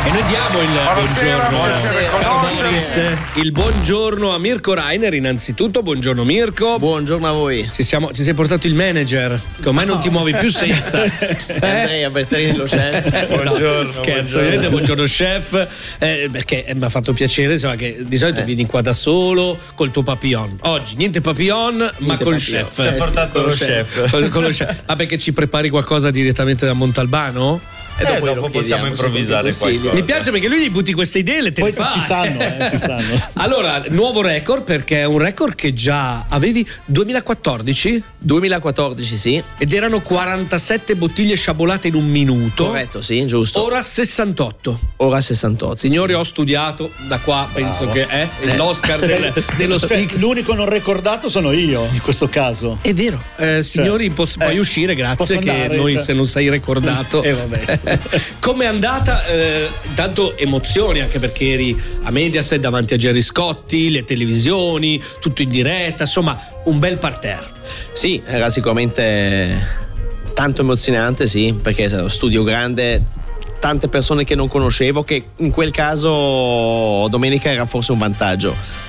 E 0.08 0.10
noi 0.10 0.22
diamo 0.22 0.62
il 0.62 0.68
Buonasera, 0.70 1.48
buongiorno. 1.50 2.62
Boris, 2.62 3.00
il 3.34 3.52
buongiorno 3.52 4.32
a 4.32 4.38
Mirko 4.38 4.72
Rainer, 4.72 5.12
innanzitutto. 5.12 5.82
Buongiorno 5.82 6.24
Mirko. 6.24 6.78
Buongiorno 6.78 7.28
a 7.28 7.32
voi. 7.32 7.68
Ci, 7.74 7.82
siamo, 7.82 8.10
ci 8.12 8.22
sei 8.22 8.32
portato 8.32 8.66
il 8.66 8.74
manager, 8.74 9.38
che 9.60 9.68
ormai 9.68 9.84
non 9.84 10.00
ti 10.00 10.08
muovi 10.08 10.32
più 10.32 10.48
senza. 10.48 11.02
Andrea 11.60 12.08
Bertellino, 12.08 12.64
chef. 12.64 13.26
Buongiorno. 13.28 13.88
Scherzo, 13.90 14.38
ovviamente, 14.38 14.70
buongiorno 14.70 15.02
chef. 15.04 15.96
eh, 15.98 16.30
perché 16.32 16.64
eh, 16.64 16.74
mi 16.74 16.84
ha 16.84 16.88
fatto 16.88 17.12
piacere, 17.12 17.52
insomma, 17.52 17.74
che 17.74 17.98
di 18.00 18.16
solito 18.16 18.42
vieni 18.44 18.64
qua 18.64 18.80
da 18.80 18.94
solo 18.94 19.58
col 19.74 19.90
tuo 19.90 20.02
papillon. 20.02 20.56
Oggi 20.62 20.96
niente 20.96 21.20
papillon, 21.20 21.76
ma 21.76 21.90
Niente 21.98 22.24
col 22.24 22.34
papillon. 22.36 22.62
chef. 22.64 22.78
Eh 22.78 22.90
sì, 22.92 22.96
portato 22.96 23.32
Con 23.32 23.42
lo 23.42 23.48
lo 23.48 23.54
chef. 23.54 24.10
Con, 24.10 24.28
con 24.30 24.42
lo 24.42 24.48
chef. 24.48 24.74
Ah, 24.86 24.96
perché 24.96 25.18
ci 25.18 25.34
prepari 25.34 25.68
qualcosa 25.68 26.10
direttamente 26.10 26.64
da 26.64 26.72
Montalbano? 26.72 27.60
E 27.98 28.04
dopo, 28.04 28.26
glielo 28.26 28.34
dopo 28.40 28.48
possiamo 28.50 28.86
improvvisare 28.86 29.52
qualcosa. 29.54 29.92
Mi 29.92 30.02
piace 30.04 30.30
perché 30.30 30.48
lui 30.48 30.60
gli 30.62 30.70
butti 30.70 30.92
queste 30.92 31.18
idee 31.18 31.38
e 31.38 31.42
le 31.42 31.52
te 31.52 31.60
Poi 31.62 31.70
le 31.70 31.76
fa. 31.76 31.90
ci 31.92 32.00
stanno, 32.00 32.40
eh, 32.40 32.68
ci 32.70 32.78
stanno. 32.78 33.26
Allora, 33.40 33.82
nuovo 33.90 34.20
record 34.22 34.62
perché 34.64 34.98
è 35.00 35.04
un 35.04 35.18
record 35.18 35.54
che 35.54 35.72
già 35.72 36.24
avevi 36.28 36.66
2014 36.86 38.02
2014, 38.18 39.16
sì. 39.16 39.42
ed 39.58 39.72
erano 39.72 40.00
47 40.00 40.94
bottiglie 40.96 41.34
sciabolate 41.36 41.88
in 41.88 41.94
un 41.94 42.06
minuto. 42.08 42.66
Corretto, 42.66 43.02
sì, 43.02 43.24
giusto. 43.26 43.62
Ora 43.62 43.80
68. 43.82 44.80
Ora 44.98 45.20
68. 45.20 45.76
Signori, 45.76 46.12
ho 46.14 46.24
studiato 46.24 46.90
da 47.06 47.18
qua, 47.18 47.48
penso 47.52 47.84
Bravo. 47.86 47.92
che 47.92 48.06
è 48.06 48.28
Eh. 48.42 48.56
l'Oscar 48.56 48.98
del- 49.00 49.32
dello 49.56 49.78
Cioè, 49.78 49.88
speaker. 49.88 50.18
L'unico 50.18 50.54
non 50.54 50.68
ricordato 50.68 51.28
sono 51.28 51.52
io 51.52 51.88
in 51.92 52.00
questo 52.02 52.28
caso. 52.28 52.78
È 52.82 52.92
vero, 52.92 53.22
eh, 53.36 53.62
signori, 53.62 54.10
pos- 54.10 54.36
puoi 54.36 54.56
eh, 54.56 54.58
uscire, 54.58 54.94
posso 54.94 55.34
grazie. 55.34 55.38
Che 55.38 55.50
andare, 55.50 55.76
noi, 55.76 55.92
cioè. 55.92 56.02
se 56.02 56.12
non 56.12 56.26
sei 56.26 56.50
ricordato, 56.50 57.22
Eh, 57.28 57.32
vabbè. 57.32 57.87
Com'è 58.40 58.66
andata? 58.66 59.24
Eh, 59.26 59.68
tanto 59.94 60.36
emozioni, 60.36 61.00
anche 61.00 61.18
perché 61.18 61.52
eri 61.52 61.82
a 62.02 62.10
Mediaset 62.10 62.60
davanti 62.60 62.94
a 62.94 62.96
Gerry 62.96 63.22
Scotti, 63.22 63.90
le 63.90 64.04
televisioni, 64.04 65.00
tutto 65.20 65.42
in 65.42 65.50
diretta, 65.50 66.02
insomma, 66.02 66.38
un 66.64 66.78
bel 66.78 66.98
parterre. 66.98 67.46
Sì, 67.92 68.22
era 68.24 68.50
sicuramente 68.50 69.86
tanto 70.34 70.62
emozionante, 70.62 71.26
sì, 71.26 71.54
perché 71.60 71.86
è 71.86 71.92
uno 71.94 72.08
studio 72.08 72.42
grande, 72.42 73.04
tante 73.58 73.88
persone 73.88 74.24
che 74.24 74.34
non 74.34 74.48
conoscevo, 74.48 75.02
che 75.02 75.30
in 75.36 75.50
quel 75.50 75.70
caso 75.70 77.08
domenica 77.08 77.50
era 77.50 77.66
forse 77.66 77.92
un 77.92 77.98
vantaggio 77.98 78.86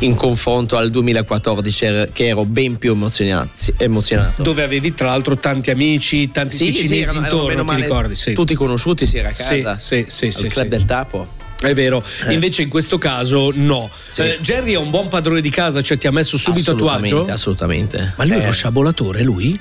in 0.00 0.14
confronto 0.14 0.76
al 0.76 0.90
2014 0.90 1.84
er- 1.84 2.12
che 2.12 2.26
ero 2.28 2.44
ben 2.44 2.76
più 2.78 2.92
emozionato. 2.92 4.42
Dove 4.42 4.62
avevi 4.62 4.94
tra 4.94 5.06
l'altro 5.08 5.36
tanti 5.36 5.70
amici, 5.70 6.30
tanti 6.30 6.56
Sì, 6.56 6.64
sì, 6.66 6.72
ticinesi 6.72 6.94
erano- 7.02 7.18
erano 7.18 7.24
intorno, 7.26 7.46
bene 7.48 7.60
o 7.60 7.64
ti 7.64 7.70
male 7.70 7.82
ricordi? 7.84 8.16
Sì. 8.16 8.32
Tutti 8.32 8.54
conosciuti, 8.54 9.06
si 9.06 9.18
era 9.18 9.28
a 9.28 9.34
Sì, 9.34 9.62
casa. 9.62 9.78
sì, 9.78 10.04
sì, 10.08 10.26
al 10.26 10.32
sì, 10.32 10.46
club 10.48 10.64
sì. 10.64 10.68
del 10.68 10.84
Tapo. 10.84 11.26
È 11.62 11.72
vero, 11.74 12.02
Eh. 12.26 12.32
invece 12.32 12.62
in 12.62 12.68
questo 12.68 12.98
caso 12.98 13.52
no. 13.54 13.88
Sì. 14.08 14.22
Eh, 14.22 14.38
Jerry 14.40 14.72
è 14.72 14.78
un 14.78 14.90
buon 14.90 15.06
padrone 15.08 15.40
di 15.40 15.50
casa, 15.50 15.80
cioè 15.80 15.96
ti 15.96 16.08
ha 16.08 16.10
messo 16.10 16.36
subito 16.36 16.72
a 16.72 16.74
tuo 16.74 16.88
agio? 16.88 17.24
assolutamente. 17.26 18.14
Ma 18.16 18.24
lui 18.24 18.34
è 18.34 18.38
Eh, 18.38 18.42
uno 18.42 18.50
sciabolatore, 18.52 19.22
lui? 19.22 19.56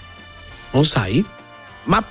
Non 0.72 0.84
sai? 0.86 1.24
Ma 1.86 2.04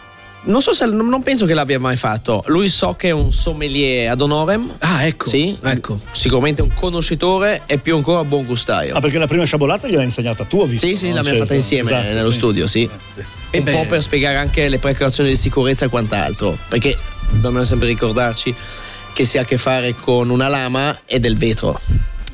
non 0.43 0.63
so 0.63 0.73
se 0.73 0.87
non 0.87 1.23
penso 1.23 1.45
che 1.47 1.55
l'abbia 1.55 1.79
mai 1.79 1.97
fatto. 1.97 2.43
Lui 2.47 2.69
so 2.69 2.95
che 2.95 3.09
è 3.09 3.13
un 3.13 3.33
sommelier 3.33 4.11
ad 4.11 4.21
honorem. 4.21 4.77
Ah, 4.79 5.05
ecco. 5.05 5.27
Sì, 5.29 5.57
ecco. 5.63 6.01
Sicuramente 6.13 6.63
un 6.63 6.73
conoscitore 6.75 7.63
e 7.67 7.79
più 7.79 7.97
ancora 7.97 8.25
buon 8.25 8.47
gustaio. 8.47 8.95
Ah, 8.95 9.01
perché 9.01 9.19
la 9.19 9.27
prima 9.27 9.45
sciabolata 9.45 9.87
gliel'hai 9.87 10.05
insegnata 10.05 10.45
tu, 10.45 10.61
ho 10.61 10.67
visto? 10.67 10.87
Sì, 10.87 10.97
sì, 10.97 11.09
no? 11.09 11.17
l'abbiamo 11.17 11.37
Cioè, 11.39 11.47
fatta 11.47 11.55
insieme 11.59 11.91
esatto, 11.91 12.15
nello 12.15 12.31
sì. 12.31 12.39
studio, 12.39 12.67
sì. 12.67 12.89
E 13.51 13.59
un 13.59 13.65
beh- 13.65 13.73
po' 13.73 13.85
per 13.87 14.03
spiegare 14.03 14.37
anche 14.37 14.69
le 14.69 14.79
precauzioni 14.79 15.31
di 15.31 15.37
sicurezza 15.37 15.85
e 15.85 15.89
quant'altro. 15.89 16.57
Perché 16.69 16.97
dobbiamo 17.31 17.65
sempre 17.65 17.89
ricordarci 17.89 18.55
che 19.13 19.25
si 19.25 19.39
ha 19.39 19.43
a 19.43 19.45
che 19.45 19.59
fare 19.59 19.95
con 19.95 20.31
una 20.31 20.49
lama 20.49 21.01
e 21.05 21.21
del 21.21 21.37
vetro. 21.37 21.81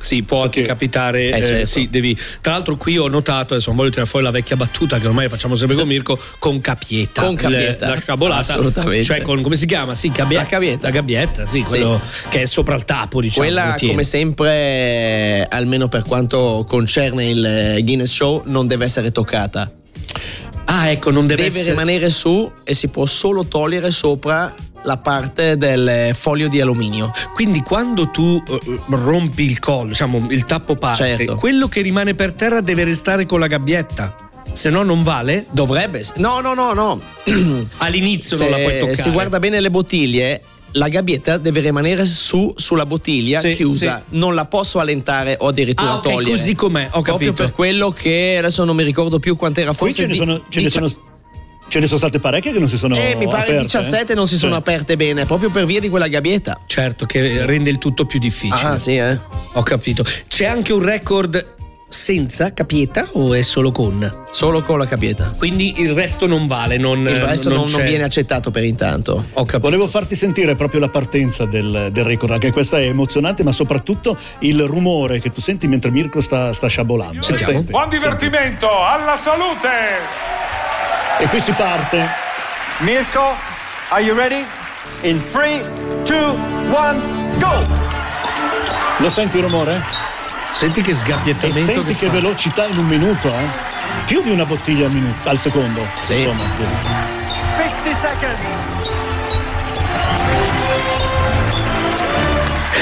Sì, 0.07 0.23
può 0.23 0.43
anche 0.43 0.61
capitare. 0.61 1.23
Eh, 1.31 1.37
eh, 1.37 1.45
certo. 1.45 1.65
sì, 1.65 1.89
devi. 1.89 2.17
Tra 2.39 2.53
l'altro, 2.53 2.77
qui 2.77 2.97
ho 2.97 3.09
notato, 3.09 3.55
adesso 3.55 3.67
non 3.67 3.75
voglio 3.75 3.89
tirare 3.89 4.07
fuori 4.07 4.23
la 4.23 4.31
vecchia 4.31 4.55
battuta 4.55 4.99
che 4.99 5.07
ormai 5.07 5.27
facciamo 5.27 5.55
sempre 5.55 5.75
con 5.75 5.85
Mirko, 5.85 6.17
con 6.39 6.61
capietta. 6.61 7.23
Con 7.23 7.35
capietta. 7.35 7.89
La 7.89 7.99
sciabolata. 7.99 8.39
Assolutamente. 8.39 9.03
Cioè, 9.03 9.21
con 9.21 9.41
come 9.41 9.57
si 9.57 9.65
chiama? 9.65 9.95
Sì, 9.95 10.09
cabbia- 10.09 10.37
La 10.39 10.45
cavietta. 10.45 10.87
La 10.87 10.93
gabbietta, 10.93 11.45
sì, 11.45 11.61
quello 11.63 11.99
che 12.29 12.43
è 12.43 12.45
sopra 12.45 12.75
il 12.75 12.85
tapo, 12.85 13.19
diciamo. 13.19 13.45
Quella, 13.45 13.75
come 13.77 14.03
sempre, 14.03 14.49
eh, 14.53 15.47
almeno 15.49 15.89
per 15.89 16.03
quanto 16.03 16.63
concerne 16.65 17.27
il 17.27 17.45
eh, 17.45 17.81
Guinness 17.83 18.13
Show, 18.13 18.43
non 18.45 18.65
deve 18.65 18.85
essere 18.85 19.11
toccata. 19.11 19.69
Ah, 20.69 20.89
ecco, 20.89 21.11
non 21.11 21.27
deve, 21.27 21.43
Deve 21.43 21.55
essere. 21.55 21.71
rimanere 21.71 22.09
su 22.09 22.49
e 22.63 22.73
si 22.73 22.87
può 22.87 23.05
solo 23.05 23.45
togliere 23.45 23.91
sopra 23.91 24.53
la 24.87 24.95
parte 24.97 25.57
del 25.57 25.85
eh, 25.85 26.13
foglio 26.15 26.47
di 26.47 26.61
alluminio. 26.61 27.11
Quindi 27.33 27.59
quando 27.59 28.09
tu 28.09 28.41
eh, 28.47 28.79
rompi 28.89 29.43
il 29.43 29.59
collo, 29.59 29.89
diciamo 29.89 30.25
il 30.29 30.45
tappo 30.45 30.75
parte, 30.75 31.17
Certo. 31.17 31.35
quello 31.35 31.67
che 31.67 31.81
rimane 31.81 32.15
per 32.15 32.31
terra 32.31 32.61
deve 32.61 32.85
restare 32.85 33.25
con 33.25 33.39
la 33.41 33.47
gabbietta. 33.47 34.15
Se 34.53 34.69
no 34.69 34.83
non 34.83 35.03
vale? 35.03 35.45
Dovrebbe. 35.51 36.03
No, 36.15 36.39
no, 36.39 36.53
no, 36.53 36.71
no. 36.71 37.01
All'inizio 37.79 38.37
Se 38.37 38.43
non 38.43 38.51
la 38.53 38.57
puoi 38.59 38.79
toccare. 38.79 38.95
si 38.95 39.09
guarda 39.11 39.39
bene 39.39 39.59
le 39.59 39.69
bottiglie, 39.69 40.41
la 40.71 40.87
gabbietta 40.87 41.37
deve 41.37 41.59
rimanere 41.59 42.05
su 42.05 42.53
sulla 42.55 42.85
bottiglia 42.85 43.41
Sì, 43.41 43.53
chiusa. 43.55 44.03
Non 44.11 44.35
la 44.35 44.45
posso 44.45 44.79
allentare 44.79 45.35
o 45.39 45.47
addirittura 45.47 45.91
Ah, 45.91 45.95
ok, 45.97 46.01
togliere. 46.03 46.29
così 46.31 46.55
com'è, 46.55 46.87
ho 46.91 47.01
Proprio 47.01 47.31
capito. 47.33 47.43
per 47.43 47.51
quello 47.51 47.91
che 47.91 48.35
adesso 48.39 48.63
non 48.63 48.75
mi 48.77 48.83
ricordo 48.83 49.19
più 49.19 49.35
quant'era 49.35 49.67
Qui 49.73 49.75
forse 49.77 50.01
ce 50.03 50.07
ne 50.07 50.13
sono, 50.13 50.43
ce 50.47 50.61
ne 50.61 50.69
sono, 50.69 50.89
ce 51.67 51.79
ne 51.79 51.85
sono 51.85 51.97
state 51.97 52.19
parecchie 52.19 52.51
che 52.53 52.59
non 52.59 52.69
si 52.69 52.77
sono 52.77 52.95
Eh, 52.95 53.15
mi 53.15 53.25
pare 53.27 53.43
aperte, 53.43 53.63
17 53.63 54.11
eh? 54.11 54.15
non 54.15 54.27
si 54.27 54.37
sono 54.37 54.51
Cioè, 54.53 54.59
aperte 54.61 54.95
bene, 54.95 55.25
proprio 55.25 55.49
per 55.49 55.65
via 55.65 55.79
di 55.79 55.89
quella 55.89 56.07
gabbietta. 56.07 56.59
Certo, 56.65 57.05
che 57.05 57.45
rende 57.45 57.69
il 57.69 57.77
tutto 57.77 58.05
più 58.05 58.19
difficile. 58.19 58.69
Ah, 58.69 58.79
sì, 58.79 58.95
eh. 58.95 59.17
Ho 59.53 59.63
capito. 59.63 60.03
C'è 60.27 60.45
anche 60.45 60.73
un 60.73 60.81
record 60.83 61.55
senza 61.89 62.51
capietta 62.51 63.07
o 63.13 63.33
è 63.33 63.41
solo 63.41 63.71
con? 63.71 64.25
Solo 64.29 64.61
con 64.61 64.77
la 64.77 64.85
capietta. 64.85 65.33
Quindi 65.37 65.79
il 65.81 65.93
resto 65.93 66.27
non 66.27 66.45
vale, 66.45 66.75
non, 66.77 66.99
Il 67.07 67.21
resto 67.21 67.47
non, 67.47 67.59
non 67.69 67.79
c'è. 67.79 67.87
viene 67.87 68.03
accettato 68.03 68.51
per 68.51 68.63
intanto. 68.65 69.23
Ho 69.33 69.43
capito. 69.45 69.59
Volevo 69.59 69.87
farti 69.87 70.15
sentire 70.15 70.55
proprio 70.55 70.81
la 70.81 70.89
partenza 70.89 71.45
del, 71.45 71.89
del 71.91 72.03
record, 72.03 72.33
anche 72.33 72.51
questa 72.51 72.77
è 72.79 72.87
emozionante, 72.87 73.43
ma 73.43 73.53
soprattutto 73.53 74.17
il 74.39 74.61
rumore 74.65 75.21
che 75.21 75.29
tu 75.29 75.39
senti 75.39 75.67
mentre 75.67 75.89
Mirko 75.91 76.19
sta, 76.19 76.51
sta 76.51 76.67
sciabolando. 76.67 77.21
Sentiamo. 77.21 77.53
Senti, 77.53 77.71
Buon 77.71 77.87
divertimento, 77.89 78.67
alla 78.69 79.15
salute! 79.15 80.56
E 81.19 81.27
qui 81.27 81.39
si 81.39 81.51
parte. 81.53 82.07
Mirko, 82.79 83.35
are 83.89 84.01
you 84.03 84.15
ready? 84.15 84.45
In 85.01 85.19
3, 85.31 85.63
2, 86.03 86.15
1, 86.69 87.01
go! 87.39 87.67
Lo 88.97 89.09
senti 89.09 89.37
il 89.37 89.43
rumore? 89.43 89.83
Senti 90.51 90.81
che 90.81 90.91
E 90.91 90.95
sgabbiettamento 90.95 91.73
senti 91.73 91.95
che, 91.95 92.05
fa. 92.07 92.11
velocità 92.11 92.65
in 92.67 92.77
un 92.77 92.85
minuto, 92.85 93.27
eh? 93.27 93.47
Più 94.05 94.21
di 94.21 94.31
una 94.31 94.45
bottiglia 94.45 94.85
al, 94.85 94.91
minuto, 94.93 95.27
al 95.27 95.37
secondo. 95.39 95.85
Sì. 96.03 96.21
Insomma. 96.21 96.49
50 97.57 98.07
seconds. 98.07 98.87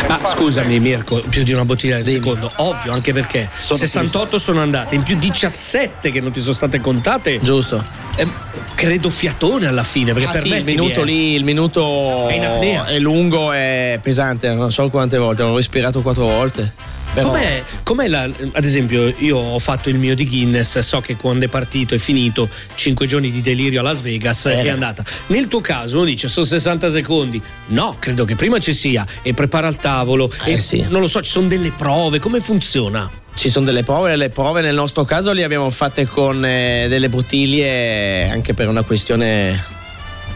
Ma 0.08 0.20
scusami 0.24 0.80
Mirko, 0.80 1.24
più 1.30 1.44
di 1.44 1.52
una 1.52 1.66
bottiglia 1.66 1.98
al 1.98 2.06
secondo, 2.06 2.52
ovvio, 2.58 2.92
anche 2.94 3.12
perché 3.12 3.50
68 3.52 4.38
sono 4.38 4.62
andate, 4.62 4.94
in 4.96 5.04
più 5.04 5.18
17 5.18 6.12
che 6.12 6.22
non 6.22 6.32
ti 6.32 6.42
sono 6.42 6.54
state 6.54 6.80
contate. 6.80 7.40
Giusto. 7.42 7.84
Eh, 8.18 8.28
credo 8.76 9.10
fiatone 9.10 9.68
alla 9.68 9.84
fine, 9.84 10.14
perché 10.14 10.28
Ah, 10.28 10.32
per 10.34 10.42
sì, 10.42 10.50
me 10.50 10.58
il 10.58 10.64
minuto 10.64 11.02
lì, 11.04 11.34
il 11.34 11.44
minuto 11.44 12.28
È 12.28 12.34
in 12.34 12.46
apnea. 12.46 12.86
è 12.86 13.00
lungo 13.00 13.52
e 13.52 14.00
pesante, 14.02 14.54
non 14.54 14.72
so 14.72 14.88
quante 14.90 15.18
volte, 15.18 15.42
ho 15.42 15.56
respirato 15.56 16.02
quattro 16.02 16.26
volte. 16.26 16.74
Però 17.16 17.30
Com'è, 17.30 17.64
com'è 17.84 18.08
la, 18.10 18.24
ad 18.24 18.64
esempio, 18.66 19.12
io 19.20 19.38
ho 19.38 19.58
fatto 19.60 19.88
il 19.88 19.96
mio 19.98 20.16
di 20.16 20.28
Guinness, 20.28 20.78
so 20.80 21.00
che 21.00 21.16
quando 21.16 21.46
è 21.46 21.48
partito 21.48 21.96
è 21.96 21.98
finito, 21.98 22.50
5 22.76 23.08
giorni 23.08 23.32
di 23.32 23.40
delirio 23.40 23.80
a 23.80 23.84
Las 23.84 24.02
Vegas 24.02 24.46
Eh. 24.48 24.64
è 24.64 24.68
andata. 24.70 25.02
Nel 25.28 25.48
tuo 25.48 25.62
caso 25.62 25.96
uno 25.96 26.06
dice 26.06 26.28
sono 26.28 26.46
60 26.46 26.92
secondi. 26.92 27.42
No, 27.68 27.96
credo 28.00 28.26
che 28.26 28.36
prima 28.36 28.60
ci 28.60 28.74
sia 28.74 29.06
e 29.22 29.34
prepara 29.34 29.70
il 29.70 29.78
tavolo 29.78 30.30
Eh, 30.44 30.52
e 30.52 30.60
sì. 30.60 30.86
non 30.90 31.00
lo 31.00 31.08
so, 31.08 31.22
ci 31.22 31.32
sono 31.32 31.48
delle 31.48 31.72
prove, 31.72 32.20
come 32.20 32.40
funziona? 32.42 33.10
ci 33.36 33.50
sono 33.50 33.66
delle 33.66 33.84
prove, 33.84 34.16
le 34.16 34.30
prove 34.30 34.62
nel 34.62 34.74
nostro 34.76 35.04
caso 35.04 35.34
le 35.34 35.44
abbiamo 35.44 35.70
fatte 35.70 36.06
con 36.06 36.46
eh, 36.46 36.86
delle 36.88 37.10
bottiglie 37.10 38.30
anche 38.30 38.54
per 38.54 38.68
una 38.70 38.82
questione 38.84 39.62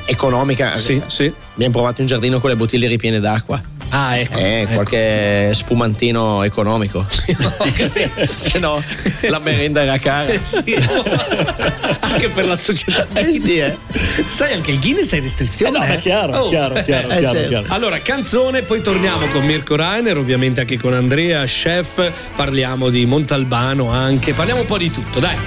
economica. 0.05 0.75
Sì, 0.75 1.01
sì. 1.07 1.31
Abbiamo 1.53 1.73
provato 1.73 2.01
in 2.01 2.07
giardino 2.07 2.39
con 2.39 2.49
le 2.49 2.55
bottiglie 2.55 2.87
ripiene 2.87 3.19
d'acqua. 3.19 3.61
Ah, 3.91 4.17
ecco. 4.17 4.37
Eh, 4.37 4.61
ecco. 4.61 4.73
qualche 4.73 5.51
spumantino 5.53 6.43
economico. 6.43 7.05
Se 8.35 8.59
no, 8.59 8.83
la 9.21 9.39
merenda 9.39 9.81
era 9.81 9.97
cara. 9.97 10.27
Eh, 10.27 10.39
sì. 10.45 10.75
anche 11.99 12.29
per 12.29 12.45
la 12.45 12.55
società. 12.55 13.07
Eh 13.13 13.31
sì, 13.31 13.57
eh. 13.57 13.75
Sai, 14.27 14.53
anche 14.53 14.71
il 14.71 14.79
Guinness 14.79 15.13
è 15.13 15.17
in 15.17 15.23
restrizione. 15.23 15.77
Eh 15.77 15.87
no, 15.87 15.93
eh? 15.93 15.99
chiaro, 15.99 16.37
Oh. 16.37 16.49
chiaro, 16.49 16.75
chiaro, 16.83 17.09
Eh, 17.09 17.17
chiaro, 17.19 17.33
certo. 17.33 17.49
chiaro. 17.49 17.65
Allora, 17.69 17.99
canzone, 17.99 18.61
poi 18.61 18.81
torniamo 18.81 19.27
con 19.27 19.43
Mirko 19.45 19.75
Rainer, 19.75 20.17
ovviamente 20.17 20.61
anche 20.61 20.77
con 20.77 20.93
Andrea, 20.93 21.43
chef, 21.45 22.11
parliamo 22.35 22.89
di 22.89 23.05
Montalbano 23.05 23.89
anche, 23.91 24.33
parliamo 24.33 24.61
un 24.61 24.67
po' 24.67 24.77
di 24.77 24.91
tutto, 24.91 25.19
dai. 25.19 25.37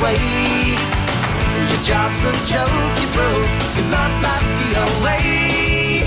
No 0.00 0.49
Job's 1.82 2.24
a 2.24 2.32
joke, 2.46 2.92
you 3.00 3.08
broke. 3.16 3.50
Your 3.76 3.88
love 3.90 4.14
life's 4.22 4.52
the 4.60 4.68
away. 4.84 6.04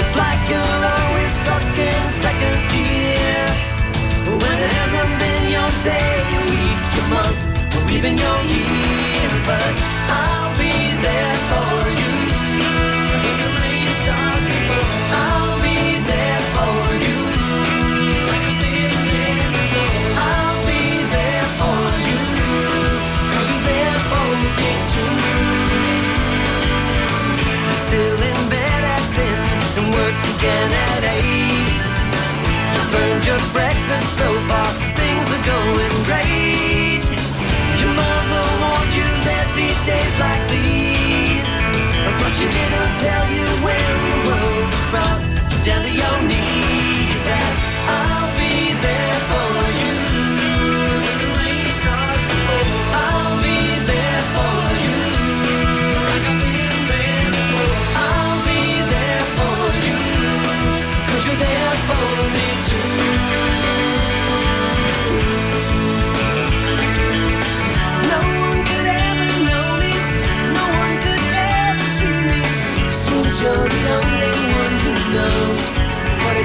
It's 0.00 0.16
like 0.16 0.40
you're 0.50 0.82
always 0.94 1.30
stuck 1.30 1.78
in 1.78 2.08
second 2.08 2.60
gear. 2.74 3.46
When 4.26 4.56
it 4.58 4.72
hasn't 4.80 5.12
been 5.22 5.44
your 5.56 5.70
day, 5.86 6.10
your 6.34 6.44
week, 6.50 6.80
your 6.96 7.08
month, 7.14 7.40
or 7.76 7.90
even 7.90 8.18
your 8.18 8.40
year. 8.50 9.30
But 9.46 9.95
began 30.22 30.70
at 30.88 31.02
eight. 31.16 31.82
You 32.72 32.82
burned 32.92 33.24
your 33.26 33.42
breakfast 33.52 34.08
so 34.18 34.28
far, 34.48 34.68
things 34.94 35.26
are 35.34 35.44
going 35.44 36.04
great. 36.04 36.25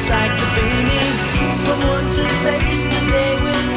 It's 0.02 0.10
like 0.10 0.34
to 0.36 0.47
be 0.56 0.68
me. 0.89 1.02
Someone 1.52 2.06
to 2.18 2.26
face 2.41 2.84
the 2.84 3.02
day 3.14 3.34
with, 3.43 3.68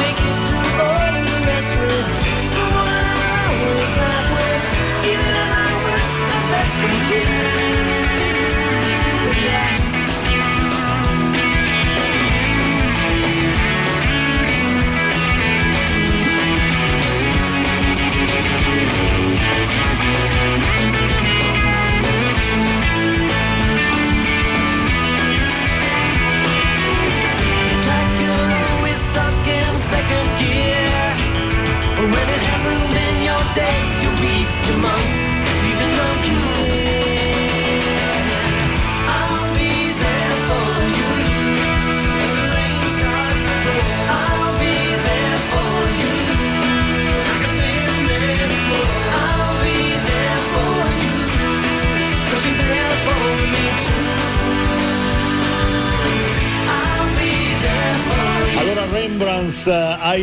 make 0.00 0.16
it 0.16 0.36
through 0.46 0.80
all 0.80 1.12
the 1.12 1.38
rest 1.44 1.72
with. 1.76 2.08
Someone 2.56 3.04
I 3.04 3.44
always 3.52 3.94
laugh 4.00 4.28
with, 4.36 4.64
even 5.12 5.32
at 5.42 5.48
my 5.52 5.72
worst, 5.84 6.16
my 6.30 6.40
best 6.52 6.76
with 6.80 7.12
you. 7.12 7.43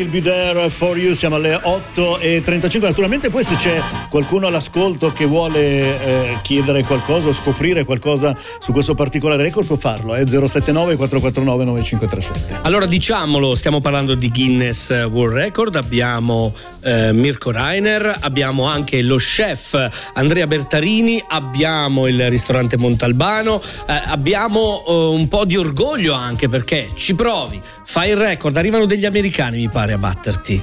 Uh, 0.02 0.06
I'll 0.06 0.10
be 0.10 0.22
there 0.22 0.70
for 0.70 0.98
you, 0.98 1.14
siamo 1.14 1.36
alle 1.36 1.56
8.35, 1.56 2.82
naturalmente 2.82 3.30
poi 3.30 3.44
se 3.44 3.56
c'è 3.56 3.80
qualcuno 4.10 4.48
all'ascolto 4.48 5.12
che 5.12 5.26
vuole 5.26 5.60
eh, 5.60 6.38
chiedere 6.42 6.84
qualcosa 6.84 7.28
o 7.28 7.34
scoprire 7.34 7.86
qualcosa 7.86 8.36
su 8.60 8.72
questo 8.72 8.96
particolare 8.96 9.44
record 9.44 9.68
può 9.68 9.76
farlo, 9.76 10.16
è 10.16 10.26
079 10.26 10.96
449 10.96 11.64
9537. 11.66 12.60
Allora 12.64 12.86
diciamolo, 12.86 13.56
stiamo 13.56 13.80
parlando 13.80 14.16
di 14.16 14.30
Guinness 14.30 14.90
World 14.90 15.36
Record, 15.36 15.76
abbiamo 15.76 16.54
eh, 16.84 17.14
Mirko 17.14 17.52
Reiner, 17.52 18.18
abbiamo 18.22 18.66
anche 18.66 19.02
lo 19.02 19.18
chef 19.18 19.90
Andrea 20.14 20.48
Bertarini, 20.48 21.24
abbiamo 21.28 22.08
il 22.08 22.30
ristorante 22.30 22.78
Montalbano, 22.78 23.62
eh, 23.88 24.02
abbiamo 24.06 24.84
eh, 24.88 24.92
un 24.92 25.28
po' 25.28 25.46
di 25.46 25.58
orgoglio 25.58 26.14
anche 26.14 26.50
perché 26.50 26.90
ci 26.96 27.14
provi, 27.14 27.62
fai 27.86 28.10
il 28.10 28.18
record, 28.18 28.58
arrivano 28.58 28.86
degli 28.86 29.06
americani 29.06 29.58
mi 29.58 29.70
pare 29.70 29.91
a 29.92 29.98
batterti. 29.98 30.62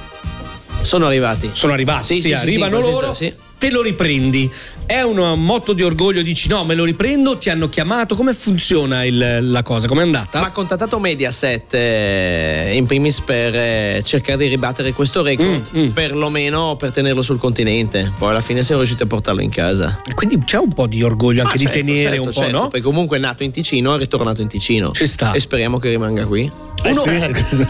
Sono 0.81 1.07
arrivati. 1.07 1.49
Sono 1.53 1.73
arrivati, 1.73 2.03
Sì, 2.03 2.15
sì, 2.15 2.27
sì, 2.27 2.33
arrivano 2.33 2.81
sì, 2.81 2.89
loro. 2.89 3.17
Te 3.57 3.69
lo 3.71 3.81
riprendi, 3.81 4.49
è 4.89 5.01
un 5.03 5.39
motto 5.43 5.73
di 5.73 5.83
orgoglio, 5.83 6.23
dici 6.23 6.47
no, 6.47 6.65
me 6.65 6.73
lo 6.73 6.83
riprendo, 6.83 7.37
ti 7.37 7.51
hanno 7.51 7.69
chiamato, 7.69 8.15
come 8.15 8.33
funziona 8.33 9.05
il- 9.05 9.37
la 9.51 9.61
cosa, 9.61 9.87
com'è 9.87 10.01
andata? 10.01 10.39
Ma 10.39 10.47
ha 10.47 10.51
contattato 10.51 10.97
Mediaset 10.97 11.71
eh, 11.75 12.71
in 12.73 12.87
primis 12.87 13.21
per 13.21 13.53
eh, 13.55 14.01
cercare 14.03 14.39
di 14.39 14.47
ribattere 14.47 14.91
questo 14.93 15.21
record, 15.21 15.67
Mm, 15.77 15.89
perlomeno 15.89 16.75
per 16.75 16.89
tenerlo 16.89 17.21
sul 17.21 17.37
continente. 17.37 18.11
Poi 18.17 18.29
alla 18.31 18.41
fine 18.41 18.63
siamo 18.63 18.81
riusciti 18.81 19.03
a 19.03 19.05
portarlo 19.05 19.41
in 19.41 19.51
casa. 19.51 20.01
Quindi 20.15 20.39
c'è 20.43 20.57
un 20.57 20.73
po' 20.73 20.87
di 20.87 21.03
orgoglio 21.03 21.41
anche 21.43 21.53
Ah, 21.53 21.57
di 21.57 21.63
certo, 21.65 21.77
tenere 21.79 22.01
certo, 22.09 22.21
un 22.21 22.27
po', 22.27 22.33
certo, 22.41 22.57
no? 22.57 22.67
Perché 22.69 22.85
comunque 22.85 23.17
è 23.17 23.19
nato 23.19 23.43
in 23.43 23.51
Ticino, 23.51 23.93
è 23.93 23.97
ritornato 23.99 24.41
in 24.41 24.47
Ticino. 24.47 24.91
Ci 24.91 25.05
sta. 25.05 25.33
E 25.33 25.39
speriamo 25.39 25.77
che 25.77 25.89
rimanga 25.89 26.25
qui. 26.25 26.49
Uno, 26.83 27.03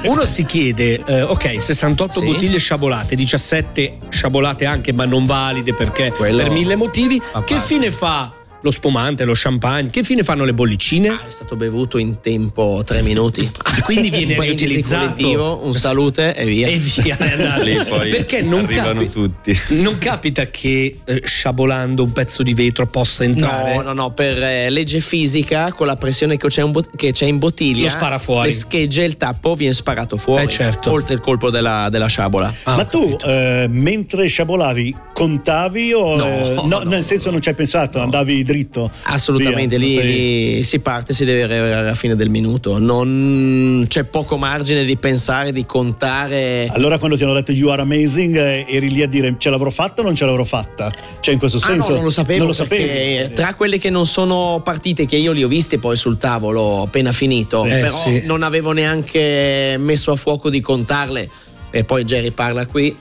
uno 0.03 0.25
si 0.25 0.45
chiede, 0.45 1.03
eh, 1.05 1.21
ok, 1.23 1.59
68 1.61 2.19
Sì. 2.19 2.25
bottiglie 2.25 2.59
sciabolate, 2.59 3.15
17 3.15 3.97
sciabolate 4.09 4.65
anche 4.65 4.93
ma 4.93 5.05
non 5.05 5.25
valide 5.25 5.73
perché 5.73 6.13
per 6.17 6.49
mille 6.49 6.75
motivi. 6.77 7.07
Che 7.43 7.59
fine 7.59 7.91
fa 7.91 8.38
lo 8.61 8.71
spumante, 8.71 9.23
lo 9.25 9.33
champagne? 9.35 9.89
Che 9.89 10.03
fine 10.03 10.23
fanno 10.23 10.43
le 10.45 10.53
bollicine? 10.53 11.09
Ah, 11.09 11.25
è 11.25 11.29
stato 11.29 11.55
bevuto 11.55 11.97
in 11.97 12.19
tempo 12.19 12.81
tre 12.85 13.01
minuti. 13.01 13.49
Quindi 13.83 14.09
viene 14.09 14.35
Un 14.35 14.41
riutilizzato. 14.41 15.59
un 15.63 15.73
salute 15.73 16.35
e 16.35 16.45
via. 16.45 16.67
E 16.67 16.77
via, 16.77 17.15
Perché 18.09 18.41
non, 18.41 18.65
arrivano 18.65 19.01
capi- 19.01 19.09
tutti. 19.09 19.59
non 19.69 19.97
capita 19.97 20.49
che 20.49 20.99
eh, 21.05 21.21
sciabolando 21.23 22.03
un 22.03 22.11
pezzo 22.11 22.43
di 22.43 22.53
vetro 22.53 22.85
possa 22.87 23.23
entrare? 23.23 23.75
No, 23.75 23.81
no, 23.81 23.93
no, 23.93 24.11
per 24.13 24.41
eh, 24.41 24.69
legge 24.69 24.99
fisica, 24.99 25.71
con 25.71 25.87
la 25.87 25.95
pressione 25.95 26.37
che 26.37 26.47
c'è, 26.47 26.61
un 26.61 26.71
bot- 26.71 26.95
che 26.95 27.11
c'è 27.11 27.25
in 27.25 27.37
bottiglia, 27.37 27.83
Lo 27.83 27.89
spara 27.89 28.17
fuori. 28.17 28.47
Le 28.49 28.53
schegge 28.53 29.03
e 29.03 29.05
il 29.05 29.17
tappo 29.17 29.55
viene 29.55 29.73
sparato 29.73 30.17
fuori. 30.17 30.43
Eh, 30.43 30.47
certo. 30.49 30.91
Oltre 30.91 31.13
il 31.13 31.21
colpo 31.21 31.49
della, 31.49 31.87
della 31.89 32.07
sciabola. 32.07 32.53
Ma 32.65 32.85
tu, 32.85 33.15
eh, 33.25 33.67
mentre 33.69 34.27
sciabolavi, 34.27 34.95
contavi 35.13 35.93
o 35.93 36.15
No, 36.15 36.25
eh, 36.25 36.55
no, 36.65 36.79
nel 36.79 37.03
senso 37.03 37.29
non 37.31 37.41
ci 37.41 37.49
hai 37.49 37.55
pensato, 37.55 37.99
andavi 38.01 38.43
dritto? 38.53 38.89
Assolutamente, 39.03 39.77
Via, 39.77 39.87
lì, 39.87 39.93
sei- 39.95 40.55
lì 40.57 40.63
si 40.63 40.79
parte, 40.79 41.13
si 41.13 41.23
deve 41.25 41.43
arrivare 41.43 41.73
alla 41.73 41.93
fine 41.95 42.15
del 42.15 42.29
minuto. 42.29 42.79
Non 42.79 43.85
c'è 43.87 44.03
poco 44.05 44.37
margine 44.37 44.83
di 44.85 44.97
pensare, 44.97 45.51
di 45.51 45.65
contare. 45.65 46.67
Allora 46.71 46.97
quando 46.97 47.15
ti 47.17 47.23
hanno 47.23 47.33
detto 47.33 47.51
you 47.51 47.69
are 47.69 47.81
amazing 47.81 48.35
eh, 48.35 48.65
eri 48.67 48.89
lì 48.89 49.01
a 49.03 49.07
dire 49.07 49.35
ce 49.37 49.49
l'avrò 49.49 49.69
fatta 49.69 50.01
o 50.01 50.05
non 50.05 50.15
ce 50.15 50.25
l'avrò 50.25 50.43
fatta? 50.43 50.91
Cioè 51.19 51.33
in 51.33 51.39
questo 51.39 51.57
Ah, 51.59 51.65
senso 51.67 51.89
no, 51.89 51.95
non 51.95 52.03
lo 52.05 52.09
sapevo, 52.09 52.39
non 52.39 52.47
lo 52.47 52.53
sapevi. 52.53 53.33
tra 53.33 53.53
quelle 53.53 53.77
che 53.77 53.89
non 53.89 54.05
sono 54.05 54.61
partite 54.63 55.05
che 55.05 55.15
io 55.17 55.31
li 55.31 55.43
ho 55.43 55.47
viste 55.47 55.77
poi 55.79 55.95
sul 55.97 56.17
tavolo 56.17 56.81
appena 56.83 57.11
finito, 57.11 57.65
Eh, 57.65 57.69
però 57.79 57.89
sì. 57.95 58.21
non 58.25 58.43
avevo 58.43 58.71
neanche 58.71 59.75
messo 59.77 60.11
a 60.11 60.15
fuoco 60.15 60.49
di 60.49 60.61
contarle 60.61 61.29
e 61.71 61.83
poi 61.83 62.03
Jerry 62.05 62.31
parla 62.31 62.65
qui, 62.65 62.95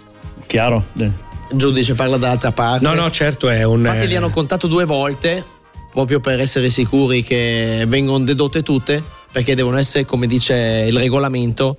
Chiaro. 0.46 0.86
eh. 0.98 1.26
Giudice 1.52 1.94
parla 1.94 2.16
dall'altra 2.16 2.52
parte. 2.52 2.84
No, 2.86 2.94
no, 2.94 3.10
certo 3.10 3.48
è 3.48 3.62
un... 3.62 3.80
Infatti 3.80 4.06
li 4.06 4.16
hanno 4.16 4.30
contato 4.30 4.66
due 4.66 4.84
volte 4.84 5.44
proprio 5.90 6.20
per 6.20 6.38
essere 6.40 6.68
sicuri 6.70 7.22
che 7.22 7.84
vengono 7.88 8.22
dedotte 8.24 8.62
tutte 8.62 9.02
perché 9.32 9.54
devono 9.54 9.78
essere, 9.78 10.04
come 10.04 10.26
dice 10.26 10.86
il 10.88 10.96
regolamento, 10.98 11.76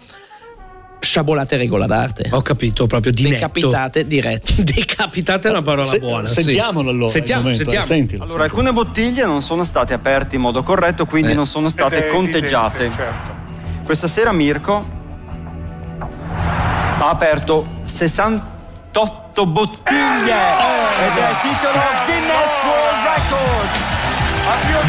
sciabolate 0.99 1.57
regola 1.57 1.86
d'arte. 1.86 2.30
Ho 2.32 2.41
capito, 2.41 2.86
proprio 2.86 3.11
di. 3.11 3.30
Decapitate 3.30 4.05
dirette. 4.05 4.61
Decapitate 4.63 5.47
è 5.47 5.51
una 5.51 5.61
parola 5.61 5.88
Se- 5.88 5.99
buona. 5.99 6.28
sì. 6.28 6.41
sentiamolo 6.43 6.89
allora, 6.89 7.07
Sentiamo, 7.11 7.41
momento, 7.43 7.61
sentiamo. 7.63 7.86
eh, 7.86 7.88
sentilo. 7.88 8.24
Allora, 8.24 8.43
alcune 8.43 8.72
bottiglie 8.74 9.26
non 9.26 9.41
sono 9.41 9.63
state 9.63 9.93
aperte 9.93 10.36
in 10.36 10.41
modo 10.41 10.61
corretto, 10.63 11.05
quindi 11.05 11.32
Eh. 11.32 11.36
non 11.36 11.47
sono 11.47 11.70
state 11.70 12.07
conteggiate. 12.09 12.84
evidente, 12.86 12.95
certo. 13.03 13.36
Questa 13.84 14.07
sera 14.07 14.32
Mirko 14.32 14.97
ha 16.99 17.09
aperto 17.09 17.65
68 18.91 19.45
bottiglie 19.45 20.33
ed 21.01 21.17
è 21.17 21.35
titolo 21.41 21.79
Guinness 22.05 22.63
World 22.63 22.78
Record. 22.78 22.78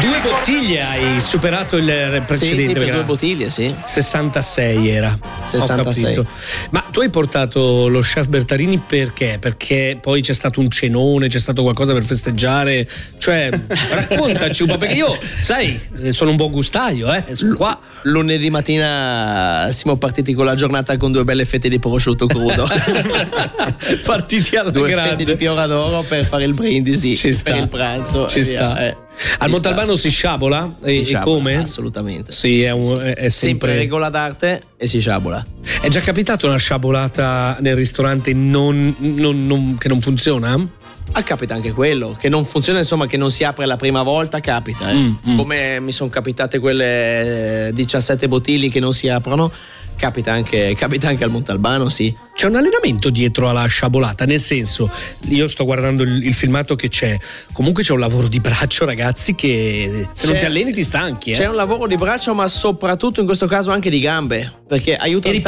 Due 0.01 0.19
bottiglie 0.23 0.81
hai 0.81 1.21
superato 1.21 1.77
il 1.77 2.23
precedente. 2.25 2.63
Sì, 2.63 2.85
sì, 2.85 2.91
due 2.91 3.03
bottiglie, 3.03 3.49
sì. 3.51 3.73
66 3.83 4.89
era. 4.89 5.15
66. 5.45 6.03
Ho 6.03 6.07
capito. 6.07 6.25
Ma 6.71 6.83
tu 6.89 7.01
hai 7.01 7.11
portato 7.11 7.87
lo 7.87 7.99
chef 7.99 8.25
Bertarini 8.25 8.79
perché? 8.79 9.37
Perché 9.39 9.99
poi 10.01 10.21
c'è 10.21 10.33
stato 10.33 10.59
un 10.59 10.71
cenone, 10.71 11.27
c'è 11.27 11.37
stato 11.37 11.61
qualcosa 11.61 11.93
per 11.93 12.03
festeggiare. 12.03 12.89
Cioè, 13.19 13.51
raccontaci 13.91 14.63
un 14.63 14.69
po', 14.69 14.77
perché 14.79 14.95
io, 14.95 15.15
sai, 15.39 15.79
sono 16.09 16.31
un 16.31 16.35
buon 16.35 16.49
gustaio, 16.49 17.13
eh. 17.13 17.35
Sono 17.35 17.55
qua. 17.55 17.79
Lunedì 18.03 18.49
mattina 18.49 19.69
siamo 19.71 19.97
partiti 19.97 20.33
con 20.33 20.45
la 20.45 20.55
giornata 20.55 20.97
con 20.97 21.11
due 21.11 21.23
belle 21.23 21.45
fette 21.45 21.69
di 21.69 21.77
prosciutto 21.77 22.25
crudo. 22.25 22.67
Partiti 24.03 24.55
alla 24.55 24.71
due 24.71 24.89
grande. 24.89 25.09
fette 25.11 25.25
di 25.25 25.35
piora 25.35 25.67
d'oro 25.67 26.01
per 26.01 26.25
fare 26.25 26.45
il 26.45 26.55
brindisi 26.55 27.15
Ci 27.15 27.31
sta. 27.31 27.51
per 27.51 27.61
il 27.61 27.67
pranzo. 27.67 28.27
Ci 28.27 28.43
sta. 28.43 28.73
via, 28.73 28.87
eh. 28.87 29.09
Al 29.39 29.49
Montalbano 29.49 29.95
si 29.95 30.09
sciabola? 30.09 30.75
E, 30.83 30.93
Si 30.95 31.01
e 31.01 31.05
sciabola, 31.05 31.35
come? 31.35 31.55
Assolutamente. 31.57 32.31
Sì, 32.31 32.63
è, 32.63 32.71
un- 32.71 32.99
è- 32.99 33.13
è 33.13 33.29
Sempre 33.29 33.29
sempre. 33.29 33.75
regola 33.75 34.09
d'arte 34.09 34.63
e 34.77 34.87
si 34.87 34.99
sciabola. 34.99 35.45
È 35.81 35.87
già 35.89 35.99
capitato 36.01 36.47
una 36.47 36.57
sciabolata 36.57 37.57
nel 37.59 37.75
ristorante 37.75 38.33
non- 38.33 38.95
non- 38.99 39.45
non- 39.45 39.77
che 39.77 39.87
non 39.87 40.01
funziona? 40.01 40.79
Ah, 41.13 41.23
capita 41.23 41.53
anche 41.53 41.73
quello, 41.73 42.15
che 42.17 42.29
non 42.29 42.45
funziona, 42.45 42.79
insomma, 42.79 43.05
che 43.05 43.17
non 43.17 43.29
si 43.31 43.43
apre 43.43 43.65
la 43.65 43.75
prima 43.75 44.01
volta, 44.01 44.39
capita. 44.39 44.89
eh. 44.89 44.95
Mm, 44.95 45.35
Come 45.37 45.79
mi 45.81 45.91
sono 45.91 46.09
capitate 46.09 46.57
quelle 46.59 47.67
eh, 47.67 47.73
17 47.73 48.27
bottiglie 48.29 48.69
che 48.69 48.79
non 48.79 48.93
si 48.93 49.09
aprono, 49.09 49.51
capita 49.97 50.31
anche, 50.31 50.73
capita 50.75 51.09
anche 51.09 51.23
al 51.25 51.29
Montalbano, 51.31 51.89
sì. 51.89 52.15
C'è 52.41 52.47
un 52.47 52.55
allenamento 52.55 53.11
dietro 53.11 53.49
alla 53.49 53.67
sciabolata, 53.67 54.25
nel 54.25 54.39
senso, 54.39 54.89
io 55.27 55.47
sto 55.47 55.63
guardando 55.63 56.01
il, 56.01 56.25
il 56.25 56.33
filmato 56.33 56.75
che 56.75 56.89
c'è, 56.89 57.15
comunque 57.53 57.83
c'è 57.83 57.91
un 57.91 57.99
lavoro 57.99 58.27
di 58.27 58.39
braccio 58.39 58.83
ragazzi 58.83 59.35
che 59.35 60.07
se 60.11 60.25
non 60.25 60.33
C'è- 60.33 60.39
ti 60.39 60.45
alleni 60.45 60.73
ti 60.73 60.83
stanchi. 60.83 61.29
Eh? 61.29 61.35
C'è 61.35 61.47
un 61.47 61.53
lavoro 61.53 61.85
di 61.85 61.97
braccio, 61.97 62.33
ma 62.33 62.47
soprattutto 62.47 63.19
in 63.19 63.27
questo 63.27 63.45
caso 63.45 63.69
anche 63.69 63.91
di 63.91 63.99
gambe, 63.99 64.51
perché 64.67 64.97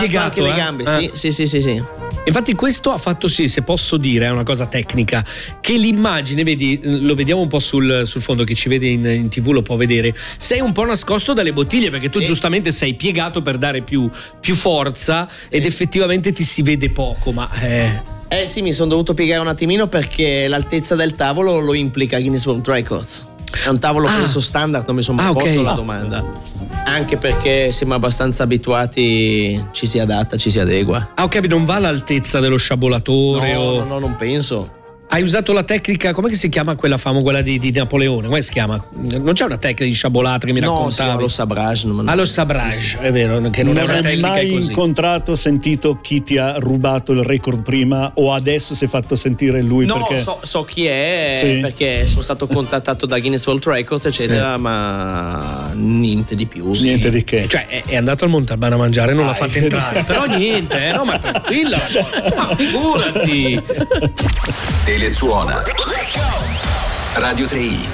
piegato, 0.07 0.25
anche 0.27 0.41
le 0.43 0.51
eh? 0.51 0.55
gambe. 0.55 0.83
Ah. 0.83 0.99
Sì, 0.99 1.09
sì, 1.13 1.31
sì, 1.31 1.47
sì, 1.47 1.61
sì. 1.63 1.81
Infatti 2.25 2.53
questo 2.53 2.91
ha 2.91 2.97
fatto 2.97 3.27
sì, 3.27 3.49
se 3.49 3.63
posso 3.63 3.97
dire, 3.97 4.27
è 4.27 4.29
una 4.29 4.43
cosa 4.43 4.65
tecnica, 4.65 5.25
che 5.59 5.75
l'immagine, 5.75 6.43
vedi, 6.43 6.79
lo 6.83 7.15
vediamo 7.15 7.41
un 7.41 7.49
po' 7.49 7.59
sul, 7.59 8.03
sul 8.05 8.21
fondo, 8.21 8.45
chi 8.45 8.55
ci 8.55 8.69
vede 8.69 8.87
in, 8.87 9.05
in 9.05 9.29
tv 9.29 9.49
lo 9.49 9.61
può 9.61 9.75
vedere, 9.75 10.13
sei 10.37 10.61
un 10.61 10.71
po' 10.71 10.85
nascosto 10.85 11.33
dalle 11.33 11.51
bottiglie 11.51 11.89
perché 11.89 12.09
tu 12.09 12.21
giustamente 12.21 12.71
sei 12.71 12.93
piegato 12.93 13.41
per 13.41 13.57
dare 13.57 13.81
più, 13.81 14.09
più 14.39 14.55
forza 14.55 15.27
ed 15.49 15.65
effettivamente 15.65 16.31
ti 16.31 16.43
si 16.43 16.61
vede 16.61 16.82
poco, 16.89 17.31
ma... 17.31 17.49
Eh, 17.61 18.01
Eh 18.29 18.45
sì, 18.47 18.61
mi 18.63 18.73
sono 18.73 18.89
dovuto 18.89 19.13
piegare 19.13 19.39
un 19.41 19.47
attimino 19.47 19.88
perché 19.88 20.47
l'altezza 20.47 20.95
del 20.95 21.13
tavolo 21.15 21.59
lo 21.59 21.73
implica 21.75 22.19
Guinness 22.19 22.45
World 22.45 22.67
Records. 22.67 23.27
È 23.63 23.67
un 23.67 23.77
tavolo 23.79 24.07
Ah. 24.07 24.13
penso 24.15 24.39
standard, 24.39 24.86
non 24.88 24.95
mi 24.95 25.03
sono 25.03 25.21
mai 25.21 25.29
Ah, 25.29 25.34
posto 25.34 25.59
ok. 25.59 25.65
la 25.65 25.73
domanda. 25.73 26.31
Anche 26.86 27.17
perché 27.17 27.71
siamo 27.71 27.93
abbastanza 27.93 28.41
abituati, 28.43 29.63
ci 29.71 29.86
si 29.86 29.99
adatta, 29.99 30.38
ci 30.38 30.49
si 30.49 30.59
adegua. 30.59 31.11
Ah, 31.13 31.27
capito, 31.27 31.55
non 31.55 31.65
va 31.65 31.75
all'altezza 31.75 32.39
dello 32.39 32.57
sciabolatore 32.57 33.53
No, 33.53 33.59
o... 33.59 33.79
no, 33.79 33.86
no, 33.86 33.99
non 33.99 34.15
penso. 34.15 34.81
Hai 35.14 35.22
usato 35.22 35.53
la 35.53 35.61
tecnica, 35.61 36.11
come 36.11 36.34
si 36.34 36.49
chiama 36.49 36.74
quella 36.76 36.97
famosa, 36.97 37.22
quella 37.22 37.41
di, 37.43 37.59
di 37.59 37.72
Napoleone? 37.72 38.26
Come 38.26 38.41
si 38.41 38.49
chiama? 38.49 38.84
Non 38.95 39.34
c'è 39.34 39.45
una 39.45 39.57
tecnica 39.57 39.84
di 39.84 39.93
sciabolata 39.93 40.47
che 40.47 40.53
mi 40.53 40.59
No, 40.59 40.72
raccontavi? 40.72 40.93
sì, 41.11 41.16
allo 41.16 41.28
sabrage. 41.28 41.86
non- 41.88 42.09
Allo 42.09 42.26
sabrage, 42.26 42.97
è 42.99 43.11
vero, 43.11 43.39
che 43.51 43.61
non, 43.61 43.74
Non 43.76 43.84
è 43.84 43.86
una 43.86 43.97
hai 43.97 44.01
tecnica 44.01 44.28
mai 44.30 44.49
così. 44.49 44.70
incontrato, 44.72 45.36
sentito 45.36 45.99
chi 46.01 46.24
ti 46.24 46.39
ha 46.39 46.55
rubato 46.57 47.11
il 47.11 47.22
record 47.22 47.61
prima 47.61 48.11
o 48.16 48.34
adesso 48.34 48.74
si 48.74 48.86
è 48.86 48.88
fatto 48.88 49.16
sentire 49.16 49.61
lui 49.61 49.86
No, 49.86 49.97
perché 50.07 50.18
so, 50.24 50.39
so 50.41 50.64
chi 50.64 50.88
è 50.88 51.38
Sì. 51.39 51.59
perché 51.61 52.07
sono 52.07 52.24
stato 52.24 52.47
contattato 52.47 53.05
da 53.05 53.20
Guinness 53.20 53.45
World 53.45 53.64
Records, 53.68 54.05
eccetera, 54.05 54.57
ma 54.57 55.74
niente 55.76 56.34
di 56.34 56.47
più. 56.47 56.74
sì. 56.74 56.86
niente 56.86 57.11
di 57.11 57.24
che. 57.24 57.45
Cioè, 57.47 57.68
è, 57.68 57.84
è 57.86 57.95
andato 57.97 58.24
al 58.24 58.32
Montalbano 58.32 58.74
a 58.74 58.78
mangiare, 58.80 59.14
non 59.14 59.26
l'ha 59.26 59.32
Ah, 59.32 59.36
fatta 59.36 59.51
sì. 59.51 59.59
entrare. 59.59 60.01
Però 60.05 60.26
niente, 60.26 60.88
eh, 60.88 60.91
no, 60.93 61.03
ma 61.05 61.20
tranquilla. 61.20 61.78
ma 62.36 62.47
figurati. 62.55 63.61
mobile 65.03 65.09
suona. 65.09 65.63
Radio 67.15 67.45
3i. 67.45 67.87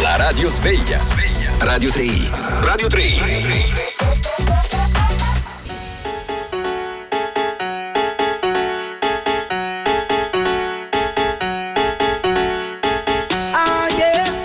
La 0.00 0.16
radio 0.16 0.50
sveglia. 0.50 1.00
Radio 1.58 1.90
3 1.90 2.30
Radio 2.60 2.88
3i. 2.88 3.24
Radio 3.24 3.38
3i. 3.38 4.57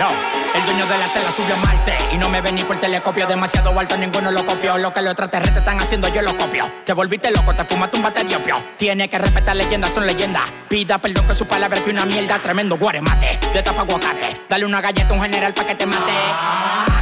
Yo, 0.00 0.08
el 0.54 0.64
dueño 0.64 0.86
de 0.86 0.96
la 0.96 1.08
tela 1.08 1.30
subió 1.30 1.54
a 1.54 1.58
Marte 1.58 1.94
y 2.10 2.16
no 2.16 2.30
me 2.30 2.40
vení 2.40 2.64
por 2.64 2.78
telescopio 2.78 3.26
demasiado 3.26 3.78
alto, 3.78 3.98
ninguno 3.98 4.30
lo 4.30 4.46
copió. 4.46 4.78
Lo 4.78 4.94
que 4.94 5.02
los 5.02 5.10
extraterrestres 5.10 5.58
están 5.58 5.78
haciendo, 5.78 6.08
yo 6.08 6.22
lo 6.22 6.34
copio. 6.38 6.72
Te 6.86 6.94
volviste 6.94 7.30
loco, 7.30 7.54
te 7.54 7.66
fumaste 7.66 7.98
un 7.98 8.04
bate 8.04 8.24
de 8.24 8.34
opio. 8.34 8.56
Tiene 8.78 9.10
que 9.10 9.18
respetar 9.18 9.54
leyendas, 9.54 9.92
son 9.92 10.06
leyendas. 10.06 10.50
Pida 10.70 10.96
perdón 10.96 11.26
que 11.26 11.34
su 11.34 11.46
palabra 11.46 11.84
que 11.84 11.90
una 11.90 12.06
mierda, 12.06 12.40
tremendo 12.40 12.78
guaremate. 12.78 13.38
De 13.52 13.62
tapa 13.62 13.82
aguacate, 13.82 14.40
dale 14.48 14.64
una 14.64 14.80
galleta 14.80 15.10
a 15.10 15.12
un 15.12 15.20
general 15.20 15.52
pa' 15.52 15.64
que 15.64 15.74
te 15.74 15.84
mate. 15.84 16.12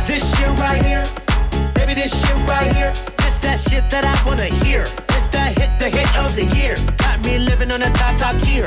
This 0.05 0.34
shit 0.34 0.49
right 0.59 0.84
here, 0.84 1.05
baby, 1.74 1.94
this 1.94 2.20
shit 2.20 2.34
right 2.49 2.74
here. 2.74 2.92
This 3.18 3.38
that 3.42 3.61
shit 3.61 3.88
that 3.90 4.05
I 4.05 4.28
wanna 4.28 4.51
hear. 4.64 4.82
This 5.07 5.28
that 5.30 5.57
hit, 5.57 5.70
the 5.78 5.84
hit 5.84 6.18
of 6.18 6.34
the 6.34 6.46
year. 6.57 6.74
Got 6.96 7.24
me 7.24 7.38
living 7.38 7.70
on 7.70 7.80
a 7.80 7.92
top, 7.92 8.16
top 8.16 8.36
tier. 8.38 8.66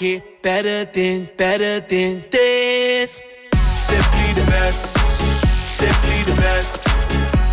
get 0.00 0.42
better 0.42 0.86
than, 0.86 1.28
better 1.36 1.78
than 1.80 2.24
this. 2.32 3.20
Simply 3.52 4.32
the 4.32 4.46
best, 4.48 4.96
simply 5.68 6.22
the 6.24 6.34
best, 6.40 6.88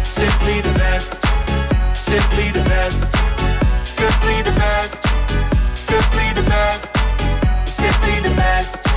simply 0.05 0.61
the 0.61 0.71
best, 0.71 1.27
simply 1.93 2.47
the 2.55 2.63
best, 2.63 3.13
simply 3.83 4.41
the 4.47 4.53
best, 4.53 5.03
simply 5.75 6.27
the 6.39 6.43
best, 6.43 6.95
simply 7.65 8.15
the 8.23 8.33
best, 8.33 8.87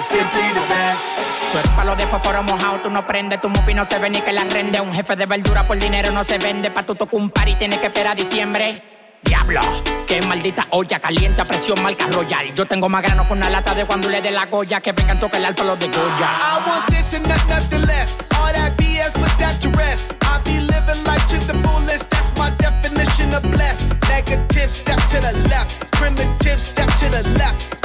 simply 0.00 0.48
the 0.56 0.64
best. 0.72 1.04
Tú 1.52 1.58
palo 1.76 1.94
de 1.94 2.06
fósforo 2.06 2.42
mojado, 2.42 2.80
tú 2.80 2.90
no 2.90 3.06
prendes, 3.06 3.38
tu 3.42 3.50
mufi 3.50 3.74
no 3.74 3.84
se 3.84 3.98
ve 3.98 4.08
ni 4.08 4.22
que 4.22 4.32
la 4.32 4.44
rende. 4.44 4.80
Un 4.80 4.94
jefe 4.94 5.14
de 5.14 5.26
verdura 5.26 5.66
por 5.66 5.78
dinero 5.78 6.10
no 6.10 6.24
se 6.24 6.38
vende, 6.38 6.70
pa' 6.70 6.86
tu 6.86 6.94
tocar 6.94 7.20
un 7.20 7.28
par 7.28 7.48
y 7.48 7.54
tienes 7.54 7.80
que 7.80 7.88
esperar 7.88 8.12
a 8.12 8.14
diciembre. 8.14 8.97
Diablo, 9.22 9.60
qué 10.06 10.20
maldita 10.22 10.66
olla 10.70 11.00
caliente 11.00 11.40
a 11.40 11.46
presión 11.46 11.82
marca 11.82 12.06
royal. 12.06 12.52
Yo 12.54 12.66
tengo 12.66 12.88
más 12.88 13.02
grano 13.02 13.26
con 13.28 13.38
una 13.38 13.50
lata 13.50 13.74
de 13.74 13.84
cuando 13.84 14.08
le 14.08 14.20
dé 14.20 14.30
la 14.30 14.46
goya 14.46 14.80
que 14.80 14.92
vengan 14.92 15.18
toca 15.18 15.38
el 15.38 15.44
alto 15.44 15.64
los 15.64 15.78
de 15.78 15.86
Goya. 15.86 16.30
I 16.30 16.68
want 16.68 16.86
this 16.90 17.14
and 17.14 17.26
not 17.26 17.46
nothing 17.48 17.82
less. 17.86 18.18
All 18.36 18.52
that 18.52 18.76
BS, 18.76 19.12
put 19.14 19.38
that 19.38 19.60
to 19.62 19.70
rest. 19.70 20.14
I 20.22 20.40
be 20.44 20.60
living 20.60 21.04
life 21.04 21.26
to 21.28 21.38
the 21.46 21.58
fullest. 21.62 22.10
That's 22.10 22.32
my 22.38 22.50
definition 22.58 23.34
of 23.34 23.42
blessed. 23.50 23.94
Negative, 24.08 24.70
step 24.70 25.00
to 25.08 25.20
the 25.20 25.48
left. 25.48 25.90
Primitive, 25.92 26.60
step 26.60 26.88
to 26.98 27.08
the 27.10 27.28
left. 27.38 27.77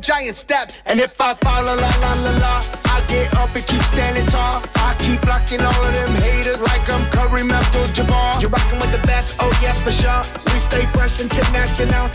Giant 0.00 0.36
steps. 0.36 0.78
And 0.86 1.00
if 1.00 1.20
I 1.20 1.34
fall, 1.34 1.64
la 1.64 1.74
la 1.74 1.92
la 2.00 2.12
la 2.24 2.32
la, 2.38 2.54
I 2.94 3.04
get 3.08 3.34
up 3.34 3.54
and 3.54 3.66
keep 3.66 3.82
standing 3.82 4.26
tall. 4.26 4.62
I 4.76 4.94
keep 4.98 5.20
blocking 5.20 5.60
all 5.60 5.84
of 5.84 5.94
them 5.94 6.14
haters 6.14 6.60
like 6.60 6.88
I'm 6.90 7.08
Kareem 7.10 7.50
Abdul-Jabbar. 7.52 8.40
You're 8.40 8.50
rocking 8.50 8.78
with 8.78 8.92
the 8.92 9.04
best, 9.06 9.36
oh 9.40 9.50
yes 9.60 9.82
for 9.82 9.92
sure. 9.92 10.22
We 10.52 10.58
stay 10.58 10.86
fresh 10.92 11.20
international. 11.20 12.10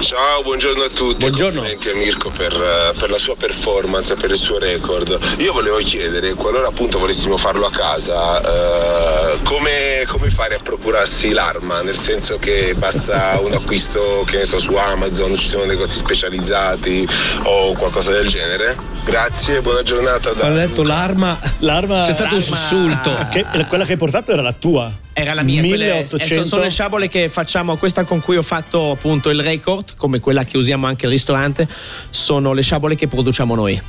Ciao, 0.00 0.42
buongiorno 0.42 0.84
a 0.84 0.88
tutti. 0.88 1.18
Buongiorno. 1.18 1.60
Complimenti 1.60 1.88
a 1.90 1.94
Mirko 1.94 2.30
per, 2.30 2.52
eh, 2.52 2.98
per 2.98 3.10
la 3.10 3.18
sua 3.18 3.36
performance, 3.36 4.14
per 4.14 4.30
il 4.30 4.36
suo 4.36 4.58
record. 4.58 5.18
Io 5.38 5.52
volevo 5.52 5.78
chiedere, 5.78 6.34
qualora 6.34 6.68
appunto 6.68 6.98
volessimo 6.98 7.36
farlo 7.36 7.66
a 7.66 7.70
casa, 7.70 8.40
eh, 8.40 9.42
come, 9.42 10.04
come 10.06 10.30
fare 10.30 10.56
a 10.56 10.58
procurarsi 10.58 11.32
l'arma? 11.32 11.80
Nel 11.82 11.96
senso 11.96 12.38
che 12.38 12.74
basta 12.76 13.38
un 13.42 13.52
acquisto, 13.52 14.24
che 14.26 14.38
ne 14.38 14.44
so, 14.44 14.58
su 14.58 14.74
Amazon, 14.74 15.34
ci 15.34 15.48
sono 15.48 15.64
negozi 15.64 15.96
specializzati 15.96 17.05
o 17.44 17.72
qualcosa 17.74 18.12
del 18.12 18.26
genere? 18.28 18.76
Grazie, 19.04 19.60
buona 19.60 19.82
giornata. 19.82 20.32
Da... 20.32 20.46
Ho 20.50 20.52
detto 20.54 20.82
l'arma. 20.82 21.38
L'arma 21.60 22.02
C'è 22.02 22.12
stato 22.12 22.34
un 22.34 22.40
l'arma- 22.40 22.56
sussulto. 22.56 23.10
Che- 23.30 23.44
quella 23.68 23.84
che 23.84 23.92
hai 23.92 23.98
portato 23.98 24.32
era 24.32 24.42
la 24.42 24.52
tua. 24.52 24.90
Era 25.12 25.32
la 25.34 25.42
mia, 25.42 25.60
quelle- 25.62 25.84
1800. 25.86 26.42
eh, 26.44 26.46
sono 26.46 26.62
le 26.62 26.70
sciabole 26.70 27.08
che 27.08 27.28
facciamo, 27.28 27.76
questa 27.76 28.04
con 28.04 28.20
cui 28.20 28.36
ho 28.36 28.42
fatto 28.42 28.90
appunto 28.90 29.30
il 29.30 29.40
record, 29.42 29.96
come 29.96 30.20
quella 30.20 30.44
che 30.44 30.56
usiamo 30.58 30.86
anche 30.86 31.06
al 31.06 31.12
ristorante, 31.12 31.66
sono 32.10 32.52
le 32.52 32.62
sciabole 32.62 32.96
che 32.96 33.08
produciamo 33.08 33.54
noi. 33.54 33.80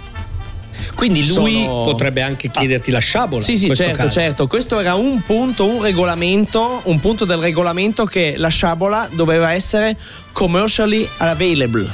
Quindi 0.95 1.26
lui 1.28 1.63
Sono- 1.63 1.84
potrebbe 1.84 2.22
anche 2.22 2.49
chiederti 2.49 2.91
la 2.91 2.99
sciabola. 2.99 3.41
Sì, 3.41 3.57
sì, 3.57 3.74
certo, 3.76 3.95
caso. 3.97 4.09
certo. 4.11 4.47
Questo 4.47 4.80
era 4.80 4.93
un 4.95 5.22
punto, 5.24 5.65
un 5.65 5.82
regolamento, 5.82 6.82
un 6.84 6.99
punto 6.99 7.26
del 7.26 7.38
regolamento 7.39 8.05
che 8.05 8.36
la 8.38 8.47
sciabola 8.47 9.09
doveva 9.11 9.51
essere 9.53 9.97
commercially 10.32 11.07
available. 11.18 11.88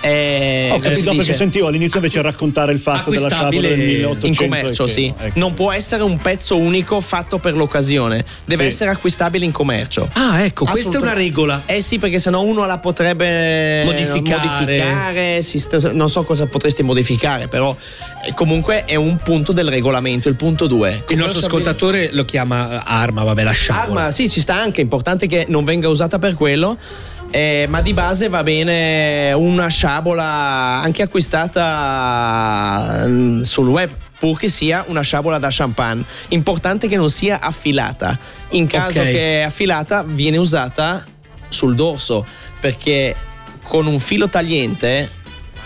Eh, 0.00 0.68
Ho 0.72 0.78
capito 0.78 1.12
perché 1.14 1.34
sentivo 1.34 1.66
all'inizio 1.66 1.98
invece 1.98 2.22
raccontare 2.22 2.72
il 2.72 2.78
fatto 2.78 3.10
della 3.10 3.28
sciabola 3.28 3.66
del 3.68 3.78
1800 3.78 4.26
in 4.26 4.34
commercio, 4.36 4.84
che- 4.84 4.90
sì. 4.90 5.12
ecco. 5.18 5.38
Non 5.38 5.54
può 5.54 5.72
essere 5.72 6.02
un 6.04 6.16
pezzo 6.16 6.56
unico 6.56 7.00
fatto 7.00 7.38
per 7.38 7.54
l'occasione, 7.54 8.24
deve 8.44 8.62
Sì. 8.62 8.68
essere 8.68 8.90
acquistabile 8.90 9.44
in 9.44 9.50
commercio. 9.50 10.08
Ah, 10.12 10.42
ecco, 10.44 10.64
questa 10.66 10.98
è 10.98 11.00
una 11.00 11.14
regola. 11.14 11.62
Eh 11.66 11.80
sì, 11.80 11.98
perché 11.98 12.18
sennò 12.20 12.42
uno 12.42 12.64
la 12.64 12.78
potrebbe 12.78 13.82
Modificare. 13.84 14.46
modificare, 14.46 15.42
si 15.42 15.58
st- 15.58 15.90
non 15.92 16.08
so 16.08 16.22
cosa 16.22 16.46
potresti 16.46 16.82
modificare, 16.84 17.48
però 17.48 17.74
eh, 18.24 18.32
comunque 18.34 18.84
è 18.84 18.94
un 18.94 19.16
punto 19.16 19.52
del 19.52 19.68
regolamento, 19.68 20.28
il 20.28 20.36
punto 20.36 20.66
2. 20.68 21.04
Il 21.08 21.18
nostro 21.18 21.40
ascoltatore 21.40 22.10
lo 22.12 22.24
chiama 22.24 22.78
eh, 22.78 22.82
arma, 22.86 23.24
vabbè, 23.24 23.42
la 23.42 23.50
sciabola. 23.50 24.00
Arma, 24.00 24.10
sì, 24.12 24.30
ci 24.30 24.40
sta 24.40 24.54
anche, 24.54 24.80
importante 24.80 25.26
che 25.26 25.46
non 25.48 25.64
venga 25.64 25.88
usata 25.88 26.18
per 26.20 26.34
quello. 26.34 26.76
Eh, 27.30 27.66
ma 27.68 27.82
di 27.82 27.92
base 27.92 28.28
va 28.28 28.42
bene 28.42 29.32
una 29.34 29.68
sciabola 29.68 30.80
anche 30.82 31.02
acquistata 31.02 33.04
mm, 33.06 33.42
sul 33.42 33.68
web 33.68 33.90
purché 34.18 34.48
sia 34.48 34.84
una 34.88 35.02
sciabola 35.02 35.38
da 35.38 35.48
champagne 35.50 36.02
importante 36.28 36.88
che 36.88 36.96
non 36.96 37.10
sia 37.10 37.40
affilata 37.40 38.18
in 38.50 38.66
caso 38.66 39.00
Ok. 39.00 39.06
che 39.06 39.40
è 39.40 39.42
affilata 39.42 40.02
viene 40.02 40.38
usata 40.38 41.04
sul 41.48 41.74
dorso 41.74 42.26
perché 42.60 43.14
con 43.62 43.86
un 43.86 44.00
filo 44.00 44.28
tagliente 44.28 45.10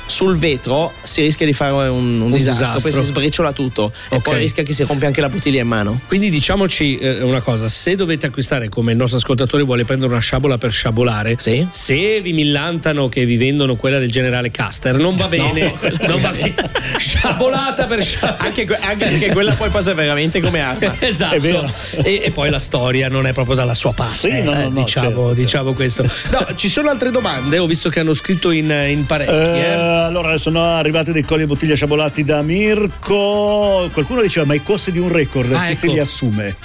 sul 0.07 0.37
vetro 0.37 0.93
si 1.03 1.23
rischia 1.23 1.47
di 1.47 1.53
fare 1.53 1.89
un, 1.89 2.21
un 2.21 2.31
disastro, 2.33 2.65
disastro. 2.77 2.81
poi 2.81 2.93
si 2.93 3.03
sbriciola 3.03 3.53
tutto 3.53 3.93
e 4.11 4.17
Ok. 4.17 4.23
poi 4.23 4.39
rischia 4.39 4.63
che 4.63 4.73
si 4.73 4.83
rompe 4.85 5.07
anche 5.07 5.21
la 5.21 5.29
bottiglia 5.29 5.61
in 5.61 5.67
mano 5.69 6.01
Quindi 6.07 6.31
diciamoci 6.31 6.99
eh, 6.99 7.23
una 7.23 7.41
cosa, 7.41 7.69
se 7.69 7.97
dovete 7.97 8.27
acquistare 8.27 8.69
come 8.69 8.93
il 8.93 8.99
nostro 8.99 9.19
ascoltatore 9.19 9.63
vuole 9.63 9.85
prendere 9.85 10.11
una 10.11 10.21
sciabola 10.21 10.59
per 10.59 10.71
sciabolare, 10.73 11.37
se 11.39 12.21
vi 12.21 12.33
millantano 12.33 13.09
che 13.09 13.25
vi 13.25 13.37
vendono 13.37 13.77
quella 13.77 13.99
del 13.99 14.11
generale 14.11 14.51
Caster, 14.51 14.97
non 14.97 15.17
va 15.17 15.29
bene, 15.29 15.75
non 16.07 16.21
va 16.21 16.31
bene. 16.31 16.55
Sciabolata 16.97 17.85
per 17.87 18.03
sciabolare. 18.05 18.47
Anche, 18.47 18.65
que- 18.67 18.79
anche 18.79 19.05
perché 19.07 19.33
quella 19.33 19.55
poi 19.55 19.69
passa 19.71 19.93
veramente 19.95 20.41
come 20.41 20.61
arma. 20.61 20.95
esatto. 21.01 21.35
È 21.35 21.41
vero. 21.41 21.71
E, 22.03 22.23
e 22.25 22.31
poi 22.31 22.51
la 22.51 22.59
storia 22.59 23.09
non 23.09 23.27
è 23.27 23.33
proprio 23.33 23.55
dalla 23.57 23.75
sua 23.75 23.93
parte. 23.93 24.31
Sì, 24.31 24.43
no, 24.43 24.53
no, 24.53 24.61
eh, 24.61 24.63
no, 24.69 24.83
diciamo, 24.83 25.09
certo, 25.09 25.33
diciamo 25.35 25.73
questo. 25.73 26.03
No, 26.31 26.47
ci 26.55 26.69
sono 26.69 26.91
altre 26.91 27.11
domande, 27.11 27.59
ho 27.59 27.67
visto 27.67 27.89
che 27.89 28.01
hanno 28.01 28.15
scritto 28.15 28.51
in, 28.51 28.71
in 28.89 29.05
parecchi. 29.07 29.33
Eh, 29.33 29.59
eh. 29.61 29.92
Allora 30.07 30.37
sono 30.39 30.63
arrivati 30.77 31.13
dei 31.13 31.23
colli 31.23 31.43
e 31.43 31.47
bottiglie 31.47 31.75
sciabolati 31.77 32.25
da 32.25 32.43
Mirko. 32.43 33.89
Qualcuno 33.93 34.23
diceva: 34.23 34.47
Ma 34.47 34.55
i 34.55 34.63
costi 34.63 34.93
di 34.93 34.99
un 34.99 35.11
record 35.11 35.53
Ah, 35.53 35.67
chi 35.67 35.75
se 35.75 35.87
ecco. 35.87 35.95
li 35.95 36.01
assume? 36.01 36.57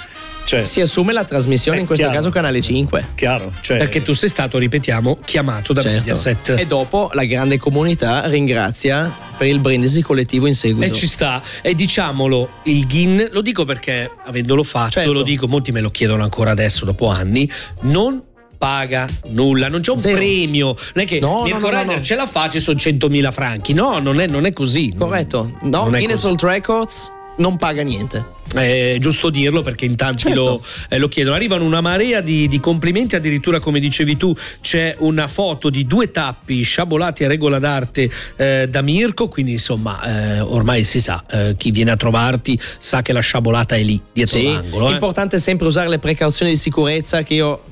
Cioè, 0.48 0.64
Si 0.64 0.80
assume 0.80 1.12
la 1.12 1.24
trasmissione, 1.24 1.78
in 1.78 1.84
questo 1.84 2.04
chiaro. 2.06 2.18
caso 2.20 2.32
Canale 2.32 2.62
5. 2.62 3.08
chiaro. 3.16 3.52
Cioè, 3.60 3.76
Perché 3.76 4.02
tu 4.02 4.14
sei 4.14 4.30
stato, 4.30 4.56
ripetiamo, 4.56 5.18
chiamato 5.22 5.74
da 5.74 5.82
Certo. 5.82 5.98
Mediaset. 5.98 6.54
E 6.56 6.66
dopo 6.66 7.10
la 7.12 7.24
grande 7.24 7.58
comunità 7.58 8.26
ringrazia 8.28 9.14
per 9.36 9.46
il 9.46 9.58
brindisi 9.58 10.00
collettivo 10.00 10.46
in 10.46 10.54
seguito. 10.54 10.90
E 10.90 10.96
ci 10.96 11.06
sta, 11.06 11.42
e 11.60 11.74
diciamolo, 11.74 12.48
il 12.62 12.86
GIN, 12.86 13.28
lo 13.30 13.42
dico 13.42 13.66
perché 13.66 14.10
avendolo 14.24 14.62
fatto, 14.62 14.92
Certo. 14.92 15.12
lo 15.12 15.22
dico, 15.22 15.46
molti 15.48 15.70
me 15.70 15.82
lo 15.82 15.90
chiedono 15.90 16.22
ancora 16.22 16.50
adesso, 16.52 16.86
dopo 16.86 17.08
anni, 17.10 17.46
non 17.82 18.22
paga 18.58 19.08
nulla, 19.28 19.68
non 19.68 19.80
c'è 19.80 19.92
un 19.92 19.98
Zero. 19.98 20.16
premio, 20.16 20.66
non 20.94 21.04
è 21.04 21.06
che 21.06 21.20
No, 21.20 21.42
Mirko 21.44 21.70
no, 21.70 21.84
no, 21.84 21.92
no, 21.94 22.00
ce 22.00 22.16
la 22.16 22.26
fa, 22.26 22.48
ci 22.48 22.58
sono 22.60 22.76
100.000 22.76 23.30
franchi, 23.32 23.72
no, 23.72 23.98
non 24.00 24.20
è, 24.20 24.26
non 24.26 24.44
è 24.46 24.52
così. 24.52 24.92
Corretto. 24.98 25.56
No, 25.62 25.88
Guinness. 25.88 26.22
World 26.24 26.42
Records 26.42 27.12
non 27.38 27.56
paga 27.56 27.82
niente. 27.82 28.36
È 28.52 28.96
giusto 28.98 29.28
dirlo 29.28 29.60
perché 29.60 29.84
in 29.84 29.94
tanti 29.94 30.24
Certo. 30.24 30.42
lo, 30.42 30.62
eh, 30.88 30.96
lo 30.98 31.06
chiedono. 31.08 31.36
Arrivano 31.36 31.64
una 31.64 31.82
marea 31.82 32.20
di, 32.22 32.48
di 32.48 32.58
complimenti, 32.60 33.14
addirittura 33.14 33.60
come 33.60 33.78
dicevi 33.78 34.16
tu 34.16 34.34
c'è 34.62 34.96
una 35.00 35.28
foto 35.28 35.68
di 35.70 35.86
due 35.86 36.10
tappi 36.10 36.62
sciabolati 36.62 37.24
a 37.24 37.28
regola 37.28 37.58
d'arte 37.58 38.10
eh, 38.36 38.66
da 38.68 38.80
Mirko, 38.82 39.28
quindi 39.28 39.52
insomma 39.52 40.00
eh, 40.02 40.40
ormai 40.40 40.82
si 40.82 40.98
sa, 41.00 41.22
eh, 41.30 41.54
chi 41.58 41.70
viene 41.70 41.90
a 41.90 41.96
trovarti 41.96 42.58
sa 42.78 43.02
che 43.02 43.12
la 43.12 43.20
sciabolata 43.20 43.76
è 43.76 43.82
lì, 43.82 44.00
dietro 44.14 44.38
Sì, 44.38 44.44
l'angolo. 44.46 44.88
eh. 44.88 44.92
Importante 44.94 45.36
è 45.36 45.40
sempre 45.40 45.66
usare 45.68 45.90
le 45.90 45.98
precauzioni 45.98 46.52
di 46.52 46.56
sicurezza 46.58 47.22
che 47.22 47.34
io 47.34 47.62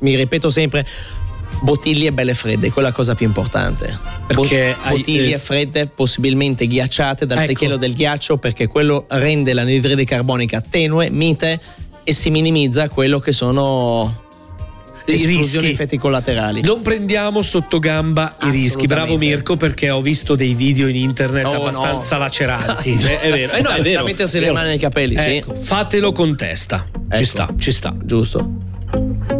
mi 0.00 0.14
ripeto 0.16 0.50
sempre. 0.50 0.86
Bottiglie 1.62 2.12
belle 2.12 2.32
fredde, 2.34 2.70
quella 2.70 2.88
è 2.88 2.90
la 2.90 2.96
cosa 2.96 3.14
più 3.14 3.26
importante. 3.26 3.94
Perché 4.26 4.74
Bo- 4.78 4.88
hai- 4.88 4.96
bottiglie 4.96 5.34
eh, 5.34 5.38
fredde, 5.38 5.86
possibilmente 5.88 6.66
ghiacciate 6.66 7.26
dal 7.26 7.38
Ecco. 7.38 7.46
secchiello 7.48 7.76
del 7.76 7.92
ghiaccio, 7.92 8.38
perché 8.38 8.66
quello 8.66 9.04
rende 9.08 9.52
l'anidride 9.52 10.04
carbonica 10.04 10.62
tenue, 10.62 11.10
mite 11.10 11.60
e 12.02 12.12
si 12.14 12.30
minimizza 12.30 12.88
quello 12.88 13.18
che 13.18 13.32
sono 13.32 14.22
I 15.04 15.26
rischi. 15.26 15.68
effetti 15.70 15.98
collaterali. 15.98 16.62
Non 16.62 16.80
prendiamo 16.80 17.42
sotto 17.42 17.78
gamba 17.78 18.34
i 18.44 18.50
rischi. 18.50 18.86
Bravo. 18.86 19.18
Mirko, 19.18 19.56
perché 19.56 19.90
ho 19.90 20.00
visto 20.00 20.34
dei 20.36 20.54
video 20.54 20.86
in 20.86 20.96
internet 20.96 21.44
Oh, 21.46 21.54
abbastanza 21.56 22.16
no. 22.16 22.22
laceranti. 22.22 22.92
Eh, 23.04 23.20
è 23.20 23.30
vero, 23.32 23.52
eh, 23.52 23.60
no, 23.60 23.68
è 23.70 23.82
vero. 23.82 24.04
mettersi 24.04 24.38
le 24.38 24.50
mani 24.52 24.68
nei 24.68 24.78
capelli, 24.78 25.18
sì. 25.18 25.36
Ecco, 25.36 25.54
Fatelo 25.56 26.12
con 26.12 26.36
testa. 26.36 26.86
Ci 26.90 27.00
Ecco. 27.16 27.24
sta, 27.24 27.48
ci 27.58 27.72
sta. 27.72 27.94
Giusto. 28.02 29.39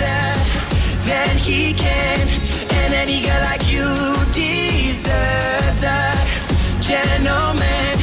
than 1.11 1.37
he 1.37 1.73
can, 1.73 2.23
and 2.79 2.93
any 2.93 3.19
girl 3.21 3.41
like 3.51 3.65
you 3.73 3.87
deserves 4.31 5.83
a 5.83 6.01
gentleman. 6.79 7.93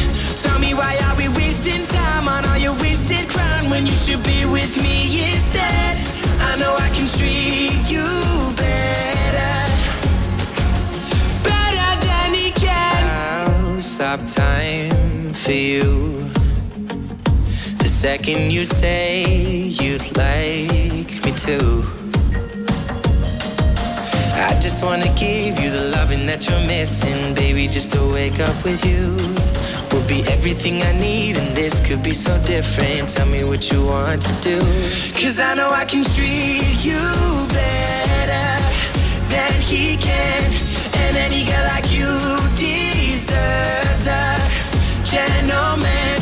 Tell 0.43 0.59
me 0.59 0.75
why 0.75 0.93
are 1.07 1.17
we 1.17 1.29
wasting 1.41 1.85
time 1.87 2.29
on 2.29 2.45
all 2.49 2.59
your 2.59 2.77
wasted 2.85 3.25
crown 3.33 3.71
when 3.71 3.87
you 3.87 3.97
should 4.05 4.23
be 4.23 4.45
with 4.45 4.77
me 4.85 4.97
instead? 5.33 5.97
I 6.51 6.53
know 6.61 6.75
I 6.87 6.89
can 6.97 7.07
treat 7.17 7.81
you 7.95 8.09
better, 8.65 9.57
better 11.49 11.91
than 12.09 12.29
he 12.41 12.51
can. 12.67 13.01
I'll 13.09 13.81
stop 13.81 14.21
time 14.27 15.33
for 15.33 15.53
you. 15.53 16.29
The 17.83 17.89
second 18.05 18.53
you 18.53 18.65
say 18.65 19.25
you'd 19.81 20.09
like 20.17 21.25
me 21.25 21.33
to. 21.47 21.98
I 24.39 24.59
just 24.61 24.85
wanna 24.85 25.13
give 25.17 25.59
you 25.59 25.71
the 25.71 25.91
loving 25.97 26.27
that 26.27 26.49
you're 26.49 26.67
missing, 26.67 27.35
baby. 27.35 27.67
Just 27.67 27.91
to 27.93 28.01
wake 28.13 28.39
up 28.39 28.55
with 28.65 28.85
you 28.87 29.17
will 29.91 30.07
be 30.07 30.23
everything 30.31 30.81
I 30.83 30.93
need, 30.93 31.37
and 31.39 31.57
this 31.57 31.81
could 31.81 32.03
be 32.05 32.13
so 32.13 32.39
different. 32.43 33.09
Tell 33.09 33.27
me 33.27 33.43
what 33.43 33.71
you 33.73 33.85
want 33.85 34.23
to 34.23 34.33
do. 34.41 34.61
Cause 35.19 35.41
I 35.41 35.55
know 35.55 35.71
I 35.71 35.85
can 35.85 36.05
treat 36.05 36.85
you 36.87 37.03
better 37.51 38.49
than 39.35 39.55
he 39.61 39.97
can, 39.97 40.45
and 41.03 41.17
any 41.17 41.43
girl 41.45 41.65
like 41.75 41.91
you 41.91 42.07
deserves 42.55 44.07
a 44.07 44.25
gentleman. 45.03 46.15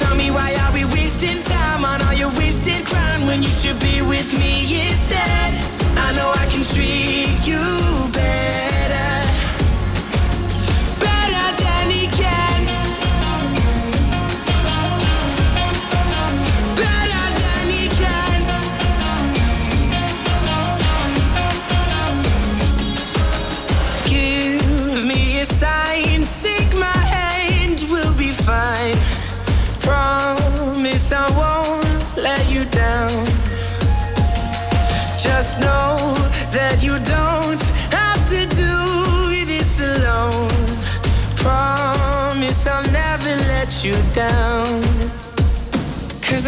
Tell 0.00 0.14
me 0.16 0.30
why 0.30 0.54
are 0.62 0.72
we 0.72 0.84
wasting 0.96 1.42
time 1.42 1.84
on 1.84 2.00
all 2.00 2.14
your 2.14 2.30
wasted 2.40 2.86
crown 2.86 3.26
when 3.26 3.42
you 3.42 3.50
should 3.50 3.78
be 3.78 4.00
with 4.00 4.32
me 4.38 4.88
instead? 4.88 5.67
I 6.08 6.12
know 6.14 6.32
I 6.34 6.46
can 6.46 6.62
treat 6.62 7.46
you 7.46 8.10
better. 8.14 8.47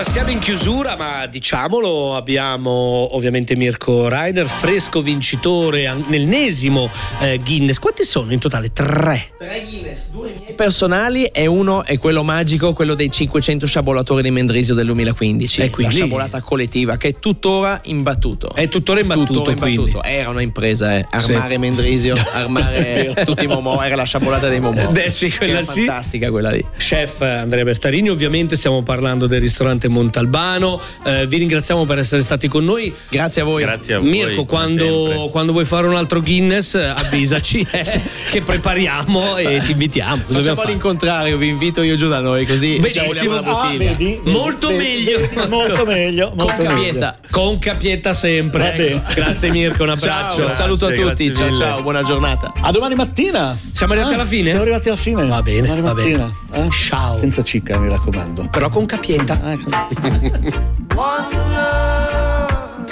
Allora 0.00 0.14
siamo 0.14 0.30
in 0.30 0.38
chiusura, 0.38 0.96
ma 0.96 1.26
diciamolo, 1.26 2.16
abbiamo 2.16 3.14
ovviamente 3.14 3.54
Mirko 3.54 4.08
Reiner, 4.08 4.46
fresco 4.46 5.02
vincitore 5.02 5.94
nell'ennesimo 6.06 6.88
eh, 7.20 7.38
Guinness. 7.44 7.78
Quanti 7.78 8.04
sono 8.04 8.32
in 8.32 8.38
totale? 8.38 8.72
Tre. 8.72 9.32
Tre 9.36 9.62
Guinness, 9.68 10.08
due 10.12 10.32
miei 10.40 10.54
personali 10.54 11.26
e 11.26 11.44
uno 11.44 11.84
è 11.84 11.98
quello 11.98 12.22
magico, 12.24 12.72
quello 12.72 12.94
dei 12.94 13.10
500 13.10 13.66
sciabolatori 13.66 14.22
di 14.22 14.30
Mendrisio 14.30 14.72
del 14.72 14.86
2015. 14.86 15.60
E 15.60 15.68
quindi- 15.68 15.92
La 15.92 16.00
sciabolata 16.00 16.40
collettiva 16.40 16.96
che 16.96 17.08
è 17.08 17.18
tuttora 17.18 17.78
imbattuto. 17.84 18.54
È 18.54 18.68
tuttora 18.68 19.00
imbattuto, 19.00 19.42
Tuttora 19.42 19.68
imbattuto. 19.68 20.02
Era 20.02 20.30
una 20.30 20.40
impresa, 20.40 20.96
eh. 20.96 21.04
Sì. 21.18 21.34
Armare 21.34 21.58
Mendrisio, 21.58 22.14
È 22.14 22.24
armare 22.32 23.12
tutti 23.26 23.44
i 23.44 23.48
momò, 23.48 23.82
era 23.82 23.96
la 23.96 24.04
sciabolata 24.04 24.48
dei 24.48 24.60
momò. 24.60 24.92
Eh, 24.94 25.10
sì, 25.10 25.30
quella 25.30 25.62
sì. 25.62 25.84
fantastica 25.84 26.30
quella 26.30 26.52
lì. 26.52 26.64
Chef 26.78 27.20
Andrea 27.20 27.64
Bertarini, 27.64 28.08
ovviamente 28.08 28.56
stiamo 28.56 28.82
parlando 28.82 29.26
del 29.26 29.40
ristorante 29.40 29.88
Montalbano. 29.90 30.80
Eh, 31.04 31.26
vi 31.26 31.36
ringraziamo 31.38 31.84
per 31.84 31.98
essere 31.98 32.22
stati 32.22 32.48
con 32.48 32.64
noi. 32.64 32.94
Grazie 33.08 33.42
a 33.42 33.44
voi. 33.44 33.62
Grazie 33.62 33.94
a 33.94 33.98
voi, 33.98 34.08
Mirko, 34.08 34.44
quando, 34.44 35.28
quando 35.30 35.52
vuoi 35.52 35.64
fare 35.64 35.86
un 35.86 35.96
altro 35.96 36.20
Guinness, 36.20 36.74
eh, 36.74 36.84
avvisaci 36.84 37.66
eh, 37.70 38.00
che 38.30 38.42
prepariamo 38.42 39.36
e 39.36 39.60
ti 39.64 39.72
invitiamo. 39.72 40.22
Cosa 40.26 40.40
Facciamo 40.40 40.62
l'incontrario, 40.68 41.36
vi 41.36 41.48
invito 41.48 41.82
io 41.82 41.96
giù 41.96 42.08
da 42.08 42.20
noi 42.20 42.46
così 42.46 42.78
Benissimo. 42.78 43.36
Ah, 43.36 43.72
vedi? 43.76 44.20
Molto 44.24 44.68
Vedi, 44.68 44.82
meglio. 44.82 45.18
vedi, 45.18 45.36
molto 45.50 45.84
meglio. 45.84 46.32
Molto 46.36 46.54
Con 46.54 46.64
meglio. 46.66 46.74
capietta. 46.74 47.18
Con 47.30 47.58
capietta 47.58 48.12
sempre. 48.12 48.74
Ecco. 48.76 49.02
Grazie 49.14 49.50
Mirko, 49.50 49.82
un 49.82 49.90
abbraccio. 49.90 50.36
Ciao, 50.36 50.44
un 50.46 50.50
saluto 50.50 50.86
a 50.86 50.92
tutti. 50.92 51.32
Ciao 51.34 51.52
ciao, 51.54 51.82
buona 51.82 52.02
giornata. 52.02 52.52
A 52.60 52.70
domani 52.70 52.94
mattina. 52.94 53.56
Siamo 53.72 53.92
arrivati 53.92 54.14
Ah, 54.14 54.18
alla 54.18 54.26
fine? 54.26 54.48
Siamo 54.48 54.62
arrivati 54.62 54.88
alla 54.88 54.96
fine. 54.96 55.26
Va 55.26 55.42
bene, 55.42 55.60
Domani 55.62 55.80
va 55.80 55.94
bene. 55.94 56.16
mattina. 56.16 56.64
eh? 56.66 56.70
Ciao. 56.70 57.16
Senza 57.16 57.42
cicca, 57.42 57.78
mi 57.78 57.88
raccomando. 57.88 58.48
Però 58.50 58.68
con 58.68 58.86
capietta. 58.86 59.40
Ah, 59.42 59.52
ecco. 59.52 59.70
One 60.94 61.32
love, 61.56 62.90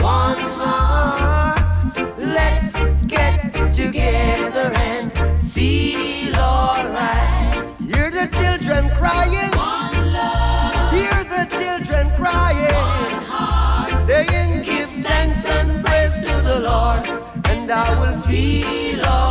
one 0.00 0.38
heart. 0.58 1.96
Let's 2.18 2.74
get 3.06 3.38
together 3.72 4.72
and 4.74 5.12
feel 5.52 6.34
alright. 6.34 7.70
Hear 7.78 8.10
the 8.10 8.26
children 8.36 8.90
crying. 8.96 9.50
One 9.52 10.12
love. 10.12 10.92
Hear 10.92 11.24
the 11.34 11.46
children 11.48 12.10
crying. 12.16 12.74
One 12.74 13.22
heart. 13.30 13.90
Saying, 14.02 14.64
Give 14.64 14.90
thanks 14.90 15.46
and 15.46 15.84
praise 15.84 16.16
to 16.16 16.42
the 16.42 16.60
Lord, 16.68 17.06
and 17.46 17.70
I 17.70 17.88
will 18.00 18.20
feel 18.22 19.04
alright. 19.04 19.29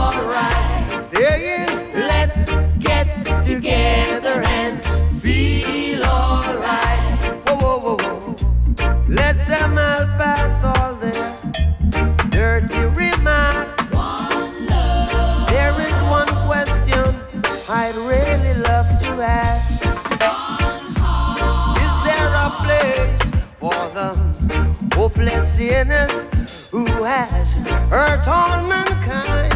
Hopeless 25.19 25.55
sinners 25.57 26.69
who 26.71 26.85
has 27.03 27.55
hurt 27.89 28.25
all 28.27 28.67
mankind? 28.69 29.48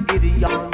Gideon. 0.00 0.73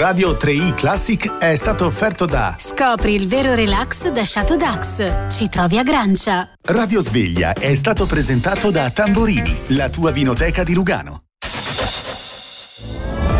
Radio 0.00 0.32
3i 0.32 0.74
Classic 0.74 1.30
è 1.36 1.54
stato 1.56 1.84
offerto 1.84 2.24
da 2.24 2.56
Scopri 2.58 3.14
il 3.14 3.28
vero 3.28 3.54
relax 3.54 4.08
da 4.08 4.22
Chateau 4.24 4.56
Dax. 4.56 5.28
Ci 5.28 5.50
trovi 5.50 5.76
a 5.76 5.82
Grancia. 5.82 6.52
Radio 6.68 7.02
Sveglia 7.02 7.52
è 7.52 7.74
stato 7.74 8.06
presentato 8.06 8.70
da 8.70 8.88
Tamborini, 8.88 9.54
la 9.66 9.90
tua 9.90 10.10
vinoteca 10.10 10.62
di 10.62 10.72
Lugano. 10.72 11.24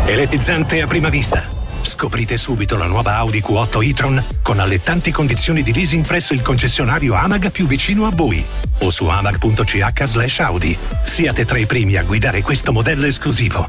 Elettrizzante 0.05 0.83
a 0.83 0.85
prima 0.85 1.09
vista. 1.09 1.41
Scoprite 1.81 2.37
subito 2.37 2.77
la 2.77 2.85
nuova 2.85 3.15
Audi 3.15 3.39
Q8 3.39 3.89
e-tron 3.89 4.23
con 4.43 4.59
allettanti 4.59 5.09
condizioni 5.09 5.63
di 5.63 5.73
leasing 5.73 6.05
presso 6.05 6.35
il 6.35 6.43
concessionario 6.43 7.15
Amag 7.15 7.49
più 7.49 7.65
vicino 7.65 8.05
a 8.05 8.11
voi 8.13 8.45
o 8.81 8.91
su 8.91 9.07
amag.ch 9.07 10.03
slash 10.03 10.39
Audi. 10.41 10.77
Siate 11.05 11.43
tra 11.43 11.57
i 11.57 11.65
primi 11.65 11.97
a 11.97 12.03
guidare 12.03 12.43
questo 12.43 12.71
modello 12.71 13.07
esclusivo. 13.07 13.67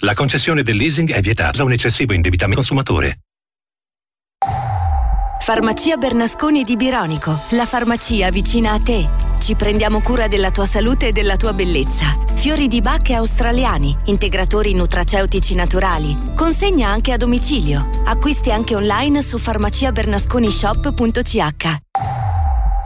La 0.00 0.12
concessione 0.14 0.62
del 0.62 0.76
leasing 0.76 1.10
è 1.12 1.20
vietata 1.20 1.56
da 1.56 1.64
un 1.64 1.72
eccessivo 1.72 2.12
indebitamento 2.12 2.60
consumatore. 2.60 3.20
Farmacia 5.40 5.96
Bernasconi 5.96 6.62
di 6.64 6.76
Bironico, 6.76 7.40
la 7.50 7.64
farmacia 7.64 8.30
vicina 8.30 8.72
a 8.72 8.80
te. 8.80 9.08
Ci 9.38 9.54
prendiamo 9.54 10.00
cura 10.00 10.28
della 10.28 10.50
tua 10.50 10.66
salute 10.66 11.08
e 11.08 11.12
della 11.12 11.36
tua 11.36 11.52
bellezza. 11.52 12.16
Fiori 12.34 12.68
di 12.68 12.80
bacche 12.80 13.14
australiani, 13.14 13.96
integratori 14.06 14.74
nutraceutici 14.74 15.54
naturali. 15.54 16.18
Consegna 16.34 16.88
anche 16.88 17.12
a 17.12 17.16
domicilio. 17.16 17.88
Acquisti 18.04 18.50
anche 18.50 18.74
online 18.74 19.22
su 19.22 19.38
farmaciabernasconishop.ch. 19.38 22.25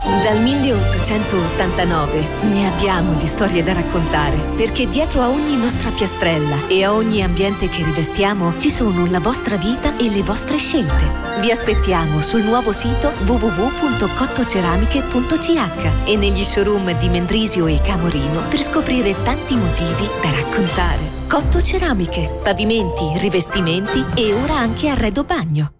Dal 0.03 0.41
1889 0.41 2.27
ne 2.49 2.67
abbiamo 2.67 3.13
di 3.13 3.27
storie 3.27 3.61
da 3.61 3.73
raccontare, 3.73 4.37
perché 4.55 4.89
dietro 4.89 5.21
a 5.21 5.29
ogni 5.29 5.55
nostra 5.55 5.91
piastrella 5.91 6.65
e 6.67 6.83
a 6.83 6.91
ogni 6.91 7.21
ambiente 7.21 7.69
che 7.69 7.83
rivestiamo 7.83 8.57
ci 8.57 8.71
sono 8.71 9.05
la 9.05 9.19
vostra 9.19 9.57
vita 9.57 9.95
e 9.97 10.09
le 10.09 10.23
vostre 10.23 10.57
scelte. 10.57 11.07
Vi 11.39 11.51
aspettiamo 11.51 12.19
sul 12.21 12.41
nuovo 12.41 12.71
sito 12.71 13.13
www.cottoceramiche.ch 13.25 16.09
e 16.09 16.15
negli 16.15 16.43
showroom 16.43 16.97
di 16.97 17.07
Mendrisio 17.09 17.67
e 17.67 17.79
Camorino 17.81 18.47
per 18.47 18.63
scoprire 18.63 19.21
tanti 19.21 19.55
motivi 19.55 20.09
da 20.19 20.31
raccontare. 20.31 21.19
Cotto 21.29 21.61
Ceramiche, 21.61 22.39
pavimenti, 22.41 23.19
rivestimenti 23.19 24.03
e 24.15 24.33
ora 24.33 24.55
anche 24.55 24.89
arredo 24.89 25.23
bagno. 25.23 25.73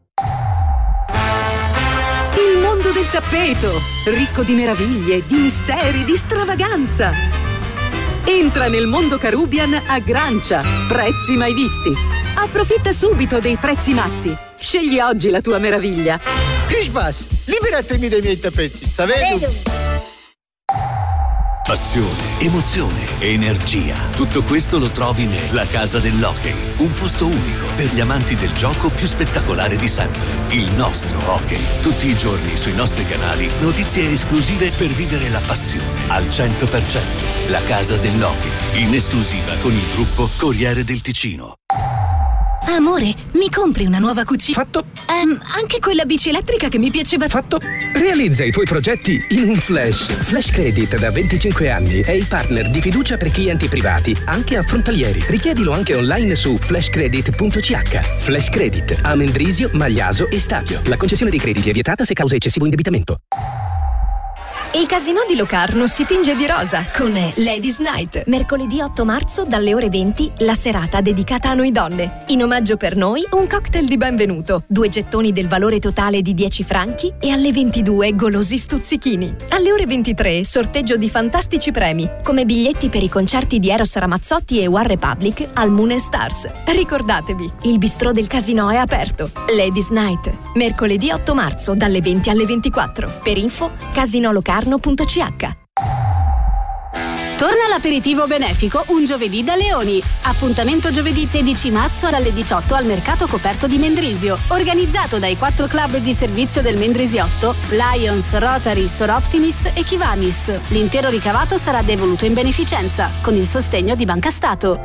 Mondo 2.92 3.08
del 3.08 3.22
tappeto, 3.22 3.82
ricco 4.08 4.44
di 4.44 4.54
meraviglie, 4.54 5.26
di 5.26 5.38
misteri, 5.38 6.04
di 6.04 6.18
stravaganza. 6.18 7.14
Entra 8.26 8.68
nel 8.68 8.88
mondo 8.88 9.18
Carubian 9.18 9.82
a 9.86 9.98
Grancia, 10.00 10.62
prezzi 10.90 11.38
mai 11.38 11.54
visti. 11.54 11.94
Approfitta 12.36 12.92
subito 12.92 13.40
dei 13.40 13.56
prezzi 13.56 13.94
matti. 13.94 14.36
Scegli 14.60 15.00
oggi 15.00 15.30
la 15.30 15.40
tua 15.40 15.58
meraviglia. 15.58 16.20
Christmas, 16.68 17.46
liberatemi 17.46 18.10
dai 18.10 18.20
miei 18.20 18.38
tappeti, 18.38 18.84
sapete? 18.86 19.91
Passione, 21.72 22.38
emozione, 22.40 23.06
energia. 23.20 23.96
Tutto 24.14 24.44
questo 24.44 24.78
lo 24.78 24.90
trovi 24.90 25.26
nella 25.26 25.66
Casa 25.66 26.00
dell'Hockey. 26.00 26.54
Un 26.80 26.92
posto 26.92 27.28
unico 27.28 27.66
per 27.78 27.94
gli 27.94 28.02
amanti 28.02 28.36
del 28.36 28.52
gioco 28.52 28.90
più 28.90 29.08
spettacolare 29.08 29.78
di 29.78 29.88
sempre. 29.88 30.28
Il 30.50 30.70
nostro 30.74 31.18
hockey. 31.32 31.62
Tutti 31.82 32.08
i 32.08 32.16
giorni 32.18 32.58
sui 32.58 32.74
nostri 32.74 33.06
canali 33.06 33.50
notizie 33.62 34.12
esclusive 34.12 34.72
per 34.72 34.90
vivere 34.90 35.30
la 35.30 35.40
passione 35.40 36.10
al 36.10 36.26
100%. 36.26 37.50
La 37.50 37.64
Casa 37.64 37.96
dell'Hockey. 37.96 38.84
In 38.84 38.94
esclusiva 38.94 39.56
con 39.62 39.72
il 39.72 39.86
gruppo 39.94 40.30
Corriere 40.36 40.84
del 40.84 41.00
Ticino. 41.00 41.61
Amore, 42.68 43.14
mi 43.34 43.50
compri 43.50 43.86
una 43.86 44.00
nuova 44.00 44.24
cucina? 44.24 44.58
Fatto. 44.58 44.86
anche 45.60 45.80
quella 45.80 46.06
bici 46.06 46.30
elettrica 46.30 46.70
che 46.70 46.78
mi 46.78 46.90
piaceva. 46.90 47.28
Fatto. 47.28 47.60
Realizza 47.94 48.44
i 48.44 48.52
tuoi 48.52 48.66
progetti 48.66 49.24
in 49.30 49.50
un 49.50 49.56
flash. 49.56 50.12
Flash 50.12 50.52
Credit 50.52 50.98
da 50.98 51.12
25 51.12 51.70
anni 51.70 52.02
è 52.02 52.12
il 52.12 52.26
partner 52.28 52.70
di 52.70 52.82
fiducia 52.82 53.18
per 53.18 53.32
clienti 53.32 53.68
privati, 53.68 54.16
anche 54.26 54.58
affrontalieri. 54.58 55.24
Richiedilo 55.28 55.72
anche 55.72 55.96
online 55.96 56.36
su 56.36 56.58
flashcredit.ch. 56.58 58.18
Flash 58.18 58.50
Credit 58.50 59.00
a 59.02 59.16
Mendrisio, 59.16 59.70
Magliaso 59.74 60.30
e 60.30 60.40
Stabio. 60.40 60.82
La 60.86 60.98
concessione 60.98 61.32
dei 61.32 61.40
crediti 61.40 61.70
è 61.70 61.74
vietata 61.74 62.06
se 62.06 62.14
causa 62.14 62.36
eccessivo 62.36 62.66
indebitamento. 62.66 63.18
Il 64.74 64.88
casino 64.88 65.20
di 65.28 65.36
Locarno 65.36 65.86
si 65.86 66.06
tinge 66.06 66.34
di 66.34 66.48
rosa 66.48 66.86
con 66.96 67.12
Ladies 67.12 67.80
Night. 67.80 68.24
Mercoledì 68.28 68.80
8 68.80 69.04
marzo 69.04 69.44
dalle 69.44 69.74
ore 69.74 69.90
20 69.90 70.32
la 70.40 70.56
serata 70.56 71.02
dedicata 71.02 71.50
a 71.50 71.54
noi 71.54 71.74
donne. 71.74 72.24
In 72.28 72.42
omaggio 72.42 72.78
per 72.78 72.96
noi 72.96 73.22
un 73.32 73.48
cocktail 73.48 73.86
di 73.86 73.98
benvenuto, 73.98 74.64
due 74.68 74.88
gettoni 74.88 75.34
del 75.34 75.50
valore 75.50 75.82
totale 75.82 76.22
di 76.22 76.34
10 76.34 76.64
franchi 76.64 77.12
e 77.20 77.32
alle 77.32 77.52
22 77.52 78.16
golosi 78.16 78.58
stuzzichini. 78.58 79.36
Alle 79.50 79.74
ore 79.74 79.86
23 79.86 80.46
sorteggio 80.46 80.96
di 80.96 81.10
fantastici 81.10 81.72
premi, 81.72 82.10
come 82.24 82.46
biglietti 82.46 82.88
per 82.88 83.04
i 83.04 83.10
concerti 83.10 83.60
di 83.60 83.70
Eros 83.70 83.98
Ramazzotti 83.98 84.62
e 84.62 84.68
One 84.68 84.88
Republic 84.88 85.50
al 85.52 85.70
Moon 85.70 86.00
Stars. 86.00 86.50
Ricordatevi, 86.68 87.52
il 87.64 87.78
bistrò 87.78 88.14
del 88.14 88.28
casino 88.28 88.70
è 88.70 88.78
aperto. 88.78 89.32
Ladies 89.54 89.90
Night. 89.90 90.34
Mercoledì 90.56 91.12
8 91.12 91.34
marzo 91.34 91.74
dalle 91.74 92.00
20 92.00 92.30
alle 92.30 92.46
24. 92.46 93.20
Per 93.22 93.38
info 93.38 93.72
casinolocarno.ch 94.62 95.60
Torna 97.38 97.68
l'aperitivo 97.70 98.28
benefico 98.28 98.84
un 98.90 99.04
giovedì 99.04 99.44
da 99.44 99.56
Leoni. 99.56 100.00
Appuntamento 100.24 100.92
giovedì 100.92 101.26
16 101.26 101.72
marzo 101.72 102.08
dalle 102.12 102.32
18 102.32 102.76
al 102.76 102.86
mercato 102.86 103.26
coperto 103.26 103.66
di 103.66 103.80
Mendrisio. 103.80 104.38
Organizzato 104.50 105.18
dai 105.18 105.38
quattro 105.38 105.66
club 105.66 105.98
di 105.98 106.14
servizio 106.14 106.62
del 106.62 106.78
Mendrisiotto, 106.78 107.56
Lions, 107.70 108.38
Rotary, 108.38 108.88
Soroptimist 108.88 109.72
e 109.74 109.84
Kivanis. 109.84 110.52
L'intero 110.68 111.10
ricavato 111.10 111.58
sarà 111.58 111.82
devoluto 111.82 112.26
in 112.26 112.36
beneficenza, 112.36 113.10
con 113.22 113.36
il 113.36 113.48
sostegno 113.48 113.96
di 113.96 114.06
Banca 114.06 114.30
Stato. 114.30 114.80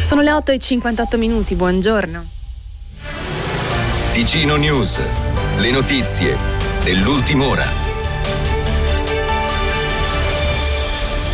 Sono 0.00 0.22
le 0.22 0.32
8 0.32 0.52
e 0.52 0.58
58 0.58 1.18
minuti, 1.18 1.54
buongiorno. 1.54 2.26
Ticino 4.12 4.56
News. 4.56 5.33
Le 5.56 5.70
notizie 5.70 6.36
dell'ultima 6.82 7.46
ora. 7.46 7.64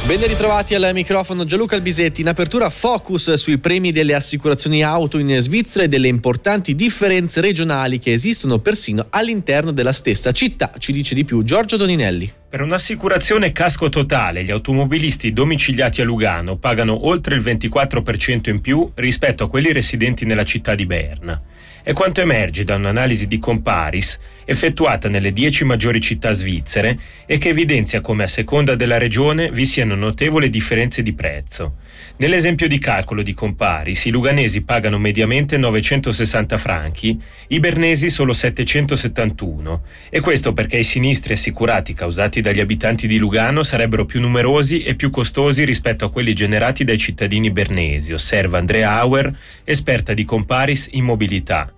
Ben 0.06 0.26
ritrovati 0.26 0.74
al 0.74 0.90
microfono 0.92 1.46
Gianluca 1.46 1.76
Albisetti. 1.76 2.20
In 2.20 2.28
apertura 2.28 2.68
focus 2.68 3.32
sui 3.34 3.58
premi 3.58 3.92
delle 3.92 4.14
assicurazioni 4.14 4.84
auto 4.84 5.18
in 5.18 5.34
Svizzera 5.40 5.84
e 5.84 5.88
delle 5.88 6.08
importanti 6.08 6.74
differenze 6.74 7.40
regionali 7.40 7.98
che 7.98 8.12
esistono 8.12 8.58
persino 8.58 9.06
all'interno 9.08 9.72
della 9.72 9.92
stessa 9.92 10.32
città. 10.32 10.72
Ci 10.76 10.92
dice 10.92 11.14
di 11.14 11.24
più 11.24 11.42
Giorgio 11.42 11.76
Doninelli. 11.78 12.30
Per 12.50 12.60
un'assicurazione 12.60 13.52
casco 13.52 13.88
totale, 13.88 14.44
gli 14.44 14.50
automobilisti 14.50 15.32
domiciliati 15.32 16.02
a 16.02 16.04
Lugano 16.04 16.56
pagano 16.56 17.06
oltre 17.06 17.36
il 17.36 17.42
24% 17.42 18.50
in 18.50 18.60
più 18.60 18.90
rispetto 18.96 19.44
a 19.44 19.48
quelli 19.48 19.72
residenti 19.72 20.26
nella 20.26 20.44
città 20.44 20.74
di 20.74 20.84
Berna. 20.84 21.40
È 21.82 21.92
quanto 21.94 22.20
emerge 22.20 22.64
da 22.64 22.74
un'analisi 22.74 23.26
di 23.26 23.38
Comparis 23.38 24.18
effettuata 24.44 25.08
nelle 25.08 25.32
10 25.32 25.64
maggiori 25.64 26.00
città 26.00 26.32
svizzere 26.32 26.98
e 27.24 27.38
che 27.38 27.48
evidenzia 27.48 28.02
come 28.02 28.24
a 28.24 28.28
seconda 28.28 28.74
della 28.74 28.98
regione 28.98 29.50
vi 29.50 29.64
siano 29.64 29.94
notevoli 29.94 30.50
differenze 30.50 31.02
di 31.02 31.14
prezzo. 31.14 31.76
Nell'esempio 32.16 32.68
di 32.68 32.78
calcolo 32.78 33.22
di 33.22 33.34
Comparis, 33.34 34.04
i 34.04 34.10
luganesi 34.10 34.62
pagano 34.62 34.98
mediamente 34.98 35.56
960 35.56 36.56
franchi, 36.56 37.20
i 37.48 37.60
bernesi 37.60 38.10
solo 38.10 38.32
771, 38.32 39.82
e 40.10 40.20
questo 40.20 40.52
perché 40.52 40.78
i 40.78 40.84
sinistri 40.84 41.32
assicurati 41.32 41.94
causati 41.94 42.40
dagli 42.40 42.60
abitanti 42.60 43.06
di 43.06 43.18
Lugano 43.18 43.62
sarebbero 43.62 44.04
più 44.04 44.20
numerosi 44.20 44.82
e 44.82 44.94
più 44.94 45.10
costosi 45.10 45.64
rispetto 45.64 46.04
a 46.04 46.10
quelli 46.10 46.34
generati 46.34 46.84
dai 46.84 46.98
cittadini 46.98 47.50
bernesi, 47.50 48.12
osserva 48.12 48.58
Andrea 48.58 48.98
Auer, 48.98 49.34
esperta 49.64 50.12
di 50.12 50.24
Comparis 50.24 50.88
in 50.92 51.04
mobilità. 51.04 51.72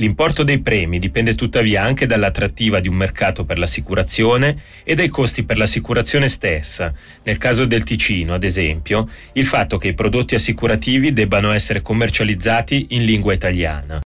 L'importo 0.00 0.44
dei 0.44 0.60
premi 0.60 1.00
dipende 1.00 1.34
tuttavia 1.34 1.82
anche 1.82 2.06
dall'attrattiva 2.06 2.78
di 2.78 2.86
un 2.86 2.94
mercato 2.94 3.44
per 3.44 3.58
l'assicurazione 3.58 4.62
e 4.84 4.94
dai 4.94 5.08
costi 5.08 5.42
per 5.42 5.58
l'assicurazione 5.58 6.28
stessa. 6.28 6.94
Nel 7.24 7.36
caso 7.36 7.64
del 7.64 7.82
Ticino, 7.82 8.32
ad 8.32 8.44
esempio, 8.44 9.08
il 9.32 9.44
fatto 9.44 9.76
che 9.76 9.88
i 9.88 9.94
prodotti 9.94 10.36
assicurativi 10.36 11.12
debbano 11.12 11.50
essere 11.50 11.82
commercializzati 11.82 12.86
in 12.90 13.02
lingua 13.02 13.32
italiana. 13.32 13.96